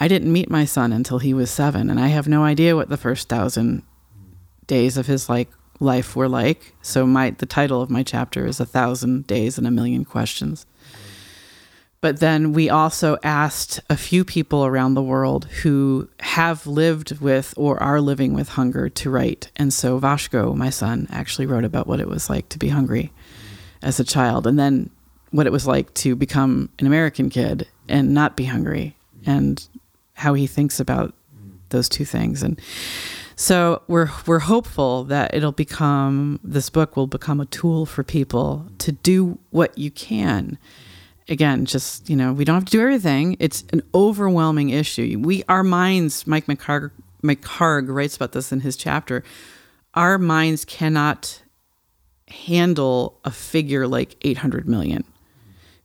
I 0.00 0.08
didn't 0.08 0.32
meet 0.32 0.50
my 0.50 0.64
son 0.64 0.92
until 0.92 1.18
he 1.18 1.34
was 1.34 1.50
seven, 1.50 1.90
and 1.90 2.00
I 2.00 2.08
have 2.08 2.26
no 2.26 2.42
idea 2.42 2.74
what 2.74 2.88
the 2.88 2.96
first 2.96 3.28
thousand 3.28 3.82
days 4.66 4.96
of 4.96 5.06
his 5.06 5.28
like 5.28 5.50
life 5.78 6.16
were 6.16 6.28
like. 6.28 6.74
So 6.82 7.06
my 7.06 7.30
the 7.30 7.46
title 7.46 7.82
of 7.82 7.90
my 7.90 8.02
chapter 8.02 8.46
is 8.46 8.60
a 8.60 8.66
thousand 8.66 9.26
days 9.26 9.58
and 9.58 9.66
a 9.66 9.70
million 9.70 10.04
questions. 10.04 10.66
But 12.00 12.20
then 12.20 12.54
we 12.54 12.70
also 12.70 13.18
asked 13.22 13.80
a 13.90 13.96
few 13.96 14.24
people 14.24 14.64
around 14.64 14.94
the 14.94 15.02
world 15.02 15.44
who 15.62 16.08
have 16.20 16.66
lived 16.66 17.20
with 17.20 17.52
or 17.58 17.82
are 17.82 18.00
living 18.00 18.32
with 18.32 18.50
hunger 18.50 18.88
to 18.88 19.10
write. 19.10 19.50
And 19.56 19.72
so 19.72 20.00
Vashko, 20.00 20.54
my 20.56 20.70
son, 20.70 21.06
actually 21.10 21.44
wrote 21.44 21.64
about 21.64 21.86
what 21.86 22.00
it 22.00 22.08
was 22.08 22.30
like 22.30 22.48
to 22.50 22.58
be 22.58 22.68
hungry 22.68 23.12
as 23.82 24.00
a 24.00 24.04
child 24.04 24.46
and 24.46 24.58
then 24.58 24.88
what 25.30 25.46
it 25.46 25.52
was 25.52 25.66
like 25.66 25.92
to 25.94 26.16
become 26.16 26.70
an 26.78 26.86
American 26.86 27.28
kid 27.28 27.68
and 27.86 28.14
not 28.14 28.36
be 28.36 28.44
hungry 28.44 28.96
and 29.26 29.68
how 30.14 30.32
he 30.32 30.46
thinks 30.46 30.80
about 30.80 31.14
those 31.68 31.88
two 31.88 32.06
things. 32.06 32.42
And 32.42 32.58
so 33.36 33.82
we're 33.88 34.10
we're 34.26 34.40
hopeful 34.40 35.04
that 35.04 35.34
it'll 35.34 35.52
become 35.52 36.40
this 36.42 36.70
book 36.70 36.96
will 36.96 37.06
become 37.06 37.40
a 37.40 37.46
tool 37.46 37.84
for 37.84 38.02
people 38.02 38.66
to 38.78 38.92
do 38.92 39.38
what 39.50 39.76
you 39.76 39.90
can 39.90 40.58
again, 41.30 41.64
just 41.64 42.10
you 42.10 42.16
know, 42.16 42.32
we 42.32 42.44
don't 42.44 42.56
have 42.56 42.64
to 42.66 42.72
do 42.72 42.82
everything. 42.82 43.36
It's 43.38 43.64
an 43.72 43.82
overwhelming 43.94 44.70
issue. 44.70 45.18
We, 45.22 45.44
our 45.48 45.62
minds, 45.62 46.26
Mike 46.26 46.46
McHargue 46.46 46.90
Mike 47.22 47.42
Harg 47.42 47.88
writes 47.88 48.16
about 48.16 48.32
this 48.32 48.52
in 48.52 48.60
his 48.60 48.76
chapter. 48.76 49.22
Our 49.94 50.18
minds 50.18 50.64
cannot 50.64 51.42
handle 52.28 53.18
a 53.24 53.30
figure 53.30 53.86
like 53.86 54.16
800 54.22 54.68
million. 54.68 55.04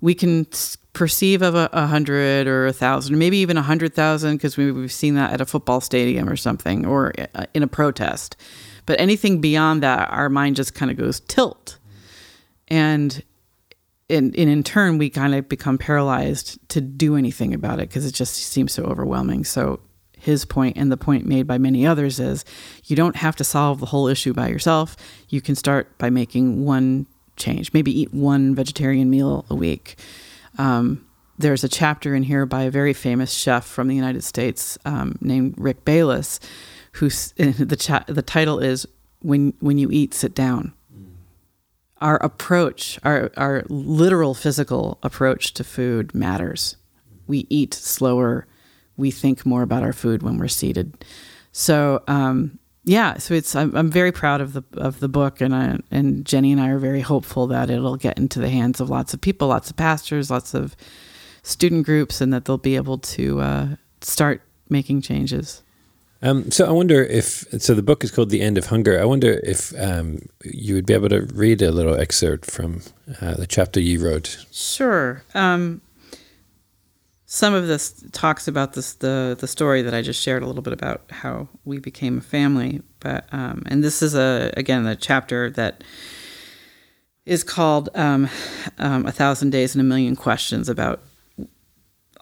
We 0.02 0.14
can 0.14 0.48
perceive 0.94 1.42
of 1.42 1.56
a, 1.56 1.70
a 1.74 1.88
hundred 1.88 2.48
or 2.48 2.68
a 2.68 2.74
thousand, 2.74 3.18
maybe 3.18 3.38
even 3.38 3.58
a 3.58 3.62
hundred 3.62 3.94
thousand, 3.94 4.38
because 4.38 4.56
we, 4.56 4.72
we've 4.72 4.92
seen 4.92 5.16
that 5.16 5.34
at 5.34 5.42
a 5.42 5.46
football 5.46 5.82
stadium 5.82 6.30
or 6.30 6.36
something, 6.36 6.86
or 6.86 7.14
uh, 7.34 7.46
in 7.54 7.64
a 7.64 7.68
protest. 7.68 8.38
But 8.86 9.00
anything 9.00 9.42
beyond 9.42 9.82
that, 9.84 10.10
our 10.12 10.30
mind 10.30 10.56
just 10.56 10.76
kind 10.76 10.92
of 10.92 10.98
goes 10.98 11.22
tilt, 11.22 11.78
and 12.68 13.24
in, 14.08 14.36
and 14.38 14.50
in 14.50 14.64
turn, 14.64 14.98
we 14.98 15.10
kind 15.10 15.34
of 15.34 15.50
become 15.50 15.78
paralyzed 15.78 16.60
to 16.70 16.82
do 16.82 17.16
anything 17.16 17.54
about 17.54 17.80
it 17.80 17.90
because 17.90 18.06
it 18.06 18.14
just 18.14 18.36
seems 18.36 18.72
so 18.74 18.84
overwhelming. 18.84 19.44
So 19.44 19.80
his 20.18 20.46
point 20.46 20.78
and 20.78 20.92
the 20.92 20.98
point 20.98 21.26
made 21.26 21.48
by 21.48 21.58
many 21.58 21.86
others 21.86 22.20
is 22.20 22.46
you 22.86 22.96
don't 22.96 23.16
have 23.16 23.36
to 23.38 23.44
solve 23.44 23.80
the 23.80 23.88
whole 23.88 24.08
issue 24.08 24.34
by 24.34 24.48
yourself. 24.48 24.96
You 25.30 25.42
can 25.42 25.56
start 25.56 25.98
by 25.98 26.10
making 26.10 26.66
one 26.66 27.08
change, 27.36 27.74
maybe 27.74 28.00
eat 28.00 28.14
one 28.14 28.56
vegetarian 28.56 29.10
meal 29.10 29.46
a 29.50 29.56
week. 29.56 29.98
Um, 30.58 31.06
there's 31.38 31.64
a 31.64 31.70
chapter 31.70 32.16
in 32.16 32.24
here 32.24 32.46
by 32.46 32.64
a 32.64 32.72
very 32.72 32.94
famous 32.94 33.34
chef 33.34 33.66
from 33.66 33.88
the 33.88 33.96
United 33.96 34.24
States 34.24 34.78
um, 34.86 35.18
named 35.20 35.56
Rick 35.58 35.84
Bayless, 35.84 36.40
who's 36.94 37.32
the 37.38 37.76
cha- 37.76 38.06
the 38.08 38.22
title 38.22 38.60
is 38.60 38.88
"When 39.20 39.54
When 39.60 39.78
You 39.78 39.90
Eat, 39.92 40.14
Sit 40.14 40.34
Down." 40.34 40.74
Our 42.02 42.18
approach, 42.18 43.00
our 43.04 43.32
our 43.38 43.64
literal 43.70 44.34
physical 44.34 45.00
approach 45.02 45.54
to 45.56 45.64
food 45.64 46.14
matters. 46.14 46.76
We 47.28 47.48
eat 47.50 47.74
slower. 47.74 48.48
We 48.98 49.12
think 49.12 49.46
more 49.46 49.62
about 49.62 49.84
our 49.84 49.94
food 49.94 50.22
when 50.22 50.38
we're 50.38 50.48
seated. 50.48 51.06
So 51.52 52.04
um, 52.08 52.60
yeah, 52.86 53.18
so 53.18 53.34
it's 53.34 53.56
I'm, 53.56 53.76
I'm 53.76 53.90
very 53.90 54.12
proud 54.12 54.42
of 54.42 54.54
the 54.54 54.64
of 54.78 55.00
the 55.00 55.10
book, 55.10 55.42
and 55.42 55.56
I, 55.56 55.80
and 55.90 56.24
Jenny 56.24 56.52
and 56.52 56.62
I 56.62 56.70
are 56.70 56.78
very 56.78 57.02
hopeful 57.02 57.48
that 57.48 57.70
it'll 57.72 57.98
get 57.98 58.18
into 58.20 58.40
the 58.40 58.50
hands 58.50 58.80
of 58.80 58.90
lots 58.90 59.14
of 59.14 59.22
people, 59.22 59.48
lots 59.48 59.72
of 59.72 59.76
pastors, 59.76 60.30
lots 60.30 60.54
of 60.54 60.76
student 61.42 61.86
groups, 61.86 62.22
and 62.22 62.32
that 62.32 62.46
they'll 62.46 62.60
be 62.60 62.76
able 62.76 63.00
to 63.00 63.40
uh, 63.40 63.68
start 64.02 64.44
making 64.70 65.02
changes. 65.02 65.64
Um, 66.26 66.50
so 66.50 66.66
I 66.66 66.72
wonder 66.72 67.04
if 67.04 67.46
so. 67.60 67.76
The 67.76 67.84
book 67.84 68.04
is 68.04 68.10
called 68.10 68.32
"The 68.32 68.42
End 68.42 68.58
of 68.58 68.66
Hunger." 68.66 69.00
I 69.00 69.06
wonder 69.06 69.40
if 69.44 69.80
um, 69.80 70.28
you 70.44 70.74
would 70.74 70.88
be 70.88 70.96
able 70.96 71.10
to 71.10 71.22
read 71.22 71.62
a 71.62 71.72
little 71.72 71.94
excerpt 71.94 72.50
from 72.50 72.82
uh, 73.22 73.36
the 73.36 73.46
chapter 73.46 73.80
you 73.80 74.04
wrote. 74.04 74.44
Sure. 74.52 75.24
Um, 75.36 75.82
some 77.28 77.54
of 77.54 77.68
this 77.68 78.04
talks 78.12 78.48
about 78.48 78.74
this 78.74 78.94
the 78.94 79.38
the 79.40 79.48
story 79.48 79.84
that 79.84 79.94
I 79.94 80.02
just 80.02 80.20
shared 80.20 80.42
a 80.42 80.48
little 80.48 80.64
bit 80.64 80.74
about 80.74 81.04
how 81.12 81.48
we 81.64 81.78
became 81.78 82.18
a 82.18 82.22
family. 82.22 82.82
But 83.00 83.28
um, 83.32 83.62
and 83.68 83.84
this 83.84 84.02
is 84.02 84.16
a 84.16 84.52
again 84.58 84.88
a 84.88 84.96
chapter 84.96 85.52
that 85.52 85.84
is 87.28 87.44
called 87.44 87.90
um, 87.94 88.30
um, 88.80 89.06
"A 89.06 89.12
Thousand 89.12 89.52
Days 89.52 89.76
and 89.76 89.82
a 89.82 89.86
Million 89.86 90.16
Questions" 90.16 90.70
about 90.70 91.04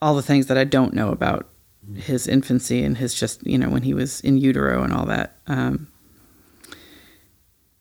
all 0.02 0.14
the 0.14 0.22
things 0.22 0.48
that 0.48 0.58
I 0.58 0.66
don't 0.66 0.94
know 0.94 1.10
about 1.10 1.48
his 1.96 2.28
infancy 2.28 2.84
and 2.84 2.98
his 2.98 3.14
just 3.14 3.46
you 3.46 3.58
know 3.58 3.70
when 3.70 3.84
he 3.84 3.94
was 3.94 4.22
in 4.22 4.38
utero 4.38 4.84
and 4.84 4.94
all 4.94 5.06
that. 5.06 5.38
Um, 5.48 5.88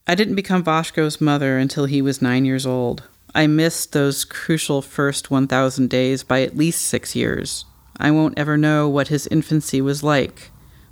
I 0.06 0.14
didn't 0.14 0.34
become 0.34 0.64
Vashko's 0.64 1.20
mother 1.20 1.58
until 1.58 1.84
he 1.84 2.02
was 2.02 2.20
nine 2.20 2.44
years 2.44 2.66
old. 2.66 3.04
I 3.34 3.46
missed 3.46 3.92
those 3.92 4.24
crucial 4.24 4.82
first 4.82 5.30
1,000 5.30 5.88
days 5.88 6.22
by 6.22 6.42
at 6.42 6.56
least 6.56 6.82
six 6.82 7.16
years. 7.16 7.64
I 7.96 8.10
won't 8.10 8.38
ever 8.38 8.58
know 8.58 8.88
what 8.88 9.08
his 9.08 9.26
infancy 9.28 9.80
was 9.80 10.02
like. 10.02 10.50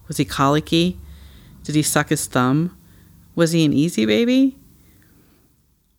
Was 0.09 0.17
he 0.17 0.25
colicky? 0.25 0.99
Did 1.65 1.75
he 1.75 1.83
suck 1.83 2.09
his 2.09 2.27
thumb? 2.27 2.77
Was 3.35 3.53
he 3.53 3.65
an 3.65 3.73
easy 3.73 4.07
baby? 4.07 4.57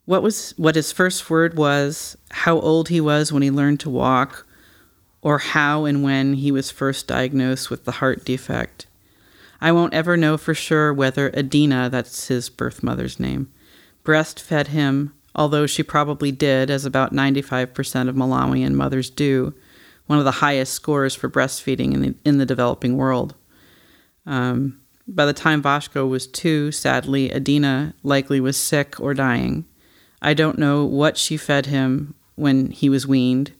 What 0.05 0.23
was 0.23 0.53
what 0.57 0.75
his 0.75 0.91
first 0.91 1.29
word 1.29 1.57
was, 1.57 2.17
how 2.31 2.59
old 2.59 2.89
he 2.89 2.99
was 2.99 3.31
when 3.31 3.43
he 3.43 3.51
learned 3.51 3.79
to 3.81 3.89
walk, 3.89 4.47
or 5.21 5.37
how 5.37 5.85
and 5.85 6.03
when 6.03 6.35
he 6.35 6.51
was 6.51 6.71
first 6.71 7.07
diagnosed 7.07 7.69
with 7.69 7.85
the 7.85 7.93
heart 7.93 8.25
defect. 8.25 8.87
I 9.59 9.71
won't 9.71 9.93
ever 9.93 10.17
know 10.17 10.37
for 10.37 10.53
sure 10.53 10.93
whether 10.93 11.35
Adina, 11.37 11.89
that's 11.89 12.27
his 12.27 12.49
birth 12.49 12.81
mother's 12.81 13.19
name, 13.19 13.51
breastfed 14.03 14.67
him 14.67 15.13
although 15.35 15.65
she 15.65 15.83
probably 15.83 16.31
did, 16.31 16.69
as 16.69 16.85
about 16.85 17.13
95% 17.13 18.09
of 18.09 18.15
Malawian 18.15 18.73
mothers 18.73 19.09
do, 19.09 19.53
one 20.07 20.19
of 20.19 20.25
the 20.25 20.31
highest 20.31 20.73
scores 20.73 21.15
for 21.15 21.29
breastfeeding 21.29 21.93
in 21.93 22.01
the, 22.01 22.15
in 22.25 22.37
the 22.37 22.45
developing 22.45 22.97
world. 22.97 23.35
Um, 24.25 24.79
by 25.07 25.25
the 25.25 25.33
time 25.33 25.63
Vashko 25.63 26.07
was 26.07 26.27
two, 26.27 26.71
sadly, 26.71 27.33
Adina 27.33 27.93
likely 28.03 28.39
was 28.39 28.57
sick 28.57 28.99
or 28.99 29.13
dying. 29.13 29.65
I 30.21 30.33
don't 30.33 30.59
know 30.59 30.85
what 30.85 31.17
she 31.17 31.37
fed 31.37 31.65
him 31.67 32.13
when 32.35 32.71
he 32.71 32.89
was 32.89 33.07
weaned 33.07 33.53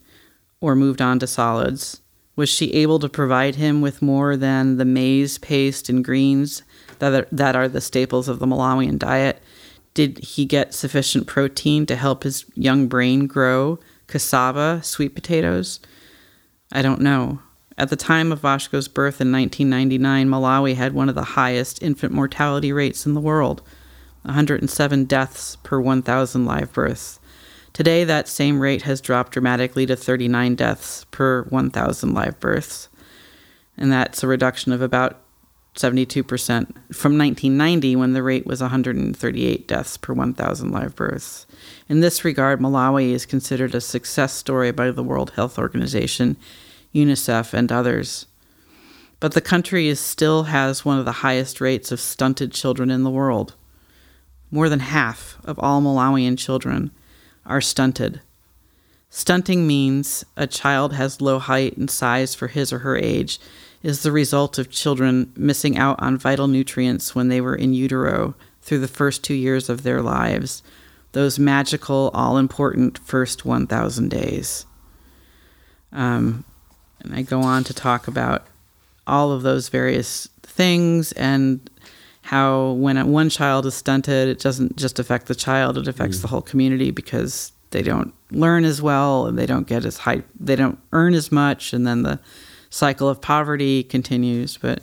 or 0.62 0.76
moved 0.76 1.02
on 1.02 1.20
to 1.20 1.28
solids. 1.28 2.02
Was 2.36 2.48
she 2.48 2.74
able 2.74 3.00
to 3.00 3.10
provide 3.10 3.56
him 3.56 3.82
with 3.82 4.02
more 4.02 4.38
than 4.38 4.78
the 4.78 4.86
maize 4.86 5.38
paste 5.38 5.90
and 5.90 6.06
greens 6.06 6.64
that 7.00 7.14
are, 7.14 7.28
that 7.32 7.56
are 7.56 7.68
the 7.68 7.82
staples 7.82 8.30
of 8.30 8.40
the 8.40 8.46
Malawian 8.46 8.98
diet? 8.98 9.42
Did 9.94 10.20
he 10.20 10.46
get 10.46 10.74
sufficient 10.74 11.28
protein 11.28 11.86
to 11.88 11.98
help 11.98 12.24
his 12.24 12.46
young 12.56 12.88
brain 12.88 13.28
grow? 13.28 13.80
Cassava, 14.08 14.82
sweet 14.84 15.14
potatoes? 15.14 15.82
I 16.72 16.82
don't 16.82 17.02
know. 17.02 17.40
At 17.78 17.90
the 17.90 17.96
time 17.96 18.32
of 18.32 18.42
Vashko's 18.42 18.88
birth 18.88 19.20
in 19.20 19.32
1999, 19.32 20.30
Malawi 20.30 20.76
had 20.76 20.94
one 20.94 21.10
of 21.10 21.16
the 21.16 21.24
highest 21.24 21.82
infant 21.82 22.14
mortality 22.14 22.72
rates 22.72 23.06
in 23.06 23.14
the 23.14 23.20
world 23.20 23.62
107 24.24 25.06
deaths 25.06 25.56
per 25.64 25.80
1,000 25.80 26.46
live 26.46 26.72
births. 26.72 27.20
Today, 27.74 28.04
that 28.04 28.28
same 28.28 28.60
rate 28.60 28.82
has 28.82 29.00
dropped 29.00 29.32
dramatically 29.32 29.86
to 29.86 29.96
39 29.96 30.56
deaths 30.56 31.06
per 31.12 31.44
1,000 31.44 32.14
live 32.14 32.40
births. 32.40 32.90
And 33.78 33.92
that's 33.92 34.24
a 34.24 34.28
reduction 34.28 34.74
of 34.74 34.82
about 34.82 35.22
72% 35.76 36.26
from 36.94 37.18
1990 37.18 37.96
when 37.96 38.12
the 38.12 38.22
rate 38.22 38.46
was 38.46 38.60
138 38.60 39.68
deaths 39.68 39.96
per 39.96 40.14
1,000 40.14 40.72
live 40.72 40.96
births. 40.96 41.48
In 41.88 42.02
this 42.02 42.26
regard, 42.26 42.60
Malawi 42.60 43.12
is 43.12 43.26
considered 43.26 43.74
a 43.74 43.80
success 43.80 44.34
story 44.34 44.72
by 44.72 44.92
the 44.92 45.04
World 45.04 45.32
Health 45.32 45.58
Organization, 45.58 46.36
UNICEF, 46.94 47.54
and 47.54 47.72
others. 47.72 48.26
But 49.22 49.34
the 49.34 49.40
country 49.40 49.88
is, 49.88 50.00
still 50.00 50.44
has 50.44 50.84
one 50.84 51.00
of 51.00 51.06
the 51.06 51.12
highest 51.12 51.62
rates 51.62 51.92
of 51.92 52.02
stunted 52.02 52.52
children 52.52 52.92
in 52.92 53.04
the 53.04 53.10
world. 53.10 53.56
More 54.50 54.68
than 54.68 54.80
half 54.80 55.38
of 55.46 55.58
all 55.60 55.82
Malawian 55.82 56.38
children 56.38 56.92
are 57.46 57.62
stunted. 57.62 58.22
Stunting 59.10 59.68
means 59.68 60.24
a 60.38 60.48
child 60.48 60.94
has 60.94 61.22
low 61.22 61.38
height 61.40 61.76
and 61.76 61.90
size 61.90 62.34
for 62.34 62.48
his 62.48 62.72
or 62.72 62.80
her 62.80 62.96
age 62.96 63.40
is 63.84 64.04
the 64.04 64.12
result 64.12 64.58
of 64.58 64.70
children 64.70 65.34
missing 65.36 65.78
out 65.78 66.02
on 66.02 66.18
vital 66.18 66.48
nutrients 66.48 67.16
when 67.16 67.28
they 67.28 67.42
were 67.42 67.56
in 67.56 67.74
utero 67.74 68.36
through 68.62 68.80
the 68.80 68.88
first 68.88 69.24
two 69.24 69.34
years 69.34 69.70
of 69.70 69.84
their 69.84 70.02
lives, 70.02 70.62
those 71.14 71.40
magical, 71.40 72.12
all 72.14 72.38
important 72.38 73.00
first 73.00 73.44
1,000 73.44 74.10
days. 74.10 74.66
Um, 75.92 76.46
and 77.02 77.16
I 77.16 77.24
go 77.24 77.42
on 77.42 77.64
to 77.66 77.74
talk 77.74 78.08
about 78.08 78.46
all 79.08 79.32
of 79.32 79.42
those 79.42 79.70
various 79.70 80.30
things 80.44 81.12
and 81.14 81.70
how 82.22 82.72
when 82.74 83.12
one 83.12 83.30
child 83.30 83.66
is 83.66 83.74
stunted, 83.74 84.30
it 84.30 84.40
doesn't 84.40 84.78
just 84.78 85.00
affect 85.00 85.28
the 85.28 85.36
child, 85.36 85.78
it 85.78 85.88
affects 85.88 86.20
mm. 86.20 86.22
the 86.22 86.28
whole 86.28 86.42
community 86.42 86.92
because 86.92 87.52
they 87.72 87.82
don't 87.82 88.14
learn 88.32 88.64
as 88.64 88.82
well 88.82 89.26
and 89.26 89.38
they 89.38 89.46
don't 89.46 89.68
get 89.68 89.86
as 89.86 89.98
high, 89.98 90.24
they 90.40 90.56
don't 90.56 90.80
earn 90.92 91.14
as 91.14 91.32
much, 91.32 91.74
and 91.74 91.88
then 91.88 92.04
the 92.04 92.20
cycle 92.70 93.10
of 93.10 93.22
poverty 93.22 93.84
continues. 93.84 94.58
But 94.58 94.82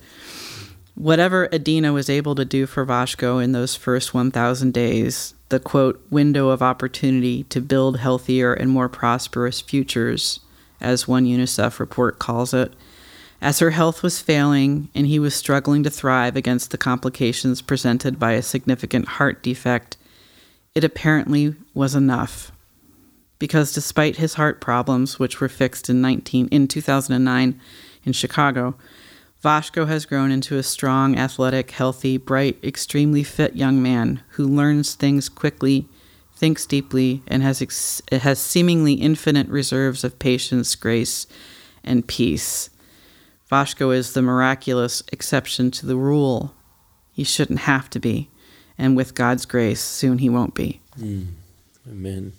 whatever 0.95 1.53
Adina 1.55 1.93
was 1.93 2.11
able 2.11 2.35
to 2.35 2.45
do 2.45 2.67
for 2.67 2.85
Vashko 2.85 3.43
in 3.43 3.53
those 3.53 3.77
first 3.77 4.13
1,000 4.13 4.75
days, 4.75 5.35
the 5.49 5.61
quote, 5.61 6.05
window 6.11 6.49
of 6.49 6.63
opportunity 6.63 7.45
to 7.45 7.61
build 7.61 7.99
healthier 7.99 8.53
and 8.53 8.71
more 8.71 8.89
prosperous 8.89 9.61
futures, 9.61 10.41
as 10.81 11.09
one 11.09 11.25
UNICEF 11.25 11.79
report 11.79 12.19
calls 12.19 12.53
it, 12.53 12.73
as 13.41 13.61
her 13.61 13.71
health 13.71 14.03
was 14.03 14.21
failing 14.21 14.89
and 14.95 15.07
he 15.07 15.19
was 15.19 15.35
struggling 15.35 15.83
to 15.85 15.91
thrive 15.91 16.37
against 16.37 16.71
the 16.71 16.79
complications 16.79 17.63
presented 17.63 18.19
by 18.19 18.33
a 18.33 18.43
significant 18.43 19.07
heart 19.09 19.43
defect, 19.43 19.97
it 20.75 20.85
apparently 20.85 21.55
was 21.75 21.95
enough 21.95 22.51
because 23.39 23.73
despite 23.73 24.17
his 24.17 24.35
heart 24.35 24.61
problems, 24.61 25.19
which 25.19 25.41
were 25.41 25.49
fixed 25.49 25.89
in 25.89 26.01
19 26.01 26.49
in 26.49 26.69
2009 26.69 27.61
in 28.05 28.13
Chicago, 28.13 28.75
Vashko 29.43 29.87
has 29.87 30.05
grown 30.05 30.33
into 30.33 30.59
a 30.59 30.63
strong, 30.65 31.17
athletic, 31.17 31.71
healthy, 31.71 32.17
bright, 32.17 32.59
extremely 32.63 33.23
fit 33.23 33.55
young 33.55 33.81
man 33.81 34.21
who 34.31 34.47
learns 34.47 34.95
things 34.95 35.29
quickly, 35.29 35.89
thinks 36.35 36.67
deeply, 36.67 37.23
and 37.29 37.43
has 37.45 37.63
ex- 37.63 38.03
has 38.11 38.41
seemingly 38.41 38.95
infinite 38.95 39.47
reserves 39.47 40.03
of 40.03 40.19
patience, 40.19 40.75
grace, 40.75 41.29
and 41.85 42.09
peace. 42.09 42.71
Vashko 43.51 43.95
is 43.95 44.13
the 44.13 44.23
miraculous 44.23 45.03
exception 45.13 45.71
to 45.73 45.87
the 45.87 45.97
rule. 45.97 46.55
He 47.13 47.25
shouldn't 47.25 47.61
have 47.61 47.89
to 47.91 47.99
be. 47.99 48.31
And 48.77 48.97
with 48.97 49.15
God's 49.15 49.47
grace, 49.47 49.81
soon 49.81 50.19
he 50.19 50.29
won't 50.29 50.55
be. 50.55 50.81
Hmm. 50.97 51.25
Amen. 51.89 52.33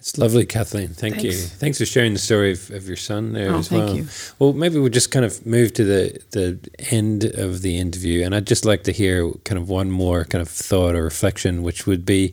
It's 0.00 0.16
lovely, 0.16 0.46
Kathleen. 0.46 0.88
Thank 0.88 1.22
you. 1.22 1.32
Thanks. 1.32 1.54
Thanks 1.56 1.78
for 1.78 1.84
sharing 1.84 2.14
the 2.14 2.18
story 2.18 2.52
of, 2.52 2.70
of 2.70 2.88
your 2.88 2.96
son 2.96 3.34
there 3.34 3.52
Oh, 3.52 3.58
as 3.58 3.68
thank 3.68 3.84
well. 3.84 3.96
you. 3.96 4.06
Well, 4.38 4.54
maybe 4.54 4.78
we'll 4.78 4.88
just 4.88 5.10
kind 5.10 5.26
of 5.26 5.44
move 5.44 5.74
to 5.74 5.84
the, 5.84 6.18
the 6.30 6.58
end 6.90 7.24
of 7.24 7.60
the 7.60 7.76
interview. 7.76 8.24
And 8.24 8.34
I'd 8.34 8.46
just 8.46 8.64
like 8.64 8.84
to 8.84 8.92
hear 8.92 9.30
kind 9.44 9.58
of 9.58 9.68
one 9.68 9.90
more 9.90 10.24
kind 10.24 10.40
of 10.40 10.48
thought 10.48 10.94
or 10.94 11.02
reflection, 11.02 11.62
which 11.62 11.86
would 11.86 12.06
be 12.06 12.32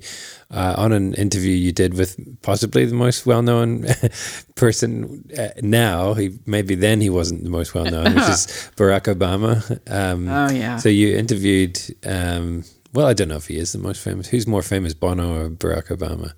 uh, 0.49 0.75
on 0.77 0.93
an 0.93 1.13
interview 1.15 1.51
you 1.51 1.73
did 1.73 1.93
with 1.95 2.17
possibly 2.41 2.85
the 2.85 2.95
most 2.95 3.25
well 3.25 3.41
known 3.41 3.85
person 4.55 5.25
uh, 5.37 5.49
now. 5.61 6.13
He 6.13 6.39
Maybe 6.45 6.73
then 6.75 7.01
he 7.01 7.09
wasn't 7.09 7.43
the 7.43 7.49
most 7.49 7.73
well 7.75 7.83
known, 7.83 8.15
which 8.15 8.23
is 8.29 8.47
Barack 8.77 9.13
Obama. 9.13 9.77
Um, 9.91 10.29
Oh, 10.29 10.49
yeah. 10.51 10.77
So 10.77 10.87
you 10.87 11.17
interviewed. 11.17 11.77
Um, 12.05 12.63
well, 12.93 13.07
I 13.07 13.13
don't 13.13 13.27
know 13.27 13.35
if 13.35 13.47
he 13.47 13.57
is 13.57 13.71
the 13.71 13.79
most 13.79 14.01
famous. 14.01 14.27
Who's 14.27 14.47
more 14.47 14.61
famous, 14.61 14.93
Bono 14.93 15.45
or 15.45 15.49
Barack 15.49 15.87
Obama? 15.87 16.33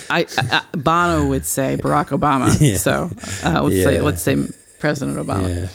I, 0.10 0.26
I, 0.38 0.62
Bono 0.76 1.26
would 1.28 1.46
say 1.46 1.76
Barack 1.76 2.08
Obama. 2.08 2.46
So 2.76 3.10
uh, 3.44 3.62
let's 3.62 3.82
say 3.82 4.00
let's 4.00 4.22
say 4.22 4.36
President 4.78 5.18
Obama. 5.18 5.48
Yeah, 5.48 5.68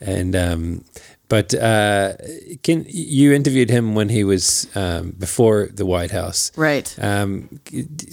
and 0.00 0.36
um, 0.36 0.84
but 1.28 1.54
uh, 1.54 2.14
can 2.62 2.86
you 2.88 3.34
interviewed 3.34 3.68
him 3.68 3.94
when 3.94 4.08
he 4.08 4.24
was 4.24 4.66
um, 4.74 5.10
before 5.10 5.68
the 5.72 5.84
White 5.84 6.10
House? 6.10 6.50
Right. 6.56 6.94
Um, 6.98 7.60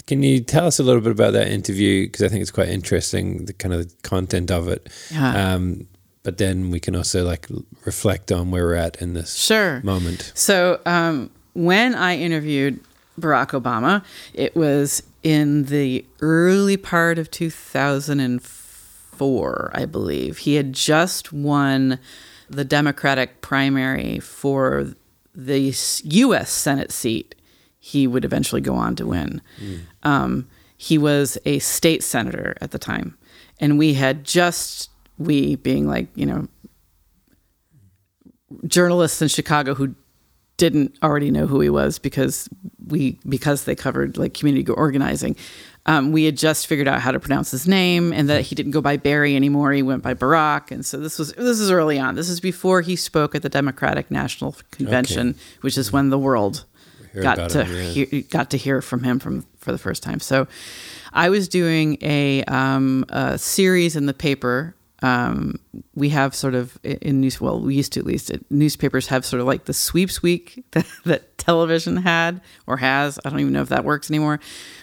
can 0.05 0.21
you 0.21 0.41
tell 0.41 0.67
us 0.67 0.79
a 0.79 0.83
little 0.83 1.01
bit 1.01 1.13
about 1.13 1.31
that 1.33 1.47
interview? 1.47 2.07
Because 2.07 2.23
I 2.23 2.27
think 2.27 2.41
it's 2.41 2.51
quite 2.51 2.69
interesting, 2.69 3.45
the 3.45 3.53
kind 3.53 3.73
of 3.73 4.01
content 4.01 4.51
of 4.51 4.67
it. 4.67 4.89
Yeah. 5.11 5.53
Um, 5.53 5.87
but 6.25 6.37
then 6.37 6.69
we 6.71 6.79
can 6.81 6.95
also 6.95 7.23
like 7.23 7.47
reflect 7.85 8.29
on 8.31 8.51
where 8.51 8.65
we're 8.65 8.73
at 8.75 9.01
in 9.01 9.13
this 9.13 9.35
Sure. 9.35 9.79
moment. 9.83 10.31
So 10.35 10.79
um, 10.85 11.29
when 11.53 11.95
I 11.95 12.17
interviewed 12.17 12.79
Barack 13.19 13.51
Obama, 13.59 14.03
it 14.33 14.55
was 14.55 15.01
in 15.23 15.65
the 15.65 16.05
early 16.21 16.77
part 16.77 17.17
of 17.17 17.31
2004, 17.31 19.71
I 19.73 19.85
believe. 19.85 20.39
He 20.39 20.55
had 20.55 20.73
just 20.73 21.31
won 21.31 21.97
the 22.49 22.65
Democratic 22.65 23.39
primary 23.41 24.19
for 24.19 24.93
the 25.33 25.73
U.S. 26.03 26.51
Senate 26.51 26.91
seat 26.91 27.35
he 27.79 28.05
would 28.07 28.25
eventually 28.25 28.61
go 28.61 28.73
on 28.75 28.95
to 28.95 29.05
win. 29.05 29.41
Um, 30.03 30.47
he 30.75 30.97
was 30.97 31.37
a 31.45 31.59
state 31.59 32.03
senator 32.03 32.55
at 32.59 32.71
the 32.71 32.79
time. 32.79 33.15
And 33.59 33.77
we 33.77 33.93
had 33.93 34.23
just, 34.23 34.89
we 35.17 35.55
being 35.55 35.87
like, 35.87 36.07
you 36.15 36.25
know, 36.25 36.47
journalists 38.67 39.21
in 39.21 39.27
Chicago 39.27 39.73
who 39.73 39.95
didn't 40.57 40.97
already 41.03 41.31
know 41.31 41.47
who 41.47 41.59
he 41.59 41.69
was 41.69 41.99
because 41.99 42.47
we 42.87 43.19
because 43.27 43.65
they 43.65 43.75
covered 43.75 44.17
like 44.17 44.33
community 44.33 44.69
organizing. 44.71 45.35
Um, 45.87 46.11
we 46.11 46.23
had 46.23 46.35
just 46.35 46.65
figured 46.65 46.87
out 46.87 47.01
how 47.01 47.11
to 47.11 47.19
pronounce 47.19 47.51
his 47.51 47.67
name 47.67 48.11
and 48.11 48.27
that 48.29 48.41
he 48.41 48.55
didn't 48.55 48.71
go 48.71 48.81
by 48.81 48.97
Barry 48.97 49.35
anymore. 49.35 49.71
He 49.71 49.83
went 49.83 50.01
by 50.01 50.15
Barack, 50.15 50.71
and 50.71 50.83
so 50.83 50.97
this 50.97 51.19
was 51.19 51.33
this 51.33 51.59
is 51.59 51.69
early 51.69 51.99
on. 51.99 52.15
This 52.15 52.29
is 52.29 52.39
before 52.39 52.81
he 52.81 52.95
spoke 52.95 53.35
at 53.35 53.41
the 53.41 53.49
Democratic 53.49 54.09
National 54.09 54.55
Convention, 54.71 55.35
which 55.61 55.77
is 55.77 55.91
when 55.91 56.09
the 56.09 56.17
world 56.17 56.65
got 57.21 57.49
to 57.51 57.63
him, 57.63 57.75
yeah. 57.75 58.05
hear, 58.05 58.21
got 58.29 58.49
to 58.51 58.57
hear 58.57 58.81
from 58.81 59.03
him 59.03 59.19
from 59.19 59.45
for 59.57 59.71
the 59.71 59.77
first 59.77 60.03
time. 60.03 60.19
So, 60.19 60.47
I 61.13 61.29
was 61.29 61.47
doing 61.47 61.97
a, 62.01 62.43
um, 62.43 63.05
a 63.09 63.37
series 63.37 63.95
in 63.95 64.05
the 64.05 64.13
paper. 64.13 64.75
Um, 65.01 65.59
we 65.93 66.09
have 66.09 66.33
sort 66.33 66.55
of 66.55 66.79
in 66.83 67.21
news. 67.21 67.41
Well, 67.41 67.59
we 67.59 67.75
used 67.75 67.93
to 67.93 67.99
at 67.99 68.05
least. 68.05 68.31
Newspapers 68.49 69.07
have 69.07 69.25
sort 69.25 69.41
of 69.41 69.47
like 69.47 69.65
the 69.65 69.73
sweeps 69.73 70.21
week 70.21 70.63
that, 70.71 70.87
that 71.05 71.37
television 71.37 71.97
had 71.97 72.41
or 72.67 72.77
has. 72.77 73.19
I 73.25 73.29
don't 73.29 73.39
even 73.39 73.53
know 73.53 73.61
if 73.61 73.69
that 73.69 73.83
works 73.83 74.09
anymore. 74.09 74.39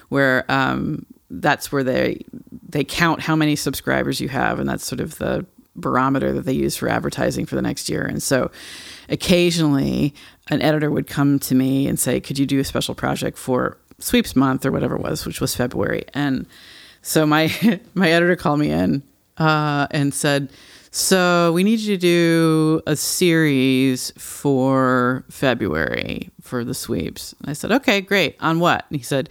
Where 0.08 0.44
um, 0.50 1.06
that's 1.30 1.72
where 1.72 1.82
they 1.82 2.24
they 2.68 2.84
count 2.84 3.20
how 3.20 3.36
many 3.36 3.56
subscribers 3.56 4.20
you 4.20 4.28
have, 4.28 4.58
and 4.58 4.68
that's 4.68 4.84
sort 4.86 5.00
of 5.00 5.18
the 5.18 5.46
barometer 5.76 6.32
that 6.32 6.44
they 6.44 6.52
use 6.52 6.76
for 6.76 6.88
advertising 6.88 7.46
for 7.46 7.54
the 7.54 7.62
next 7.62 7.88
year. 7.88 8.02
And 8.02 8.22
so 8.22 8.50
occasionally 9.08 10.14
an 10.50 10.60
editor 10.60 10.90
would 10.90 11.06
come 11.06 11.38
to 11.40 11.54
me 11.54 11.88
and 11.88 11.98
say, 11.98 12.20
Could 12.20 12.38
you 12.38 12.46
do 12.46 12.58
a 12.60 12.64
special 12.64 12.94
project 12.94 13.38
for 13.38 13.78
sweeps 13.98 14.36
month 14.36 14.66
or 14.66 14.72
whatever 14.72 14.96
it 14.96 15.02
was, 15.02 15.24
which 15.24 15.40
was 15.40 15.54
February? 15.54 16.04
And 16.14 16.46
so 17.00 17.26
my 17.26 17.50
my 17.94 18.10
editor 18.10 18.36
called 18.36 18.60
me 18.60 18.70
in 18.70 19.02
uh, 19.39 19.87
and 19.91 20.12
said, 20.12 20.51
So 20.91 21.53
we 21.53 21.64
need 21.64 21.80
you 21.80 21.97
to 21.97 22.01
do 22.01 22.83
a 22.87 22.97
series 22.97 24.12
for 24.18 25.24
February 25.30 26.30
for 26.41 26.64
the 26.64 26.74
sweeps. 26.74 27.35
And 27.41 27.51
I 27.51 27.53
said, 27.53 27.72
Okay, 27.72 28.01
great. 28.01 28.37
On 28.41 28.61
what? 28.61 28.85
And 28.89 28.99
he 28.99 29.05
said, 29.05 29.28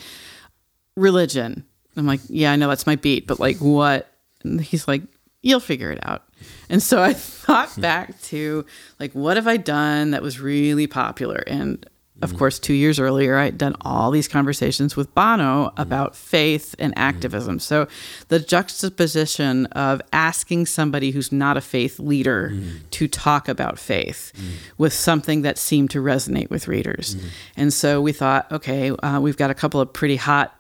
Religion. 0.95 1.65
I'm 1.95 2.05
like, 2.05 2.21
Yeah, 2.27 2.51
I 2.51 2.55
know 2.55 2.67
that's 2.67 2.87
my 2.87 2.95
beat, 2.95 3.27
but 3.27 3.39
like 3.39 3.57
what? 3.57 4.13
And 4.43 4.61
he's 4.61 4.87
like, 4.87 5.03
You'll 5.41 5.59
figure 5.59 5.91
it 5.91 5.99
out. 6.03 6.23
And 6.69 6.81
so 6.81 7.01
I 7.01 7.13
thought 7.15 7.79
back 7.79 8.19
to 8.23 8.65
like, 8.99 9.13
what 9.13 9.37
have 9.37 9.47
I 9.47 9.57
done 9.57 10.11
that 10.11 10.21
was 10.21 10.39
really 10.39 10.87
popular? 10.87 11.43
And 11.47 11.85
of 12.21 12.37
course, 12.37 12.59
two 12.59 12.73
years 12.73 12.99
earlier, 12.99 13.37
I 13.37 13.45
had 13.45 13.57
done 13.57 13.75
all 13.81 14.11
these 14.11 14.27
conversations 14.27 14.95
with 14.95 15.13
Bono 15.15 15.71
about 15.77 16.15
faith 16.15 16.75
and 16.79 16.93
activism. 16.97 17.59
So 17.59 17.87
the 18.27 18.39
juxtaposition 18.39 19.65
of 19.67 20.01
asking 20.13 20.65
somebody 20.67 21.11
who's 21.11 21.31
not 21.31 21.57
a 21.57 21.61
faith 21.61 21.99
leader 21.99 22.53
to 22.91 23.07
talk 23.07 23.47
about 23.47 23.79
faith 23.79 24.31
with 24.77 24.93
something 24.93 25.41
that 25.41 25.57
seemed 25.57 25.89
to 25.91 25.99
resonate 25.99 26.49
with 26.49 26.67
readers. 26.67 27.15
And 27.55 27.73
so 27.73 28.01
we 28.01 28.11
thought, 28.13 28.51
okay, 28.51 28.91
uh, 28.91 29.19
we've 29.19 29.37
got 29.37 29.49
a 29.49 29.55
couple 29.55 29.79
of 29.79 29.91
pretty 29.93 30.15
hot 30.17 30.55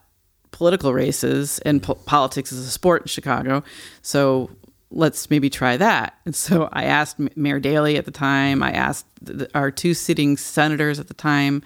political 0.51 0.93
races 0.93 1.59
and 1.59 1.81
po- 1.81 1.95
politics 1.95 2.51
is 2.51 2.67
a 2.67 2.69
sport 2.69 3.03
in 3.03 3.07
Chicago. 3.07 3.63
So 4.01 4.49
let's 4.91 5.29
maybe 5.29 5.49
try 5.49 5.77
that. 5.77 6.15
And 6.25 6.35
so 6.35 6.69
I 6.71 6.85
asked 6.85 7.17
Mayor 7.35 7.59
Daley 7.59 7.97
at 7.97 8.05
the 8.05 8.11
time, 8.11 8.61
I 8.61 8.71
asked 8.71 9.05
th- 9.25 9.39
th- 9.39 9.51
our 9.55 9.71
two 9.71 9.93
sitting 9.93 10.37
senators 10.37 10.99
at 10.99 11.07
the 11.07 11.13
time. 11.13 11.63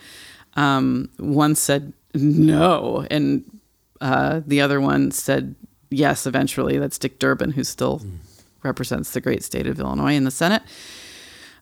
Um, 0.53 1.09
one 1.17 1.55
said 1.55 1.93
no, 2.13 3.05
and 3.11 3.43
uh, 3.99 4.41
the 4.45 4.61
other 4.61 4.79
one 4.79 5.11
said 5.11 5.55
yes 5.89 6.25
eventually. 6.25 6.77
That's 6.77 6.97
Dick 6.97 7.19
Durbin, 7.19 7.51
who 7.51 7.63
still 7.63 8.01
represents 8.63 9.11
the 9.11 9.21
great 9.21 9.43
state 9.43 9.67
of 9.67 9.79
Illinois 9.79 10.13
in 10.13 10.23
the 10.23 10.31
Senate 10.31 10.63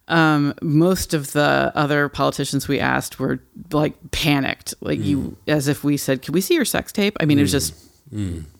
um, 0.07 0.53
most 0.61 1.14
of 1.14 1.32
the 1.32 1.72
other 1.76 2.09
politicians 2.09 2.68
we 2.68 2.80
asked 2.80 3.20
were 3.20 3.39
like 3.72 3.95
panicked, 4.11 4.74
like 4.82 4.99
you, 4.99 5.38
as 5.47 5.68
if 5.68 5.84
we 5.84 5.97
said, 5.97 6.22
"Can 6.22 6.34
we 6.34 6.41
see 6.41 6.55
your 6.55 6.66
sex 6.66 6.91
tape?" 6.91 7.16
I 7.20 7.26
mean, 7.26 7.39
it 7.39 7.43
was 7.43 7.51
just 7.51 7.74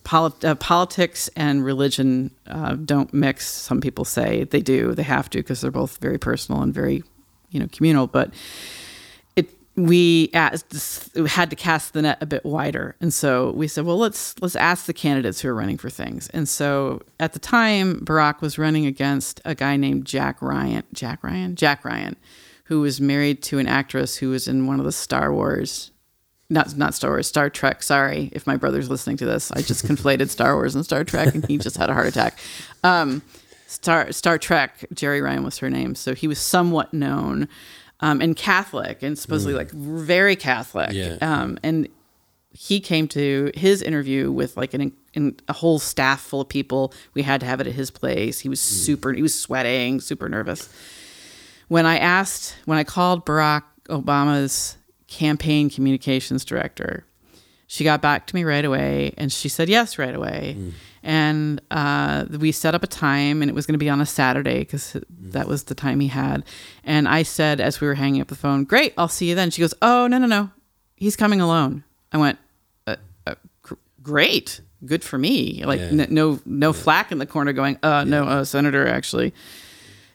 polit- 0.04 0.44
uh, 0.46 0.56
politics 0.56 1.30
and 1.36 1.64
religion 1.64 2.32
uh, 2.48 2.76
don't 2.76 3.14
mix. 3.14 3.48
Some 3.48 3.82
people 3.82 4.06
say 4.06 4.44
they 4.46 4.62
do; 4.62 4.94
they 4.94 5.04
have 5.04 5.30
to 5.32 5.40
because 5.40 5.62
they're 5.62 5.72
both 5.72 5.98
very 5.98 6.18
personal 6.18 6.62
and 6.62 6.74
very, 6.74 7.04
you 7.50 7.60
know, 7.60 7.68
communal. 7.72 8.08
But 8.08 8.34
it 9.36 9.50
we 9.76 10.30
asked, 10.34 11.16
had 11.28 11.50
to 11.50 11.56
cast 11.56 11.94
the 11.94 12.02
net 12.02 12.18
a 12.22 12.26
bit 12.26 12.46
wider, 12.46 12.96
and 13.02 13.14
so 13.14 13.52
we 13.52 13.68
said, 13.68 13.86
well, 13.86 13.98
let's 13.98 14.40
let's 14.42 14.56
ask 14.56 14.86
the 14.86 14.94
candidates 14.94 15.42
who 15.42 15.50
are 15.50 15.56
running 15.56 15.78
for 15.78 15.90
things. 15.90 16.30
And 16.30 16.48
so 16.48 17.02
at 17.20 17.34
the 17.34 17.40
time, 17.40 18.00
Barack 18.02 18.42
was 18.42 18.58
running 18.58 18.86
against 18.86 19.42
a 19.46 19.56
guy 19.56 19.78
named 19.78 20.06
Jack 20.06 20.42
Ryan. 20.42 20.84
Jack 20.94 21.24
Ryan. 21.24 21.56
Jack 21.56 21.86
Ryan, 21.86 22.16
who 22.66 22.82
was 22.82 23.00
married 23.00 23.42
to 23.44 23.60
an 23.60 23.68
actress 23.68 24.18
who 24.18 24.30
was 24.30 24.48
in 24.48 24.68
one 24.68 24.80
of 24.80 24.86
the 24.86 24.92
Star 24.92 25.34
Wars. 25.34 25.92
Not 26.50 26.78
not 26.78 26.94
Star 26.94 27.12
Wars, 27.12 27.28
Star 27.28 27.50
Trek. 27.50 27.82
Sorry 27.82 28.30
if 28.34 28.46
my 28.46 28.58
brother's 28.58 28.90
listening 28.90 29.18
to 29.18 29.26
this. 29.26 29.52
I 29.52 29.62
just 29.62 29.86
conflated 29.88 30.30
Star 30.30 30.56
Wars 30.56 30.76
and 30.76 30.84
Star 30.84 31.04
Trek, 31.04 31.34
and 31.34 31.46
he 31.46 31.58
just 31.58 31.78
had 31.78 31.90
a 31.90 31.94
heart 31.94 32.08
attack. 32.08 32.38
Um, 32.84 33.22
Star 33.68 34.12
Star 34.12 34.38
Trek. 34.38 34.86
Jeri 34.94 35.24
Ryan 35.24 35.44
was 35.44 35.58
her 35.60 35.70
name, 35.70 35.96
so 35.96 36.14
he 36.14 36.28
was 36.28 36.40
somewhat 36.40 36.94
known 36.94 37.48
um, 38.04 38.20
and 38.20 38.36
Catholic, 38.36 39.02
and 39.02 39.18
supposedly 39.18 39.54
like 39.54 39.72
very 39.72 40.36
Catholic. 40.36 40.92
Yeah. 40.92 41.18
Um, 41.22 41.58
and 41.64 41.88
he 42.52 42.80
came 42.82 43.08
to 43.10 43.52
his 43.56 43.82
interview 43.82 44.30
with 44.32 44.58
like 44.58 44.74
an, 44.74 44.92
an 45.16 45.40
a 45.48 45.54
whole 45.54 45.80
staff 45.80 46.20
full 46.22 46.42
of 46.42 46.50
people. 46.50 46.94
We 47.14 47.24
had 47.24 47.40
to 47.40 47.46
have 47.46 47.62
it 47.62 47.68
at 47.68 47.74
his 47.74 47.90
place. 47.90 48.40
He 48.40 48.50
was 48.50 48.60
super. 48.62 49.14
He 49.14 49.22
was 49.22 49.40
sweating, 49.40 50.02
super 50.02 50.28
nervous. 50.28 50.70
When 51.70 51.86
I 51.86 51.98
asked, 51.98 52.58
when 52.66 52.78
I 52.78 52.84
called 52.84 53.26
Barack 53.26 53.64
Obama's 53.88 54.78
campaign 55.18 55.70
communications 55.70 56.44
director, 56.44 57.06
she 57.68 57.84
got 57.84 58.02
back 58.02 58.28
to 58.28 58.36
me 58.36 58.44
right 58.44 58.66
away 58.66 59.14
and 59.18 59.32
she 59.32 59.48
said 59.50 59.70
yes 59.70 59.98
right 59.98 60.14
away. 60.16 60.58
And 61.04 61.62
uh, 61.70 62.26
we 62.40 62.52
set 62.52 62.74
up 62.76 62.84
a 62.84 62.88
time 62.88 63.42
and 63.42 63.50
it 63.50 63.54
was 63.54 63.66
going 63.66 63.74
to 63.74 63.86
be 63.86 63.90
on 63.90 64.00
a 64.02 64.06
Saturday 64.06 64.60
because 64.60 64.96
that 65.36 65.48
was 65.48 65.66
the 65.66 65.76
time 65.76 66.00
he 66.00 66.08
had. 66.08 66.44
And 66.84 67.08
I 67.08 67.24
said, 67.24 67.60
as 67.60 67.80
we 67.82 67.88
were 67.88 67.96
hanging 67.96 68.22
up 68.22 68.28
the 68.28 68.36
phone, 68.36 68.64
Great, 68.64 68.94
I'll 68.98 69.08
see 69.10 69.30
you 69.30 69.36
then. 69.36 69.50
She 69.52 69.62
goes, 69.62 69.74
Oh, 69.82 70.08
no, 70.08 70.18
no, 70.18 70.28
no. 70.28 70.50
He's 70.96 71.16
coming 71.16 71.42
alone. 71.42 71.84
I 72.12 72.18
went, 72.18 72.40
uh, 72.88 72.96
uh, 73.28 73.36
gr- 73.62 73.74
Great. 74.02 74.62
good 74.86 75.04
for 75.04 75.18
me. 75.18 75.64
Like 75.66 75.80
Yeah. 75.80 76.04
n- 76.04 76.08
no 76.10 76.40
no 76.46 76.74
flack 76.74 77.12
in 77.12 77.18
the 77.18 77.26
corner 77.26 77.54
going, 77.54 77.78
uh 77.84 78.04
no, 78.06 78.24
uh, 78.26 78.44
senator 78.46 78.88
actually. 78.88 79.34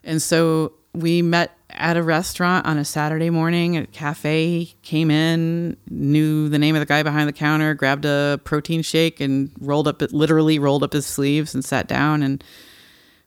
And 0.03 0.21
so 0.21 0.73
we 0.93 1.21
met 1.21 1.55
at 1.69 1.97
a 1.97 2.03
restaurant 2.03 2.65
on 2.65 2.77
a 2.77 2.85
Saturday 2.85 3.29
morning 3.29 3.77
at 3.77 3.83
a 3.83 3.87
cafe, 3.87 4.73
came 4.81 5.11
in, 5.11 5.77
knew 5.89 6.49
the 6.49 6.59
name 6.59 6.75
of 6.75 6.79
the 6.79 6.85
guy 6.85 7.03
behind 7.03 7.27
the 7.29 7.33
counter, 7.33 7.73
grabbed 7.73 8.05
a 8.05 8.39
protein 8.43 8.81
shake 8.81 9.19
and 9.19 9.51
rolled 9.59 9.87
up 9.87 10.01
it 10.01 10.11
literally 10.11 10.59
rolled 10.59 10.83
up 10.83 10.93
his 10.93 11.05
sleeves 11.05 11.53
and 11.53 11.63
sat 11.63 11.87
down 11.87 12.23
and 12.23 12.43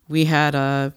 we 0.09 0.25
had 0.25 0.55
a, 0.55 0.93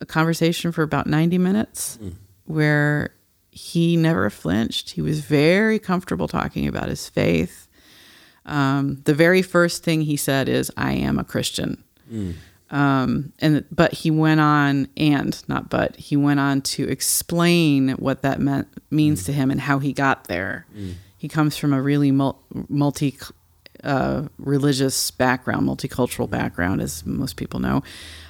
a 0.00 0.06
conversation 0.06 0.70
for 0.72 0.82
about 0.82 1.06
90 1.06 1.38
minutes 1.38 1.98
where 2.44 3.14
he 3.50 3.96
never 3.96 4.30
flinched. 4.30 4.90
He 4.90 5.02
was 5.02 5.20
very 5.20 5.78
comfortable 5.78 6.28
talking 6.28 6.68
about 6.68 6.88
his 6.88 7.08
faith. 7.08 7.68
Um, 8.46 9.00
the 9.04 9.14
very 9.14 9.42
first 9.42 9.82
thing 9.84 10.02
he 10.02 10.16
said 10.16 10.48
is, 10.48 10.70
I 10.76 10.92
am 10.92 11.18
a 11.18 11.24
Christian. 11.24 11.82
Um, 12.72 13.32
and 13.38 13.64
but 13.70 13.92
he 13.92 14.10
went 14.10 14.40
on 14.40 14.88
and 14.96 15.40
not 15.46 15.68
but 15.68 15.94
he 15.96 16.16
went 16.16 16.40
on 16.40 16.62
to 16.62 16.88
explain 16.88 17.90
what 17.90 18.22
that 18.22 18.40
meant 18.40 18.66
means 18.90 19.24
to 19.24 19.32
him 19.32 19.50
and 19.50 19.60
how 19.60 19.78
he 19.78 19.92
got 19.92 20.24
there. 20.24 20.66
He 21.18 21.28
comes 21.28 21.56
from 21.56 21.72
a 21.72 21.80
really 21.82 22.10
multi 22.10 23.18
uh, 23.84 24.28
religious 24.38 25.10
background, 25.10 25.68
multicultural 25.68 26.28
background, 26.30 26.80
as 26.80 27.04
most 27.04 27.36
people 27.36 27.60
know. 27.60 27.82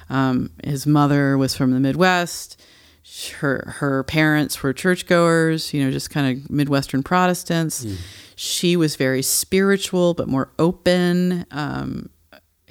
Um, 0.09 0.49
his 0.63 0.85
mother 0.85 1.37
was 1.37 1.55
from 1.55 1.71
the 1.71 1.79
Midwest. 1.79 2.59
Her 3.39 3.75
her 3.79 4.03
parents 4.03 4.61
were 4.61 4.73
churchgoers, 4.73 5.73
you 5.73 5.83
know, 5.83 5.91
just 5.91 6.09
kind 6.09 6.37
of 6.43 6.49
Midwestern 6.49 7.01
Protestants. 7.03 7.85
She 8.35 8.75
was 8.75 8.95
very 8.95 9.21
spiritual, 9.21 10.13
but 10.13 10.27
more 10.27 10.49
open. 10.59 11.45
Um, 11.51 12.09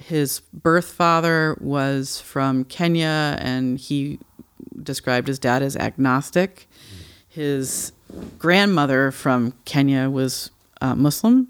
his 0.07 0.41
birth 0.53 0.91
father 0.91 1.57
was 1.61 2.19
from 2.19 2.65
Kenya, 2.65 3.37
and 3.39 3.79
he 3.79 4.19
described 4.81 5.27
his 5.27 5.39
dad 5.39 5.63
as 5.63 5.75
agnostic. 5.77 6.67
His 7.29 7.93
grandmother 8.37 9.11
from 9.11 9.53
Kenya 9.65 10.09
was 10.09 10.51
uh, 10.81 10.95
Muslim. 10.95 11.47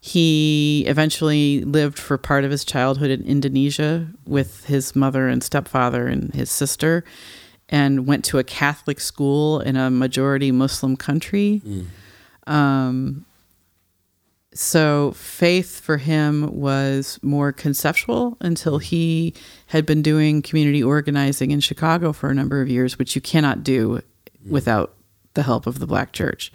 He 0.00 0.84
eventually 0.88 1.62
lived 1.64 1.98
for 1.98 2.18
part 2.18 2.44
of 2.44 2.50
his 2.50 2.64
childhood 2.64 3.10
in 3.10 3.22
Indonesia 3.22 4.08
with 4.26 4.64
his 4.66 4.96
mother 4.96 5.28
and 5.28 5.42
stepfather 5.44 6.08
and 6.08 6.34
his 6.34 6.50
sister, 6.50 7.04
and 7.68 8.06
went 8.06 8.24
to 8.26 8.38
a 8.38 8.44
Catholic 8.44 8.98
school 8.98 9.60
in 9.60 9.76
a 9.76 9.90
majority 9.90 10.50
Muslim 10.50 10.96
country. 10.96 11.62
Um, 12.46 13.24
so 14.54 15.12
faith 15.12 15.80
for 15.80 15.96
him 15.96 16.54
was 16.54 17.18
more 17.22 17.52
conceptual 17.52 18.36
until 18.40 18.78
he 18.78 19.34
had 19.66 19.86
been 19.86 20.02
doing 20.02 20.42
community 20.42 20.82
organizing 20.82 21.50
in 21.50 21.60
Chicago 21.60 22.12
for 22.12 22.30
a 22.30 22.34
number 22.34 22.60
of 22.60 22.68
years, 22.68 22.98
which 22.98 23.14
you 23.14 23.20
cannot 23.20 23.62
do 23.62 24.00
without 24.48 24.94
the 25.34 25.42
help 25.42 25.66
of 25.66 25.78
the 25.78 25.86
black 25.86 26.12
church. 26.12 26.52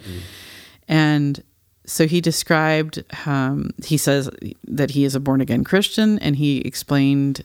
And 0.86 1.42
so 1.86 2.06
he 2.06 2.20
described, 2.20 3.02
um, 3.26 3.70
he 3.84 3.96
says 3.96 4.30
that 4.64 4.90
he 4.90 5.04
is 5.04 5.14
a 5.14 5.20
born 5.20 5.40
again 5.40 5.64
Christian, 5.64 6.18
and 6.20 6.36
he 6.36 6.58
explained 6.58 7.44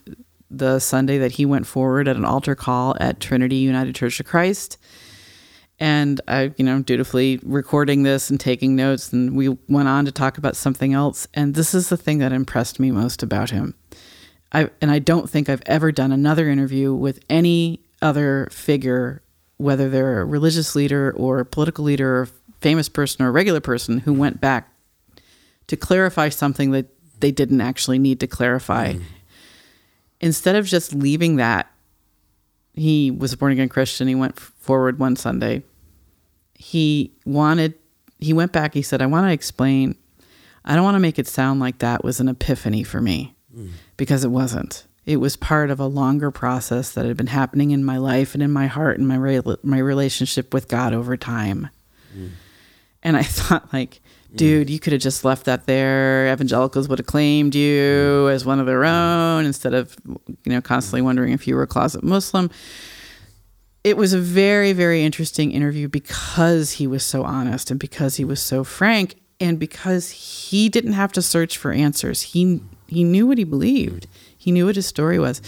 the 0.50 0.78
Sunday 0.78 1.18
that 1.18 1.32
he 1.32 1.44
went 1.46 1.66
forward 1.66 2.06
at 2.06 2.16
an 2.16 2.24
altar 2.24 2.54
call 2.54 2.96
at 3.00 3.18
Trinity 3.20 3.56
United 3.56 3.94
Church 3.94 4.20
of 4.20 4.26
Christ 4.26 4.78
and 5.80 6.20
I, 6.28 6.52
you 6.56 6.64
know, 6.64 6.82
dutifully 6.82 7.40
recording 7.42 8.04
this 8.04 8.30
and 8.30 8.38
taking 8.38 8.76
notes. 8.76 9.12
And 9.12 9.36
we 9.36 9.48
went 9.68 9.88
on 9.88 10.04
to 10.04 10.12
talk 10.12 10.38
about 10.38 10.56
something 10.56 10.92
else. 10.92 11.26
And 11.34 11.54
this 11.54 11.74
is 11.74 11.88
the 11.88 11.96
thing 11.96 12.18
that 12.18 12.32
impressed 12.32 12.78
me 12.78 12.90
most 12.90 13.22
about 13.22 13.50
him. 13.50 13.74
I 14.52 14.70
and 14.80 14.90
I 14.90 15.00
don't 15.00 15.28
think 15.28 15.48
I've 15.48 15.62
ever 15.66 15.90
done 15.90 16.12
another 16.12 16.48
interview 16.48 16.94
with 16.94 17.20
any 17.28 17.80
other 18.00 18.48
figure, 18.52 19.22
whether 19.56 19.90
they're 19.90 20.20
a 20.20 20.24
religious 20.24 20.76
leader 20.76 21.12
or 21.16 21.40
a 21.40 21.44
political 21.44 21.84
leader, 21.84 22.20
or 22.20 22.28
famous 22.60 22.88
person 22.88 23.24
or 23.24 23.28
a 23.28 23.32
regular 23.32 23.60
person, 23.60 23.98
who 23.98 24.12
went 24.12 24.40
back 24.40 24.72
to 25.66 25.76
clarify 25.76 26.28
something 26.28 26.70
that 26.70 26.86
they 27.18 27.32
didn't 27.32 27.60
actually 27.60 27.98
need 27.98 28.20
to 28.20 28.26
clarify. 28.26 28.92
Mm. 28.92 29.02
Instead 30.20 30.56
of 30.56 30.66
just 30.66 30.94
leaving 30.94 31.36
that 31.36 31.68
he 32.74 33.10
was 33.10 33.32
a 33.32 33.36
born 33.36 33.52
again 33.52 33.68
Christian. 33.68 34.08
He 34.08 34.14
went 34.14 34.38
forward 34.38 34.98
one 34.98 35.16
Sunday. 35.16 35.62
He 36.54 37.12
wanted, 37.24 37.74
he 38.18 38.32
went 38.32 38.52
back. 38.52 38.74
He 38.74 38.82
said, 38.82 39.00
I 39.00 39.06
want 39.06 39.26
to 39.26 39.32
explain. 39.32 39.96
I 40.64 40.74
don't 40.74 40.84
want 40.84 40.94
to 40.96 41.00
make 41.00 41.18
it 41.18 41.26
sound 41.26 41.60
like 41.60 41.78
that 41.78 42.02
was 42.02 42.20
an 42.20 42.28
epiphany 42.28 42.82
for 42.82 43.00
me 43.00 43.34
mm. 43.54 43.70
because 43.96 44.24
it 44.24 44.30
wasn't. 44.30 44.86
It 45.04 45.18
was 45.18 45.36
part 45.36 45.70
of 45.70 45.78
a 45.78 45.86
longer 45.86 46.30
process 46.30 46.92
that 46.92 47.04
had 47.04 47.16
been 47.16 47.26
happening 47.26 47.70
in 47.70 47.84
my 47.84 47.98
life 47.98 48.34
and 48.34 48.42
in 48.42 48.50
my 48.50 48.66
heart 48.66 48.98
and 48.98 49.06
my 49.06 49.16
re- 49.16 49.42
my 49.62 49.78
relationship 49.78 50.54
with 50.54 50.68
God 50.68 50.94
over 50.94 51.16
time. 51.16 51.68
Mm. 52.16 52.30
And 53.02 53.16
I 53.16 53.22
thought, 53.24 53.72
like, 53.72 54.00
Mm-hmm. 54.34 54.46
dude, 54.46 54.70
you 54.70 54.80
could 54.80 54.92
have 54.92 55.02
just 55.02 55.24
left 55.24 55.44
that 55.44 55.66
there. 55.66 56.32
Evangelicals 56.32 56.88
would 56.88 56.98
have 56.98 57.06
claimed 57.06 57.54
you 57.54 57.80
mm-hmm. 57.80 58.34
as 58.34 58.44
one 58.44 58.58
of 58.58 58.66
their 58.66 58.80
mm-hmm. 58.80 59.38
own 59.38 59.46
instead 59.46 59.74
of, 59.74 59.96
you 60.06 60.52
know, 60.52 60.60
constantly 60.60 61.02
wondering 61.02 61.32
if 61.32 61.46
you 61.46 61.54
were 61.54 61.62
a 61.62 61.66
closet 61.66 62.02
Muslim. 62.02 62.50
It 63.84 63.96
was 63.96 64.12
a 64.12 64.18
very, 64.18 64.72
very 64.72 65.04
interesting 65.04 65.52
interview 65.52 65.88
because 65.88 66.72
he 66.72 66.86
was 66.86 67.04
so 67.04 67.22
honest 67.22 67.70
and 67.70 67.78
because 67.78 68.16
he 68.16 68.24
was 68.24 68.42
so 68.42 68.64
frank 68.64 69.16
and 69.40 69.58
because 69.58 70.10
he 70.10 70.68
didn't 70.68 70.94
have 70.94 71.12
to 71.12 71.22
search 71.22 71.58
for 71.58 71.70
answers. 71.70 72.22
He 72.22 72.60
he 72.86 73.04
knew 73.04 73.26
what 73.26 73.38
he 73.38 73.44
believed. 73.44 74.06
He 74.36 74.52
knew 74.52 74.66
what 74.66 74.76
his 74.76 74.86
story 74.86 75.18
was. 75.18 75.40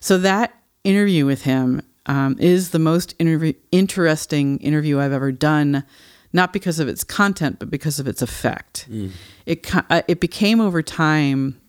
So 0.00 0.18
that 0.18 0.54
interview 0.84 1.26
with 1.26 1.42
him 1.42 1.82
um, 2.06 2.36
is 2.38 2.70
the 2.70 2.78
most 2.78 3.14
interview, 3.18 3.52
interesting 3.70 4.58
interview 4.58 4.98
I've 4.98 5.12
ever 5.12 5.32
done 5.32 5.84
not 6.32 6.52
because 6.52 6.78
of 6.78 6.88
its 6.88 7.04
content, 7.04 7.58
but 7.58 7.70
because 7.70 7.98
of 7.98 8.06
its 8.06 8.22
effect. 8.22 8.86
It 9.46 9.74
uh, 9.74 10.02
it 10.08 10.20
became 10.20 10.60
over 10.60 10.82
time 10.82 11.60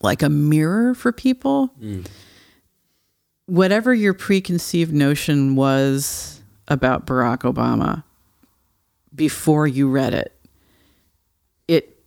like 0.00 0.22
a 0.22 0.28
mirror 0.28 0.94
for 0.94 1.12
people. 1.12 1.72
Whatever 3.46 3.94
your 3.94 4.12
preconceived 4.14 4.92
notion 4.92 5.56
was 5.56 6.42
about 6.68 7.06
Barack 7.06 7.38
Obama 7.50 8.04
before 9.14 9.66
you 9.66 9.88
read 9.90 10.12
it, 10.12 10.34
it 11.66 11.98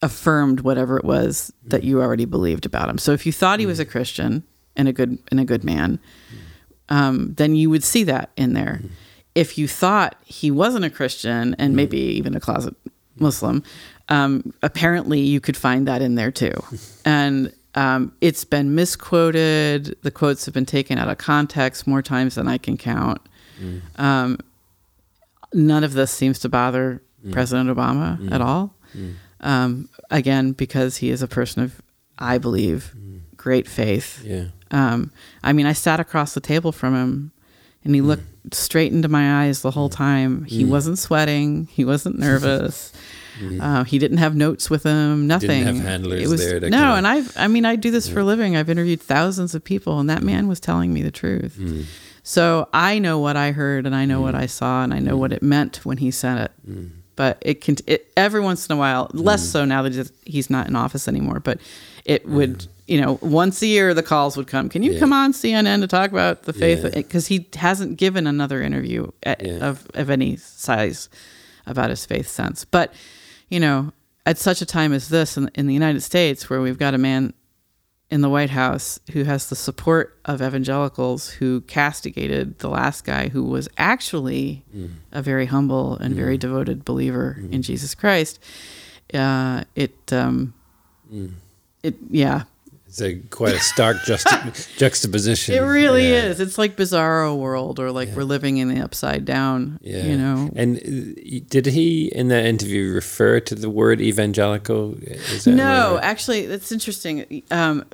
affirmed 0.00 0.60
whatever 0.60 0.96
it 0.96 1.04
was 1.04 1.52
that 1.66 1.84
you 1.84 2.00
already 2.00 2.24
believed 2.24 2.64
about 2.64 2.88
him. 2.88 2.96
So 2.96 3.12
if 3.12 3.26
you 3.26 3.32
thought 3.32 3.60
he 3.60 3.66
was 3.66 3.78
a 3.78 3.84
Christian 3.84 4.42
and 4.74 4.88
a 4.88 4.92
good 4.92 5.18
and 5.30 5.38
a 5.38 5.44
good 5.44 5.62
man, 5.64 6.00
um, 6.88 7.34
then 7.34 7.54
you 7.54 7.68
would 7.68 7.84
see 7.84 8.02
that 8.04 8.30
in 8.36 8.54
there. 8.54 8.80
If 9.34 9.56
you 9.58 9.68
thought 9.68 10.16
he 10.24 10.50
wasn't 10.50 10.84
a 10.84 10.90
Christian 10.90 11.54
and 11.58 11.76
maybe 11.76 11.98
even 11.98 12.34
a 12.34 12.40
closet 12.40 12.74
Muslim, 13.18 13.62
um, 14.08 14.52
apparently 14.62 15.20
you 15.20 15.40
could 15.40 15.56
find 15.56 15.86
that 15.86 16.02
in 16.02 16.14
there 16.16 16.30
too. 16.32 16.52
And 17.04 17.52
um, 17.74 18.12
it's 18.20 18.44
been 18.44 18.74
misquoted. 18.74 19.96
The 20.02 20.10
quotes 20.10 20.44
have 20.46 20.54
been 20.54 20.66
taken 20.66 20.98
out 20.98 21.08
of 21.08 21.18
context 21.18 21.86
more 21.86 22.02
times 22.02 22.34
than 22.34 22.48
I 22.48 22.58
can 22.58 22.76
count. 22.76 23.20
Um, 23.96 24.38
none 25.52 25.84
of 25.84 25.92
this 25.92 26.10
seems 26.10 26.38
to 26.40 26.48
bother 26.48 27.02
President 27.30 27.68
Obama 27.70 28.30
at 28.32 28.40
all. 28.40 28.74
Um, 29.40 29.88
again, 30.10 30.52
because 30.52 30.98
he 30.98 31.10
is 31.10 31.22
a 31.22 31.28
person 31.28 31.62
of, 31.62 31.80
I 32.18 32.38
believe, 32.38 32.94
great 33.36 33.68
faith. 33.68 34.22
Yeah. 34.24 34.46
Um, 34.70 35.10
I 35.42 35.52
mean, 35.52 35.66
I 35.66 35.72
sat 35.72 36.00
across 36.00 36.34
the 36.34 36.40
table 36.40 36.72
from 36.72 36.94
him 36.94 37.32
and 37.84 37.94
he 37.94 38.00
hmm. 38.00 38.08
looked 38.08 38.54
straight 38.54 38.92
into 38.92 39.08
my 39.08 39.44
eyes 39.44 39.62
the 39.62 39.70
whole 39.70 39.88
hmm. 39.88 39.94
time. 39.94 40.44
He 40.44 40.64
hmm. 40.64 40.70
wasn't 40.70 40.98
sweating. 40.98 41.66
He 41.72 41.84
wasn't 41.84 42.18
nervous. 42.20 42.92
Uh, 43.60 43.84
he 43.84 43.98
didn't 43.98 44.18
have 44.18 44.34
notes 44.34 44.68
with 44.68 44.82
him. 44.82 45.26
Nothing. 45.26 45.64
Didn't 45.64 45.76
have 45.76 45.84
handlers 45.84 46.22
it 46.22 46.28
was, 46.28 46.44
there 46.44 46.60
no, 46.68 46.94
and 46.94 47.06
I've. 47.06 47.32
I 47.36 47.48
mean, 47.48 47.64
I 47.64 47.76
do 47.76 47.90
this 47.90 48.08
for 48.08 48.20
a 48.20 48.24
living. 48.24 48.54
I've 48.54 48.68
interviewed 48.68 49.00
thousands 49.00 49.54
of 49.54 49.64
people, 49.64 49.98
and 49.98 50.10
that 50.10 50.22
man 50.22 50.46
was 50.46 50.60
telling 50.60 50.92
me 50.92 51.02
the 51.02 51.10
truth. 51.10 51.58
So 52.22 52.68
I 52.74 52.98
know 52.98 53.18
what 53.18 53.36
I 53.36 53.52
heard, 53.52 53.86
and 53.86 53.94
I 53.94 54.04
know 54.04 54.20
what 54.20 54.34
I 54.34 54.46
saw, 54.46 54.82
and 54.82 54.92
I 54.92 54.98
know 54.98 55.16
what 55.16 55.32
it 55.32 55.42
meant 55.42 55.86
when 55.86 55.96
he 55.98 56.10
said 56.10 56.50
it. 56.66 56.90
But 57.16 57.38
it 57.40 57.60
can. 57.62 57.76
It, 57.86 58.12
every 58.16 58.40
once 58.40 58.66
in 58.66 58.74
a 58.74 58.78
while, 58.78 59.10
less 59.14 59.48
so 59.48 59.64
now 59.64 59.82
that 59.82 60.10
he's 60.24 60.50
not 60.50 60.68
in 60.68 60.76
office 60.76 61.08
anymore. 61.08 61.40
But 61.40 61.60
it 62.04 62.28
would. 62.28 62.66
You 62.90 63.00
know, 63.00 63.18
once 63.22 63.62
a 63.62 63.66
year 63.66 63.94
the 63.94 64.02
calls 64.02 64.36
would 64.36 64.48
come. 64.48 64.68
Can 64.68 64.82
you 64.82 64.92
Yeah. 64.92 64.98
come 64.98 65.12
on 65.12 65.32
CNN 65.32 65.80
to 65.80 65.86
talk 65.86 66.10
about 66.10 66.42
the 66.42 66.52
faith? 66.52 66.82
Yeah. 66.82 66.90
Because 66.90 67.28
he 67.28 67.46
hasn't 67.54 67.98
given 67.98 68.26
another 68.26 68.60
interview 68.60 69.06
at, 69.22 69.46
Yeah. 69.46 69.68
of 69.68 69.86
of 69.94 70.10
any 70.10 70.36
size 70.36 71.08
about 71.66 71.90
his 71.90 72.04
faith 72.04 72.28
since. 72.28 72.64
But 72.64 72.92
you 73.48 73.60
know, 73.60 73.92
at 74.26 74.38
such 74.38 74.60
a 74.60 74.66
time 74.66 74.92
as 74.92 75.08
this 75.08 75.36
in, 75.36 75.50
in 75.54 75.68
the 75.68 75.74
United 75.74 76.02
States, 76.02 76.50
where 76.50 76.60
we've 76.60 76.78
got 76.78 76.94
a 76.94 76.98
man 76.98 77.32
in 78.10 78.22
the 78.22 78.28
White 78.28 78.50
House 78.50 78.98
who 79.12 79.22
has 79.22 79.48
the 79.48 79.56
support 79.56 80.18
of 80.24 80.42
evangelicals 80.42 81.30
who 81.30 81.60
castigated 81.62 82.58
the 82.58 82.68
last 82.68 83.04
guy 83.04 83.28
who 83.28 83.44
was 83.44 83.68
actually 83.78 84.64
mm. 84.76 84.90
a 85.12 85.22
very 85.22 85.46
humble 85.46 85.96
and 85.96 86.14
very 86.14 86.36
mm. 86.36 86.40
devoted 86.40 86.84
believer 86.84 87.36
mm-hmm. 87.38 87.52
in 87.52 87.62
Jesus 87.62 87.94
Christ, 87.94 88.40
uh, 89.14 89.62
it 89.76 90.12
um, 90.12 90.54
mm. 91.12 91.30
it 91.84 91.94
yeah, 92.10 92.44
It's 92.90 93.00
a 93.00 93.14
quite 93.30 93.54
a 93.54 93.60
stark 93.60 93.98
juxta- 94.04 94.76
juxtaposition. 94.76 95.54
it 95.54 95.60
really 95.60 96.08
Yeah. 96.10 96.24
is. 96.24 96.40
It's 96.40 96.58
like 96.58 96.76
Bizarro 96.76 97.38
World, 97.38 97.78
or 97.78 97.92
like 97.92 98.08
we're 98.16 98.24
living 98.24 98.56
in 98.58 98.66
the 98.68 98.80
upside 98.82 99.24
down. 99.24 99.78
Yeah. 99.80 100.02
You 100.06 100.18
know. 100.18 100.50
And 100.56 100.76
uh, 100.78 101.40
did 101.48 101.66
he 101.66 102.06
in 102.06 102.28
that 102.28 102.44
interview 102.44 102.92
refer 102.92 103.38
to 103.40 103.54
the 103.54 103.70
word 103.70 104.00
evangelical? 104.00 104.96
No, 105.46 105.94
right? 105.94 106.02
actually, 106.04 106.46
that's 106.46 106.72
interesting. 106.72 107.42
Um, 107.52 107.84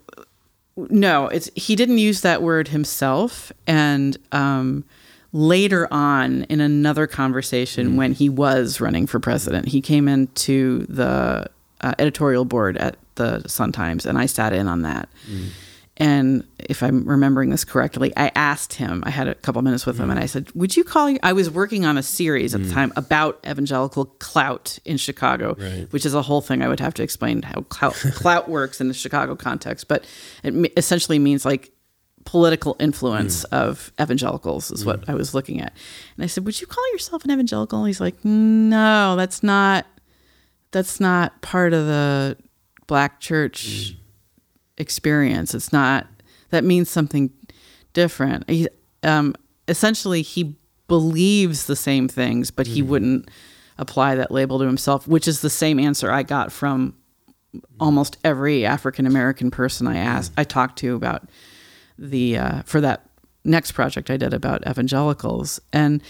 no, 0.77 1.27
it's 1.29 1.51
he 1.55 1.77
didn't 1.77 1.99
use 1.99 2.23
that 2.23 2.41
word 2.43 2.69
himself, 2.69 3.53
and 3.67 4.17
um, 4.33 4.85
later 5.33 5.89
on 5.91 6.45
in 6.45 6.61
another 6.63 7.07
conversation 7.07 7.97
when 7.97 8.13
he 8.13 8.29
was 8.31 8.81
running 8.81 9.07
for 9.07 9.21
president, 9.21 9.69
he 9.69 9.81
came 9.83 10.09
into 10.09 10.87
the 10.87 11.47
uh, 11.81 11.95
editorial 11.99 12.45
board 12.45 12.77
at 12.77 12.97
the 13.17 13.47
Sun 13.49 13.73
Times, 13.73 14.07
and 14.07 14.19
I 14.19 14.27
sat 14.27 14.53
in 14.53 14.69
on 14.69 14.83
that. 14.83 15.09
And 15.99 16.47
if 16.59 16.83
I'm 16.83 17.09
remembering 17.09 17.49
this 17.49 17.65
correctly, 17.65 18.13
I 18.19 18.31
asked 18.35 18.75
him. 18.75 19.03
I 19.07 19.11
had 19.11 19.29
a 19.29 19.35
couple 19.35 19.63
minutes 19.63 19.87
with 19.87 19.99
him, 19.99 20.11
and 20.11 20.21
I 20.21 20.27
said, 20.27 20.49
"Would 20.55 20.77
you 20.77 20.85
call?" 20.85 21.09
You? 21.09 21.19
I 21.23 21.33
was 21.33 21.49
working 21.49 21.87
on 21.87 21.97
a 21.97 22.03
series 22.03 22.55
at 22.55 22.63
the 22.63 22.71
time 22.71 22.93
about 22.97 23.41
evangelical 23.49 24.05
clout 24.19 24.79
in 24.85 24.99
Chicago, 24.99 25.57
Right. 25.59 25.91
which 25.93 26.05
is 26.05 26.13
a 26.13 26.21
whole 26.21 26.43
thing. 26.43 26.61
I 26.61 26.69
would 26.69 26.81
have 26.81 26.93
to 26.95 27.03
explain 27.03 27.41
how 27.41 27.63
clout, 27.71 27.95
clout 28.15 28.47
works 28.51 28.79
in 28.79 28.89
the 28.89 28.95
Chicago 28.95 29.35
context, 29.37 29.89
but 29.89 30.05
it 30.43 30.71
essentially 30.77 31.19
means 31.19 31.47
like 31.47 31.73
political 32.27 32.77
influence 32.79 33.45
of 33.45 33.91
evangelicals 33.99 34.71
is 34.73 34.85
what 34.85 35.09
I 35.09 35.15
was 35.15 35.33
looking 35.33 35.63
at. 35.63 35.73
And 36.17 36.25
I 36.25 36.27
said, 36.27 36.45
"Would 36.45 36.61
you 36.61 36.67
call 36.67 36.85
yourself 36.93 37.25
an 37.25 37.31
evangelical?" 37.31 37.79
And 37.79 37.87
he's 37.89 38.01
like, 38.03 38.23
"No, 38.23 39.17
that's 39.17 39.43
not. 39.43 39.87
That's 40.77 41.01
not 41.01 41.41
part 41.41 41.73
of 41.73 41.87
the 41.87 42.37
black 42.87 43.21
church." 43.21 43.97
experience. 44.79 45.55
It's 45.55 45.73
not 45.73 46.07
that 46.51 46.65
means 46.65 46.89
something 46.89 47.31
different. 47.93 48.49
He, 48.49 48.69
um, 49.03 49.35
essentially, 49.69 50.23
he 50.23 50.57
believes 50.89 51.67
the 51.67 51.77
same 51.77 52.09
things, 52.09 52.51
but 52.51 52.67
he 52.67 52.83
wouldn't 52.83 53.29
apply 53.79 54.15
that 54.15 54.31
label 54.31 54.59
to 54.59 54.67
himself, 54.67 55.09
which 55.09 55.27
is 55.27 55.41
the 55.41 55.51
same 55.51 55.79
answer 55.79 56.11
I 56.11 56.23
got 56.23 56.53
from 56.53 56.95
almost 57.81 58.19
every 58.23 58.65
African 58.65 59.07
American 59.07 59.51
person 59.51 59.87
I 59.87 59.97
asked, 59.97 60.33
I 60.37 60.45
talked 60.45 60.79
to 60.81 60.95
about 60.95 61.29
the 61.99 62.39
uh, 62.39 62.63
for 62.63 62.81
that 62.81 63.09
next 63.45 63.73
project 63.73 64.11
I 64.11 64.17
did 64.17 64.35
about 64.35 64.67
evangelicals, 64.69 65.61
and 65.73 66.03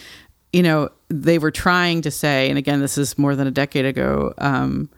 you 0.53 0.63
know 0.63 0.91
they 1.09 1.39
were 1.39 1.51
trying 1.51 2.03
to 2.03 2.11
say, 2.11 2.49
and 2.49 2.59
again, 2.59 2.81
this 2.81 2.99
is 2.99 3.19
more 3.19 3.37
than 3.37 3.47
a 3.47 3.51
decade 3.51 3.85
ago. 3.85 4.33
Um, 4.39 4.91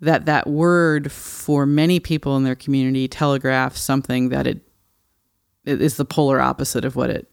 that 0.00 0.26
that 0.26 0.46
word 0.46 1.10
for 1.10 1.64
many 1.66 2.00
people 2.00 2.36
in 2.36 2.44
their 2.44 2.54
community 2.54 3.08
telegraphs 3.08 3.80
something 3.80 4.28
that 4.28 4.46
it, 4.46 4.60
it 5.64 5.80
is 5.80 5.96
the 5.96 6.04
polar 6.04 6.40
opposite 6.40 6.84
of 6.84 6.96
what 6.96 7.08
it 7.10 7.26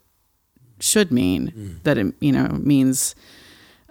should 0.79 1.11
mean. 1.11 1.51
That 1.83 1.97
it 1.97 2.13
you 2.19 2.31
know 2.31 2.47
means 2.47 3.15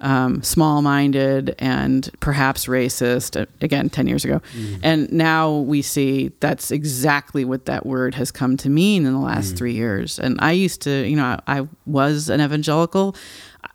um, 0.03 0.43
small-minded 0.43 1.55
and 1.59 2.11
perhaps 2.21 2.67
racist. 2.67 3.41
uh, 3.41 3.47
Again, 3.61 3.89
ten 3.89 4.07
years 4.07 4.25
ago, 4.25 4.41
and 4.83 5.11
now 5.13 5.59
we 5.59 5.81
see 5.83 6.33
that's 6.41 6.71
exactly 6.71 7.45
what 7.45 7.65
that 7.67 7.87
word 7.87 8.15
has 8.17 8.31
come 8.33 8.57
to 8.59 8.69
mean 8.69 9.07
in 9.07 9.13
the 9.13 9.19
last 9.21 9.57
three 9.57 9.73
years. 9.75 10.19
And 10.19 10.39
I 10.41 10.53
used 10.53 10.83
to, 10.83 11.09
you 11.09 11.17
know, 11.17 11.39
I, 11.47 11.61
I 11.61 11.69
was 11.87 12.29
an 12.29 12.41
evangelical. 12.41 13.15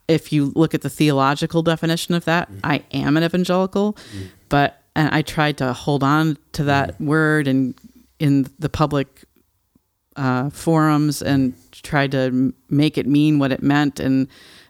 If 0.08 0.32
you 0.34 0.52
look 0.56 0.74
at 0.74 0.82
the 0.82 0.90
theological 0.90 1.64
definition 1.64 2.14
of 2.16 2.26
that, 2.26 2.50
I 2.64 2.84
am 2.92 3.18
an 3.18 3.24
evangelical, 3.24 3.98
but 4.50 4.82
and 4.96 5.10
I 5.14 5.22
tried 5.22 5.58
to 5.58 5.74
hold 5.74 6.04
on 6.04 6.38
to 6.54 6.64
that 6.66 7.00
word 7.00 7.48
and 7.48 7.74
in 8.20 8.48
the 8.60 8.70
public 8.70 9.08
uh, 10.16 10.50
forums 10.50 11.22
and 11.22 11.54
tried 11.72 12.12
to 12.12 12.54
make 12.70 12.98
it 12.98 13.06
mean 13.06 13.38
what 13.40 13.52
it 13.52 13.62
meant. 13.62 14.00
And 14.00 14.28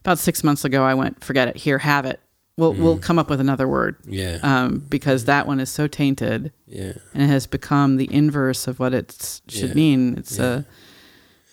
about 0.08 0.20
six 0.20 0.42
months 0.42 0.64
ago, 0.64 0.84
I 0.86 0.94
went, 0.94 1.22
forget 1.22 1.50
it. 1.50 1.58
Here, 1.58 1.80
have 1.80 2.06
it. 2.06 2.22
We'll 2.56 2.74
we'll 2.74 2.98
come 2.98 3.20
up 3.20 3.30
with 3.30 3.40
another 3.40 3.68
word 3.68 3.98
Yeah. 4.08 4.40
um, 4.42 4.80
because 4.90 5.26
that 5.26 5.46
one 5.46 5.60
is 5.60 5.70
so 5.70 5.86
tainted 5.86 6.52
yeah. 6.66 6.94
and 7.14 7.22
it 7.24 7.28
has 7.28 7.46
become 7.46 7.98
the 7.98 8.12
inverse 8.12 8.68
of 8.68 8.80
what 8.80 8.94
it 8.96 9.42
should 9.48 9.70
Yeah. 9.70 9.76
mean. 9.76 10.18
It's 10.18 10.40
a 10.40 10.66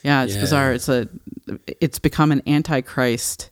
yeah, 0.02 0.22
it's 0.24 0.34
Yeah. 0.34 0.40
bizarre. 0.40 0.72
It's 0.72 0.88
a 0.88 1.08
it's 1.80 1.98
become 1.98 2.32
an 2.32 2.40
antichrist 2.46 3.50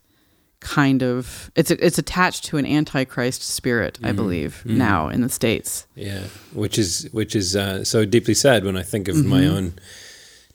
kind 0.60 1.02
of 1.02 1.50
it's 1.54 1.70
it's 1.72 1.98
attached 1.98 2.44
to 2.44 2.56
an 2.56 2.64
antichrist 2.64 3.42
spirit, 3.42 3.94
Mm-hmm. 3.96 4.06
I 4.06 4.12
believe, 4.12 4.62
now 4.64 5.08
in 5.08 5.20
the 5.20 5.28
states. 5.28 5.86
Yeah, 5.94 6.22
which 6.54 6.78
is 6.78 7.06
which 7.12 7.36
is 7.36 7.54
uh, 7.54 7.84
so 7.84 8.06
deeply 8.06 8.32
sad 8.34 8.64
when 8.64 8.78
I 8.78 8.82
think 8.82 9.08
of 9.08 9.16
Mm-hmm. 9.16 9.28
my 9.28 9.46
own 9.46 9.74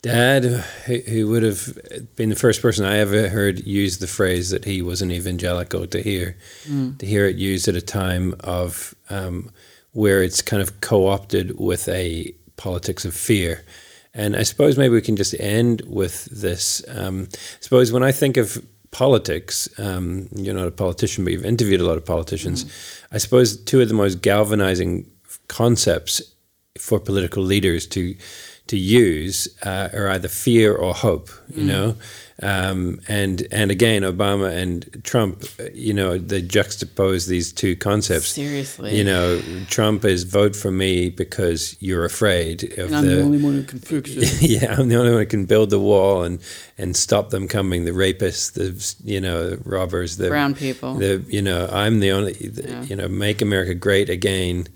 dad, 0.02 0.44
who, 0.86 0.98
who 1.00 1.28
would 1.30 1.44
have 1.44 1.78
been 2.16 2.30
the 2.30 2.36
first 2.36 2.62
person 2.62 2.86
I 2.86 2.98
ever 2.98 3.30
heard 3.30 3.66
use 3.66 3.98
the 3.98 4.08
phrase 4.08 4.50
that 4.52 4.66
he 4.66 4.82
was 4.82 5.02
an 5.02 5.12
evangelical. 5.12 5.88
To 5.88 6.02
hear 6.02 6.38
Mm. 6.70 6.98
to 7.00 7.06
hear 7.06 7.26
it 7.26 7.36
used 7.38 7.68
at 7.68 7.76
a 7.76 7.82
time 7.82 8.36
of 8.42 8.96
um, 9.10 9.52
where 9.94 10.22
it's 10.24 10.42
kind 10.42 10.62
of 10.62 10.80
co-opted 10.82 11.60
with 11.60 11.88
a 11.90 12.34
politics 12.56 13.06
of 13.06 13.14
fear. 13.16 13.64
And 14.14 14.36
I 14.36 14.44
suppose 14.44 14.78
maybe 14.78 14.94
we 14.96 15.02
can 15.02 15.16
just 15.16 15.36
end 15.40 15.82
with 15.86 16.26
this. 16.26 16.84
Um, 16.88 17.28
I 17.32 17.38
suppose 17.62 17.92
when 17.92 18.04
I 18.04 18.12
think 18.12 18.38
of 18.38 18.64
politics, 18.92 19.70
um, 19.80 20.28
you're 20.36 20.56
not 20.56 20.68
a 20.68 20.72
politician, 20.72 21.24
but 21.24 21.34
you've 21.34 21.46
interviewed 21.46 21.82
a 21.82 21.86
lot 21.86 21.98
of 21.98 22.06
politicians. 22.06 22.66
I 23.12 23.20
suppose 23.20 23.56
two 23.58 23.80
of 23.82 23.88
the 23.90 23.94
most 23.94 24.22
galvanizing 24.22 25.06
concepts 25.48 26.22
for 26.80 27.00
political 27.00 27.44
leaders 27.44 27.86
to 27.88 28.16
to 28.68 28.78
use 28.78 29.48
uh, 29.66 29.90
are 29.94 30.10
either 30.10 30.28
fear 30.28 30.76
or 30.76 30.94
hope. 30.94 31.30
You 31.54 31.64
know, 31.64 31.96
um, 32.42 33.02
and 33.08 33.48
and 33.52 33.72
again, 33.72 34.04
Obama 34.04 34.56
and 34.56 35.02
Trump, 35.04 35.44
uh, 35.60 35.64
you 35.74 35.94
know, 35.94 36.20
they 36.20 36.42
juxtapose 36.42 37.28
these 37.28 37.52
two 37.52 37.76
concepts. 37.76 38.28
Seriously. 38.28 38.96
you 38.96 39.04
know, 39.04 39.42
Trump 39.70 40.06
is 40.06 40.24
vote 40.24 40.56
for 40.56 40.70
me 40.70 41.10
because 41.10 41.76
you're 41.80 42.06
afraid 42.06 42.78
of 42.78 42.94
I'm 42.94 43.06
the, 43.06 43.16
the 43.16 43.22
only 43.24 43.42
one 43.42 43.54
who 43.54 43.64
can 43.64 43.80
fix 43.80 44.12
it. 44.12 44.42
yeah, 44.62 44.76
I'm 44.78 44.88
the 44.88 44.98
only 44.98 45.12
one 45.12 45.22
who 45.22 45.26
can 45.26 45.46
build 45.46 45.72
the 45.72 45.80
wall 45.80 46.24
and 46.24 46.40
and 46.78 46.96
stop 46.96 47.32
them 47.32 47.48
coming. 47.48 47.86
The 47.86 47.92
rapists, 47.92 48.54
the 48.54 48.96
you 49.04 49.20
know, 49.20 49.50
the 49.50 49.58
robbers, 49.68 50.18
the 50.18 50.30
Brown 50.30 50.54
people. 50.54 50.94
The 50.94 51.26
you 51.28 51.42
know, 51.42 51.68
I'm 51.72 52.00
the 52.00 52.12
only. 52.12 52.34
The, 52.34 52.68
Yeah. 52.68 52.84
You 52.84 52.96
know, 52.98 53.08
make 53.08 53.42
America 53.42 53.74
great 53.74 54.10
again. 54.10 54.68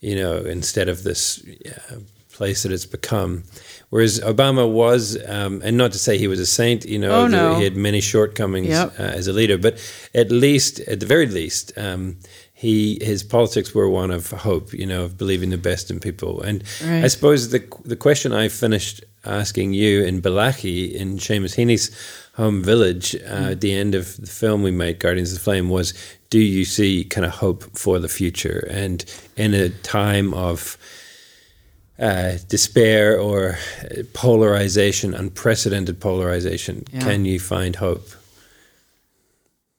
You 0.00 0.14
know, 0.14 0.36
instead 0.36 0.88
of 0.88 1.02
this 1.02 1.42
uh, 1.90 1.96
place 2.38 2.62
that 2.62 2.72
it's 2.72 2.86
become. 2.98 3.32
Whereas 3.90 4.20
Obama 4.20 4.64
was, 4.82 5.02
um, 5.36 5.54
and 5.64 5.76
not 5.82 5.90
to 5.92 5.98
say 5.98 6.12
he 6.18 6.28
was 6.34 6.40
a 6.40 6.46
saint. 6.60 6.80
You 6.94 6.98
know, 7.04 7.12
Oh, 7.22 7.26
no. 7.26 7.54
he 7.58 7.64
had 7.64 7.76
many 7.76 8.00
shortcomings 8.00 8.68
Yep. 8.68 8.88
uh, 9.00 9.02
as 9.18 9.26
a 9.28 9.32
leader, 9.40 9.58
but 9.66 9.74
at 10.14 10.28
least, 10.30 10.80
at 10.92 10.98
the 11.00 11.06
very 11.06 11.26
least. 11.40 11.64
Um, 11.76 12.16
he 12.64 12.98
his 13.10 13.22
politics 13.22 13.70
were 13.74 13.88
one 14.02 14.10
of 14.18 14.30
hope, 14.48 14.66
you 14.80 14.86
know, 14.92 15.02
of 15.04 15.12
believing 15.22 15.50
the 15.50 15.62
best 15.70 15.90
in 15.92 16.00
people, 16.00 16.32
and 16.48 16.56
Right. 16.84 17.04
I 17.04 17.08
suppose 17.08 17.40
the 17.54 17.62
the 17.84 17.96
question 18.06 18.32
I 18.44 18.48
finished 18.48 18.96
asking 19.24 19.74
you 19.74 19.94
in 20.08 20.20
Bellaghy 20.22 20.78
in 21.00 21.18
Seamus 21.18 21.54
Heaney's 21.58 21.90
home 22.34 22.62
village 22.72 23.06
uh, 23.34 23.52
at 23.54 23.60
the 23.60 23.72
end 23.82 23.94
of 23.94 24.04
the 24.16 24.26
film 24.40 24.62
we 24.62 24.70
made, 24.70 24.98
Guardians 25.04 25.30
of 25.32 25.38
the 25.38 25.44
Flame, 25.44 25.68
was 25.78 25.92
do 26.30 26.38
you 26.38 26.64
see 26.64 27.04
kind 27.14 27.24
of 27.26 27.32
hope 27.44 27.62
for 27.78 27.98
the 28.00 28.08
future? 28.20 28.60
And 28.82 29.04
in 29.36 29.54
a 29.54 29.68
time 29.98 30.28
of 30.34 30.76
uh, 31.98 32.38
despair 32.48 33.18
or 33.20 33.58
polarization, 34.12 35.14
unprecedented 35.14 36.00
polarization, 36.00 36.84
Yeah. 36.92 37.00
can 37.00 37.24
you 37.24 37.40
find 37.40 37.76
hope? 37.76 38.08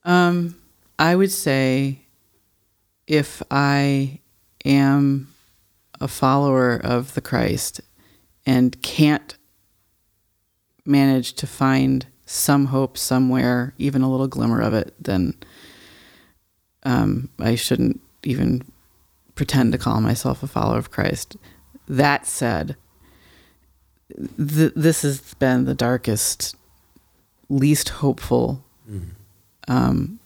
Um, 0.04 0.56
I 0.98 1.16
would 1.16 1.32
say 1.32 2.02
if 3.08 3.42
I 3.50 4.20
am 4.66 5.28
a 6.02 6.08
follower 6.08 6.76
of 6.84 7.14
the 7.14 7.22
Christ 7.22 7.82
and 8.46 8.82
can't 8.82 9.38
manage 10.86 11.34
to 11.34 11.48
find 11.48 12.06
some 12.26 12.68
hope 12.68 12.98
somewhere, 12.98 13.74
even 13.78 14.02
a 14.02 14.10
little 14.12 14.28
glimmer 14.28 14.62
of 14.62 14.74
it, 14.74 14.94
then 15.00 15.34
um, 16.84 17.30
I 17.40 17.56
shouldn't 17.56 18.00
even 18.24 18.64
pretend 19.36 19.72
to 19.72 19.78
call 19.78 20.02
myself 20.02 20.44
a 20.44 20.48
follower 20.48 20.78
of 20.78 20.92
Christ. 20.92 21.36
That 21.90 22.28
said, 22.28 22.76
th- 24.38 24.74
this 24.76 25.02
has 25.02 25.34
been 25.36 25.66
the 25.66 25.74
darkest, 25.74 26.56
least 27.50 27.90
hopeful 27.90 28.64
um, 29.68 30.20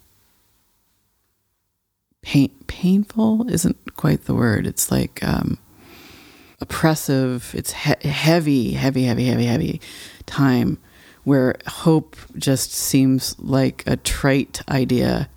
pain, 2.21 2.49
painful 2.67 3.49
isn't 3.49 3.95
quite 3.95 4.25
the 4.25 4.33
word. 4.35 4.67
It's 4.67 4.91
like 4.91 5.21
um, 5.23 5.57
oppressive. 6.59 7.53
It's 7.57 7.71
he- 7.73 8.07
heavy, 8.09 8.71
heavy, 8.73 9.03
heavy, 9.03 9.25
heavy, 9.25 9.45
heavy 9.45 9.81
time 10.25 10.77
where 11.23 11.55
hope 11.67 12.15
just 12.37 12.73
seems 12.73 13.37
like 13.39 13.83
a 13.87 13.95
trite 13.97 14.61
idea. 14.69 15.29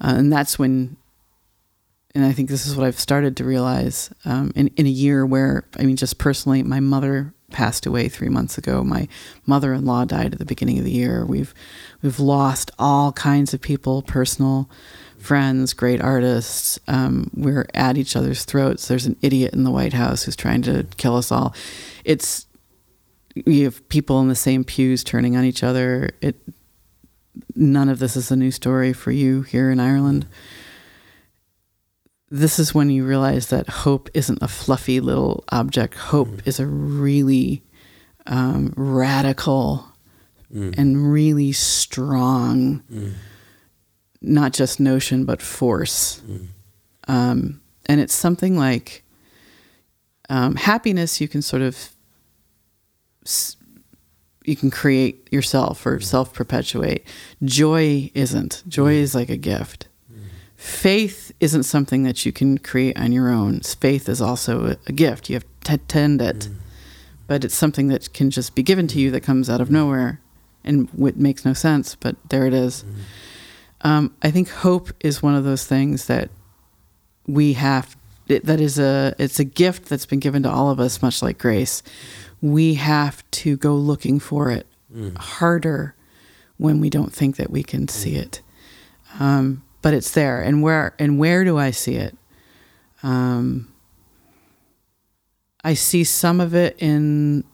Uh, 0.00 0.14
and 0.16 0.32
that's 0.32 0.58
when 0.58 0.96
and 2.14 2.24
I 2.24 2.32
think 2.32 2.48
this 2.48 2.66
is 2.66 2.76
what 2.76 2.86
I've 2.86 3.00
started 3.00 3.36
to 3.38 3.44
realize 3.44 4.10
um, 4.24 4.52
in 4.54 4.68
in 4.76 4.86
a 4.86 4.90
year 4.90 5.24
where 5.24 5.64
I 5.78 5.84
mean, 5.84 5.96
just 5.96 6.18
personally, 6.18 6.62
my 6.62 6.80
mother 6.80 7.34
passed 7.50 7.86
away 7.86 8.08
three 8.08 8.28
months 8.28 8.58
ago. 8.58 8.82
My 8.82 9.06
mother-in-law 9.46 10.06
died 10.06 10.32
at 10.32 10.38
the 10.38 10.44
beginning 10.44 10.78
of 10.78 10.84
the 10.84 10.90
year. 10.90 11.24
We've 11.24 11.54
we've 12.02 12.20
lost 12.20 12.70
all 12.78 13.12
kinds 13.12 13.54
of 13.54 13.60
people, 13.60 14.02
personal 14.02 14.68
friends, 15.18 15.72
great 15.72 16.00
artists. 16.00 16.78
Um, 16.88 17.30
we're 17.34 17.66
at 17.74 17.96
each 17.96 18.16
other's 18.16 18.44
throats. 18.44 18.88
There's 18.88 19.06
an 19.06 19.16
idiot 19.22 19.54
in 19.54 19.62
the 19.62 19.70
White 19.70 19.92
House 19.92 20.24
who's 20.24 20.36
trying 20.36 20.62
to 20.62 20.86
kill 20.96 21.16
us 21.16 21.30
all. 21.30 21.54
It's 22.04 22.46
you 23.34 23.64
have 23.64 23.88
people 23.88 24.20
in 24.20 24.28
the 24.28 24.34
same 24.34 24.64
pews 24.64 25.04
turning 25.04 25.36
on 25.36 25.44
each 25.44 25.62
other. 25.62 26.10
It 26.20 26.36
none 27.54 27.88
of 27.88 27.98
this 27.98 28.16
is 28.16 28.30
a 28.30 28.36
new 28.36 28.50
story 28.50 28.92
for 28.92 29.10
you 29.10 29.42
here 29.42 29.70
in 29.70 29.80
Ireland. 29.80 30.26
This 32.32 32.58
is 32.58 32.74
when 32.74 32.88
you 32.88 33.04
realize 33.04 33.48
that 33.48 33.68
hope 33.68 34.08
isn't 34.14 34.38
a 34.40 34.48
fluffy 34.48 35.00
little 35.00 35.44
object. 35.50 35.94
Hope 35.96 36.28
mm. 36.28 36.46
is 36.46 36.58
a 36.58 36.66
really 36.66 37.62
um, 38.26 38.72
radical 38.74 39.86
mm. 40.50 40.74
and 40.78 41.12
really 41.12 41.52
strong, 41.52 42.82
mm. 42.90 43.12
not 44.22 44.54
just 44.54 44.80
notion, 44.80 45.26
but 45.26 45.42
force. 45.42 46.22
Mm. 46.26 46.46
Um, 47.06 47.60
and 47.84 48.00
it's 48.00 48.14
something 48.14 48.56
like 48.56 49.04
um, 50.30 50.56
happiness, 50.56 51.20
you 51.20 51.28
can 51.28 51.42
sort 51.42 51.60
of 51.60 51.90
you 54.44 54.56
can 54.56 54.70
create 54.70 55.30
yourself 55.30 55.84
or 55.84 55.98
mm. 55.98 56.02
self 56.02 56.32
perpetuate. 56.32 57.06
Joy 57.44 58.10
isn't. 58.14 58.62
Joy 58.66 58.94
mm. 58.94 59.02
is 59.02 59.14
like 59.14 59.28
a 59.28 59.36
gift. 59.36 59.88
Mm. 60.62 60.64
Faith 60.64 61.32
isn't 61.40 61.64
something 61.64 62.02
that 62.04 62.24
you 62.24 62.32
can 62.32 62.58
create 62.58 62.98
on 62.98 63.12
your 63.12 63.30
own. 63.30 63.60
Faith 63.60 64.08
is 64.08 64.20
also 64.20 64.76
a, 64.86 64.92
gift. 64.92 65.28
You 65.28 65.36
have 65.36 65.44
to 65.64 65.78
tend 65.78 66.22
it, 66.22 66.36
mm. 66.38 66.54
but 67.26 67.44
it's 67.44 67.54
something 67.54 67.88
that 67.88 68.12
can 68.12 68.30
just 68.30 68.54
be 68.54 68.62
given 68.62 68.86
to 68.88 69.00
you 69.00 69.10
that 69.10 69.22
comes 69.22 69.50
out 69.50 69.60
of 69.60 69.68
mm. 69.68 69.72
nowhere 69.72 70.20
and 70.64 70.88
it 71.00 71.16
makes 71.16 71.44
no 71.44 71.52
sense, 71.52 71.96
but 71.96 72.16
there 72.28 72.46
it 72.46 72.54
is. 72.54 72.84
Mm. 72.84 73.88
Um, 73.88 74.16
I 74.22 74.30
think 74.30 74.48
hope 74.48 74.90
is 75.00 75.22
one 75.22 75.34
of 75.34 75.42
those 75.42 75.66
things 75.66 76.06
that 76.06 76.30
we 77.26 77.54
have. 77.54 77.96
That 78.28 78.60
is 78.60 78.78
a 78.78 79.14
it's 79.18 79.40
a 79.40 79.44
gift 79.44 79.86
that's 79.86 80.06
been 80.06 80.20
given 80.20 80.44
to 80.44 80.50
all 80.50 80.70
of 80.70 80.78
us, 80.78 81.02
much 81.02 81.20
like 81.20 81.38
grace 81.38 81.82
we 82.42 82.74
have 82.74 83.28
to 83.30 83.56
go 83.56 83.74
looking 83.74 84.18
for 84.18 84.50
it 84.50 84.66
mm. 84.94 85.16
harder 85.16 85.94
when 86.58 86.80
we 86.80 86.90
don't 86.90 87.12
think 87.12 87.36
that 87.36 87.50
we 87.50 87.62
can 87.62 87.88
see 87.88 88.16
it. 88.16 88.42
Um, 89.18 89.62
but 89.82 89.94
it's 89.94 90.12
there, 90.12 90.40
and 90.40 90.62
where 90.62 90.94
and 90.98 91.18
where 91.18 91.44
do 91.44 91.58
I 91.58 91.72
see 91.72 91.96
it? 91.96 92.16
Um, 93.02 93.72
I 95.64 95.74
see 95.74 96.04
some 96.04 96.40
of 96.40 96.54
it 96.54 96.76
in 96.78 97.44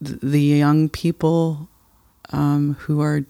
the 0.00 0.40
young 0.40 0.88
people 0.88 1.68
um, 2.30 2.74
who 2.80 3.00
are 3.00 3.24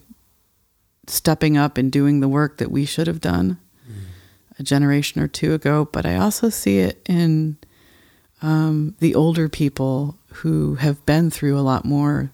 stepping 1.07 1.57
up 1.57 1.77
and 1.77 1.91
doing 1.91 2.19
the 2.19 2.27
work 2.27 2.57
that 2.57 2.71
we 2.71 2.85
should 2.85 3.07
have 3.07 3.21
done 3.21 3.57
mm. 3.89 3.95
a 4.59 4.63
generation 4.63 5.21
or 5.21 5.27
two 5.27 5.53
ago. 5.53 5.87
But 5.91 6.05
I 6.05 6.17
also 6.17 6.49
see 6.49 6.79
it 6.79 7.01
in 7.07 7.57
um, 8.41 8.95
the 8.99 9.15
older 9.15 9.47
people 9.47 10.17
who 10.33 10.75
have 10.75 11.05
been 11.05 11.29
through 11.29 11.57
a 11.57 11.61
lot 11.61 11.85
more. 11.85 12.31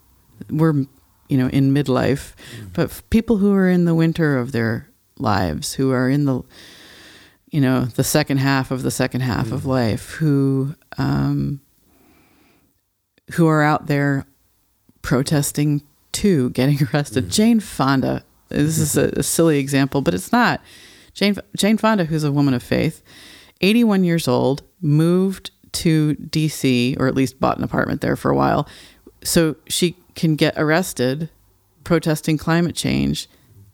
We're, 0.49 0.85
you 1.29 1.37
know, 1.37 1.47
in 1.47 1.73
midlife, 1.73 2.33
mm. 2.59 2.73
but 2.73 3.01
people 3.11 3.37
who 3.37 3.53
are 3.53 3.69
in 3.69 3.85
the 3.85 3.95
winter 3.95 4.37
of 4.37 4.51
their 4.51 4.89
lives, 5.23 5.73
who 5.73 5.91
are 5.91 6.09
in 6.09 6.25
the, 6.25 6.41
you 7.49 7.59
know, 7.59 7.85
the 7.85 8.03
second 8.03 8.37
half 8.37 8.69
of 8.69 8.83
the 8.83 8.91
second 8.91 9.21
half 9.21 9.47
mm. 9.47 9.53
of 9.53 9.65
life, 9.65 10.11
who, 10.11 10.75
um, 10.97 11.61
who 13.33 13.47
are 13.47 13.63
out 13.63 13.87
there 13.87 14.27
protesting 15.01 15.81
too, 16.11 16.51
getting 16.51 16.77
arrested. 16.93 17.25
Mm. 17.25 17.31
Jane 17.31 17.59
Fonda. 17.59 18.23
This 18.49 18.77
is 18.77 18.95
a, 18.97 19.09
a 19.17 19.23
silly 19.23 19.57
example, 19.57 20.01
but 20.01 20.13
it's 20.13 20.31
not. 20.31 20.61
Jane 21.13 21.35
Jane 21.55 21.77
Fonda, 21.77 22.05
who's 22.05 22.23
a 22.23 22.31
woman 22.31 22.53
of 22.53 22.63
faith, 22.63 23.03
81 23.61 24.03
years 24.03 24.27
old, 24.27 24.63
moved 24.81 25.51
to 25.73 26.15
DC, 26.15 26.99
or 26.99 27.07
at 27.07 27.15
least 27.15 27.39
bought 27.39 27.57
an 27.57 27.63
apartment 27.63 28.01
there 28.01 28.15
for 28.15 28.31
a 28.31 28.35
while, 28.35 28.67
so 29.23 29.55
she 29.67 29.95
can 30.15 30.35
get 30.35 30.53
arrested 30.57 31.29
protesting 31.83 32.37
climate 32.37 32.75
change 32.75 33.27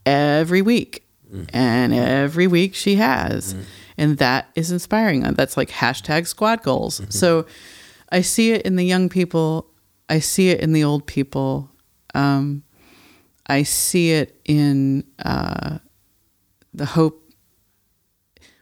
every 0.05 0.61
week. 0.61 1.03
And 1.53 1.93
every 1.93 2.47
week 2.47 2.75
she 2.75 2.95
has. 2.95 3.53
Mm. 3.53 3.63
And 3.97 4.17
that 4.17 4.49
is 4.55 4.71
inspiring. 4.71 5.21
That's 5.21 5.57
like 5.57 5.69
hashtag 5.69 6.27
squad 6.27 6.63
goals. 6.63 7.01
Mm-hmm. 7.01 7.11
So 7.11 7.45
I 8.11 8.21
see 8.21 8.51
it 8.51 8.63
in 8.63 8.75
the 8.75 8.85
young 8.85 9.09
people. 9.09 9.69
I 10.07 10.19
see 10.19 10.49
it 10.49 10.61
in 10.61 10.73
the 10.73 10.83
old 10.83 11.05
people. 11.05 11.69
Um, 12.15 12.63
I 13.47 13.63
see 13.63 14.11
it 14.11 14.39
in 14.45 15.03
uh, 15.23 15.79
the 16.73 16.85
hope. 16.85 17.31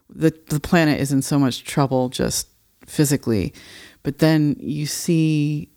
The, 0.09 0.33
the 0.47 0.59
planet 0.59 0.99
is 0.99 1.11
in 1.11 1.21
so 1.21 1.37
much 1.37 1.63
trouble 1.63 2.09
just 2.09 2.47
physically, 2.87 3.53
but 4.01 4.17
then 4.17 4.55
you 4.59 4.85
see, 4.87 5.69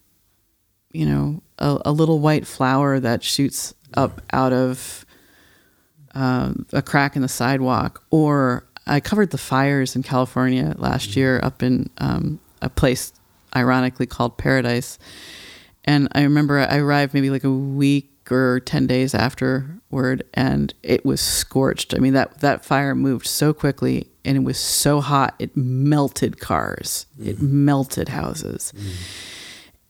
you 0.93 1.05
know, 1.05 1.43
a, 1.59 1.79
a 1.87 1.93
little 1.93 2.21
white 2.21 2.47
flower 2.47 3.01
that 3.01 3.23
shoots 3.23 3.75
up 3.95 4.23
out 4.33 4.53
of 4.53 5.05
um, 6.15 6.67
a 6.73 6.83
crack 6.83 7.17
in 7.17 7.23
the 7.23 7.29
sidewalk. 7.29 8.03
Or 8.11 8.65
I 8.87 9.01
covered 9.01 9.31
the 9.31 9.39
fires 9.39 9.95
in 9.95 10.03
California 10.03 10.75
last 10.79 11.17
year 11.17 11.41
up 11.43 11.63
in 11.63 11.91
um, 11.99 12.41
a 12.63 12.69
place 12.69 13.13
ironically 13.55 14.07
called 14.07 14.39
Paradise. 14.39 14.99
And 15.85 16.09
I 16.13 16.23
remember 16.23 16.59
I 16.59 16.79
arrived 16.79 17.15
maybe 17.15 17.31
like 17.31 17.45
a 17.45 17.51
week 17.51 18.11
or 18.31 18.61
10 18.61 18.87
days 18.87 19.15
afterward 19.15 20.23
and 20.35 20.73
it 20.83 21.05
was 21.05 21.21
scorched. 21.21 21.95
I 21.95 21.99
mean 21.99 22.13
that 22.13 22.41
that 22.41 22.65
fire 22.65 22.95
moved 22.95 23.27
so 23.27 23.53
quickly 23.53 24.07
and 24.25 24.37
it 24.37 24.41
was 24.41 24.59
so 24.59 25.01
hot 25.01 25.35
it 25.39 25.57
melted 25.57 26.39
cars. 26.39 27.07
Mm. 27.19 27.27
It 27.27 27.43
melted 27.43 28.09
houses. 28.09 28.73
Mm. 28.77 28.93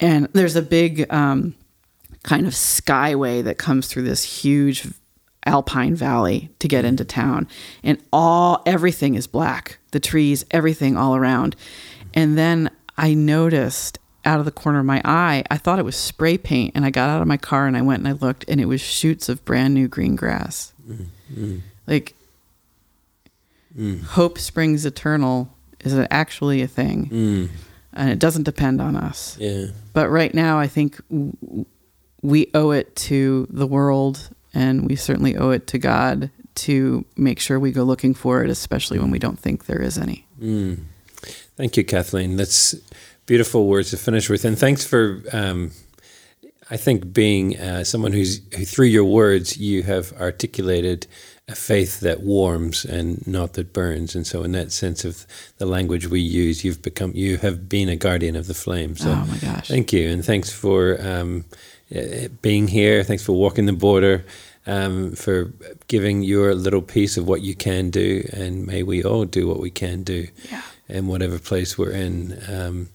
And 0.01 0.29
there's 0.33 0.57
a 0.57 0.63
big 0.63 1.13
um, 1.13 1.55
kind 2.23 2.47
of 2.47 2.55
skyway 2.55 3.45
that 3.45 3.59
comes 3.59 3.89
through 3.89 4.05
this 4.05 4.23
huge 4.25 4.89
alpine 5.47 5.95
valley 5.95 6.51
to 6.59 6.69
get 6.69 6.85
into 6.85 7.05
town 7.05 7.49
and 7.83 7.99
all 8.13 8.63
everything 8.67 9.15
is 9.15 9.27
black. 9.27 9.79
The 9.93 10.01
trees, 10.01 10.45
everything 10.51 10.97
all 10.97 11.17
around. 11.17 11.57
And 12.15 12.37
then 12.37 12.71
I 12.97 13.15
noticed 13.15 13.99
out 14.25 14.39
of 14.39 14.45
the 14.45 14.51
corner 14.51 14.81
of 14.81 14.85
my 14.85 15.01
eye, 15.05 15.45
I 15.51 15.57
thought 15.57 15.79
it 15.79 15.85
was 15.85 15.97
spray 15.97 16.37
paint. 16.37 16.73
And 16.75 16.85
I 16.85 16.91
got 16.91 17.09
out 17.09 17.23
of 17.23 17.29
my 17.29 17.37
car 17.37 17.67
and 17.67 17.77
I 17.77 17.83
went 17.83 18.01
and 18.01 18.09
I 18.09 18.13
looked, 18.13 18.45
and 18.49 18.61
it 18.61 18.67
was 18.67 18.81
shoots 18.81 19.29
of 19.29 19.45
brand 19.45 19.75
new 19.75 19.89
green 19.89 20.17
grass. 20.17 20.73
Mm-hmm. 20.89 21.59
Like, 21.87 22.15
mm. 23.77 24.03
hope 24.03 24.39
springs 24.39 24.85
eternal 24.85 25.55
is 25.81 25.95
actually 26.11 26.63
a 26.63 26.67
thing. 26.67 27.09
Mm. 27.09 27.49
And 27.93 28.11
it 28.11 28.19
doesn't 28.19 28.45
depend 28.45 28.81
on 28.81 28.95
us. 28.95 29.37
Yeah. 29.39 29.67
But 29.93 30.11
right 30.11 30.33
now, 30.35 30.59
I 30.59 30.69
think 30.69 31.01
we 32.23 32.51
owe 32.55 32.71
it 32.71 32.95
to 32.95 33.49
the 33.51 33.67
world 33.67 34.31
and 34.55 34.87
we 34.89 34.97
certainly 34.97 35.37
owe 35.37 35.51
it 35.51 35.67
to 35.69 35.79
God 35.79 36.31
to 36.57 37.05
make 37.17 37.41
sure 37.41 37.59
we 37.59 37.73
go 37.73 37.85
looking 37.85 38.15
for 38.15 38.43
it, 38.43 38.51
especially 38.51 38.99
when 38.99 39.11
we 39.11 39.19
don't 39.19 39.39
think 39.39 39.67
there 39.67 39.81
is 39.81 39.97
any. 39.97 40.27
Mm. 40.41 40.81
Thank 41.57 41.77
you, 41.77 41.85
Kathleen. 41.85 42.37
That's 42.37 42.75
beautiful 43.27 43.67
words 43.67 43.91
to 43.91 43.97
finish 43.97 44.29
with, 44.29 44.45
and 44.45 44.59
thanks 44.59 44.85
for. 44.85 45.23
Um, 45.33 45.73
I 46.73 46.77
think 46.77 47.13
being 47.13 47.59
uh, 47.59 47.83
someone 47.83 48.13
who's 48.13 48.41
who 48.55 48.65
through 48.65 48.87
your 48.87 49.05
words 49.05 49.59
you 49.59 49.83
have 49.83 50.13
articulated 50.21 51.09
a 51.49 51.55
faith 51.57 51.99
that 52.01 52.21
warms 52.21 52.85
and 52.85 53.27
not 53.27 53.55
that 53.55 53.73
burns, 53.73 54.15
and 54.15 54.25
so 54.25 54.45
in 54.45 54.53
that 54.53 54.71
sense 54.71 55.05
of 55.05 55.27
the 55.59 55.67
language 55.67 56.07
we 56.07 56.21
use, 56.21 56.65
you've 56.65 56.81
become 56.81 57.13
you 57.15 57.39
have 57.39 57.69
been 57.69 57.89
a 57.89 57.97
guardian 57.97 58.37
of 58.37 58.47
the 58.47 58.55
flame. 58.55 58.97
So 58.97 59.11
oh 59.11 59.27
my 59.27 59.39
gosh! 59.39 59.69
Thank 59.69 59.93
you, 59.93 60.09
and 60.09 60.25
thanks 60.25 60.53
for 60.53 61.01
um, 61.01 61.45
being 62.43 62.69
here. 62.69 63.03
Thanks 63.03 63.25
for 63.25 63.33
walking 63.33 63.67
the 63.67 63.73
border. 63.73 64.25
Um, 64.67 65.13
for 65.13 65.53
giving 65.89 66.23
your 66.23 66.55
little 66.55 66.83
piece 66.83 67.17
of 67.17 67.27
what 67.27 67.41
you 67.41 67.55
can 67.55 67.89
do, 67.89 68.29
and 68.31 68.67
may 68.67 68.83
we 68.83 69.03
all 69.03 69.25
do 69.25 69.49
what 69.49 69.59
we 69.59 69.71
can 69.71 70.03
do 70.03 70.29
yeah. 70.51 70.63
in 70.87 71.07
whatever 71.07 71.39
place 71.39 71.79
we're 71.79 71.93
in. 71.93 72.39
Um, 72.47 72.89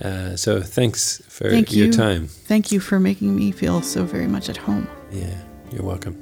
uh, 0.00 0.36
so 0.36 0.62
thanks 0.62 1.20
for 1.28 1.50
Thank 1.50 1.72
your 1.72 1.86
you. 1.86 1.92
time. 1.92 2.28
Thank 2.28 2.70
you 2.70 2.78
for 2.78 3.00
making 3.00 3.34
me 3.34 3.50
feel 3.50 3.82
so 3.82 4.04
very 4.04 4.28
much 4.28 4.48
at 4.48 4.56
home. 4.56 4.88
Yeah, 5.10 5.42
you're 5.72 5.82
welcome. 5.82 6.16